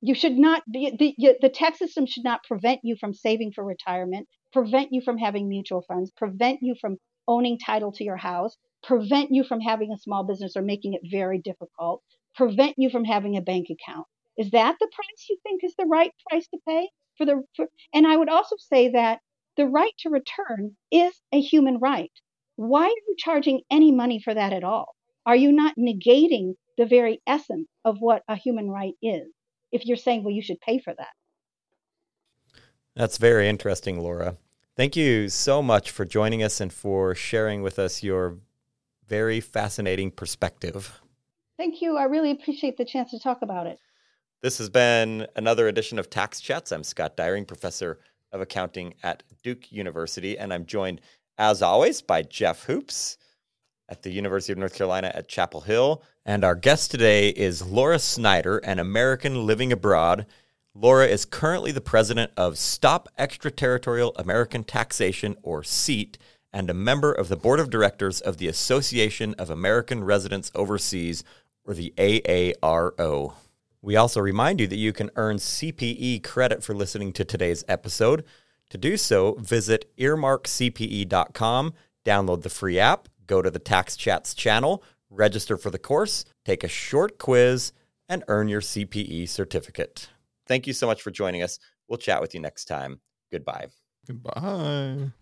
you 0.00 0.14
should 0.14 0.38
not 0.38 0.62
be 0.70 0.94
the, 0.98 1.36
the 1.40 1.48
tax 1.48 1.78
system 1.78 2.06
should 2.06 2.24
not 2.24 2.44
prevent 2.44 2.80
you 2.82 2.96
from 2.96 3.14
saving 3.14 3.52
for 3.52 3.64
retirement 3.64 4.28
prevent 4.52 4.88
you 4.92 5.00
from 5.00 5.18
having 5.18 5.48
mutual 5.48 5.82
funds 5.82 6.10
prevent 6.16 6.58
you 6.62 6.74
from 6.80 6.96
owning 7.28 7.58
title 7.58 7.92
to 7.92 8.04
your 8.04 8.16
house 8.16 8.56
prevent 8.82 9.30
you 9.30 9.44
from 9.44 9.60
having 9.60 9.92
a 9.92 9.98
small 9.98 10.24
business 10.24 10.56
or 10.56 10.62
making 10.62 10.94
it 10.94 11.00
very 11.10 11.38
difficult 11.38 12.02
prevent 12.34 12.74
you 12.76 12.90
from 12.90 13.04
having 13.04 13.36
a 13.36 13.42
bank 13.42 13.68
account 13.70 14.06
is 14.36 14.50
that 14.50 14.76
the 14.80 14.88
price 14.92 15.26
you 15.28 15.36
think 15.42 15.62
is 15.62 15.74
the 15.78 15.86
right 15.86 16.12
price 16.28 16.46
to 16.48 16.58
pay 16.66 16.88
for 17.16 17.26
the 17.26 17.42
for, 17.54 17.66
and 17.94 18.06
i 18.06 18.16
would 18.16 18.28
also 18.28 18.56
say 18.58 18.90
that 18.90 19.20
the 19.56 19.66
right 19.66 19.92
to 19.98 20.10
return 20.10 20.76
is 20.90 21.12
a 21.32 21.40
human 21.40 21.78
right 21.78 22.12
why 22.56 22.84
are 22.84 22.88
you 22.88 23.14
charging 23.18 23.60
any 23.70 23.92
money 23.92 24.20
for 24.20 24.34
that 24.34 24.52
at 24.52 24.64
all 24.64 24.94
are 25.26 25.36
you 25.36 25.52
not 25.52 25.74
negating 25.78 26.54
the 26.78 26.86
very 26.86 27.20
essence 27.26 27.68
of 27.84 27.98
what 27.98 28.22
a 28.28 28.36
human 28.36 28.70
right 28.70 28.94
is 29.02 29.28
if 29.72 29.84
you're 29.84 29.96
saying, 29.96 30.24
well, 30.24 30.34
you 30.34 30.42
should 30.42 30.60
pay 30.60 30.78
for 30.78 30.94
that. 30.96 32.60
That's 32.94 33.18
very 33.18 33.48
interesting, 33.48 34.00
Laura. 34.00 34.36
Thank 34.78 34.94
you 34.94 35.28
so 35.28 35.60
much 35.60 35.90
for 35.90 36.04
joining 36.04 36.40
us 36.44 36.60
and 36.60 36.72
for 36.72 37.12
sharing 37.12 37.62
with 37.62 37.80
us 37.80 38.04
your 38.04 38.38
very 39.08 39.40
fascinating 39.40 40.12
perspective. 40.12 41.00
Thank 41.56 41.82
you. 41.82 41.96
I 41.96 42.04
really 42.04 42.30
appreciate 42.30 42.76
the 42.76 42.84
chance 42.84 43.10
to 43.10 43.18
talk 43.18 43.42
about 43.42 43.66
it. 43.66 43.80
This 44.40 44.58
has 44.58 44.70
been 44.70 45.26
another 45.34 45.66
edition 45.66 45.98
of 45.98 46.08
Tax 46.08 46.40
Chats. 46.40 46.70
I'm 46.70 46.84
Scott 46.84 47.16
Dyreng, 47.16 47.44
professor 47.44 47.98
of 48.30 48.40
accounting 48.40 48.94
at 49.02 49.24
Duke 49.42 49.72
University, 49.72 50.38
and 50.38 50.54
I'm 50.54 50.64
joined, 50.64 51.00
as 51.38 51.60
always, 51.60 52.00
by 52.00 52.22
Jeff 52.22 52.62
Hoopes 52.62 53.18
at 53.88 54.02
the 54.02 54.12
University 54.12 54.52
of 54.52 54.60
North 54.60 54.76
Carolina 54.76 55.10
at 55.12 55.26
Chapel 55.26 55.62
Hill. 55.62 56.04
And 56.24 56.44
our 56.44 56.54
guest 56.54 56.92
today 56.92 57.30
is 57.30 57.66
Laura 57.66 57.98
Snyder, 57.98 58.58
an 58.58 58.78
American 58.78 59.44
living 59.44 59.72
abroad. 59.72 60.24
Laura 60.80 61.06
is 61.06 61.24
currently 61.24 61.72
the 61.72 61.80
president 61.80 62.30
of 62.36 62.56
Stop 62.56 63.08
Extraterritorial 63.18 64.14
American 64.14 64.62
Taxation, 64.62 65.36
or 65.42 65.64
SEAT, 65.64 66.18
and 66.52 66.70
a 66.70 66.74
member 66.74 67.10
of 67.10 67.28
the 67.28 67.36
board 67.36 67.58
of 67.58 67.68
directors 67.68 68.20
of 68.20 68.36
the 68.36 68.46
Association 68.46 69.34
of 69.40 69.50
American 69.50 70.04
Residents 70.04 70.52
Overseas, 70.54 71.24
or 71.64 71.74
the 71.74 71.92
AARO. 71.98 73.32
We 73.82 73.96
also 73.96 74.20
remind 74.20 74.60
you 74.60 74.68
that 74.68 74.76
you 74.76 74.92
can 74.92 75.10
earn 75.16 75.38
CPE 75.38 76.22
credit 76.22 76.62
for 76.62 76.76
listening 76.76 77.12
to 77.14 77.24
today's 77.24 77.64
episode. 77.66 78.24
To 78.70 78.78
do 78.78 78.96
so, 78.96 79.34
visit 79.34 79.90
earmarkcpe.com, 79.98 81.74
download 82.04 82.42
the 82.42 82.50
free 82.50 82.78
app, 82.78 83.08
go 83.26 83.42
to 83.42 83.50
the 83.50 83.58
Tax 83.58 83.96
Chats 83.96 84.32
channel, 84.32 84.84
register 85.10 85.56
for 85.56 85.70
the 85.70 85.78
course, 85.80 86.24
take 86.44 86.62
a 86.62 86.68
short 86.68 87.18
quiz, 87.18 87.72
and 88.08 88.22
earn 88.28 88.46
your 88.46 88.60
CPE 88.60 89.28
certificate. 89.28 90.08
Thank 90.48 90.66
you 90.66 90.72
so 90.72 90.86
much 90.86 91.02
for 91.02 91.10
joining 91.10 91.42
us. 91.42 91.58
We'll 91.88 91.98
chat 91.98 92.20
with 92.20 92.34
you 92.34 92.40
next 92.40 92.64
time. 92.64 93.00
Goodbye. 93.30 93.68
Goodbye. 94.06 95.12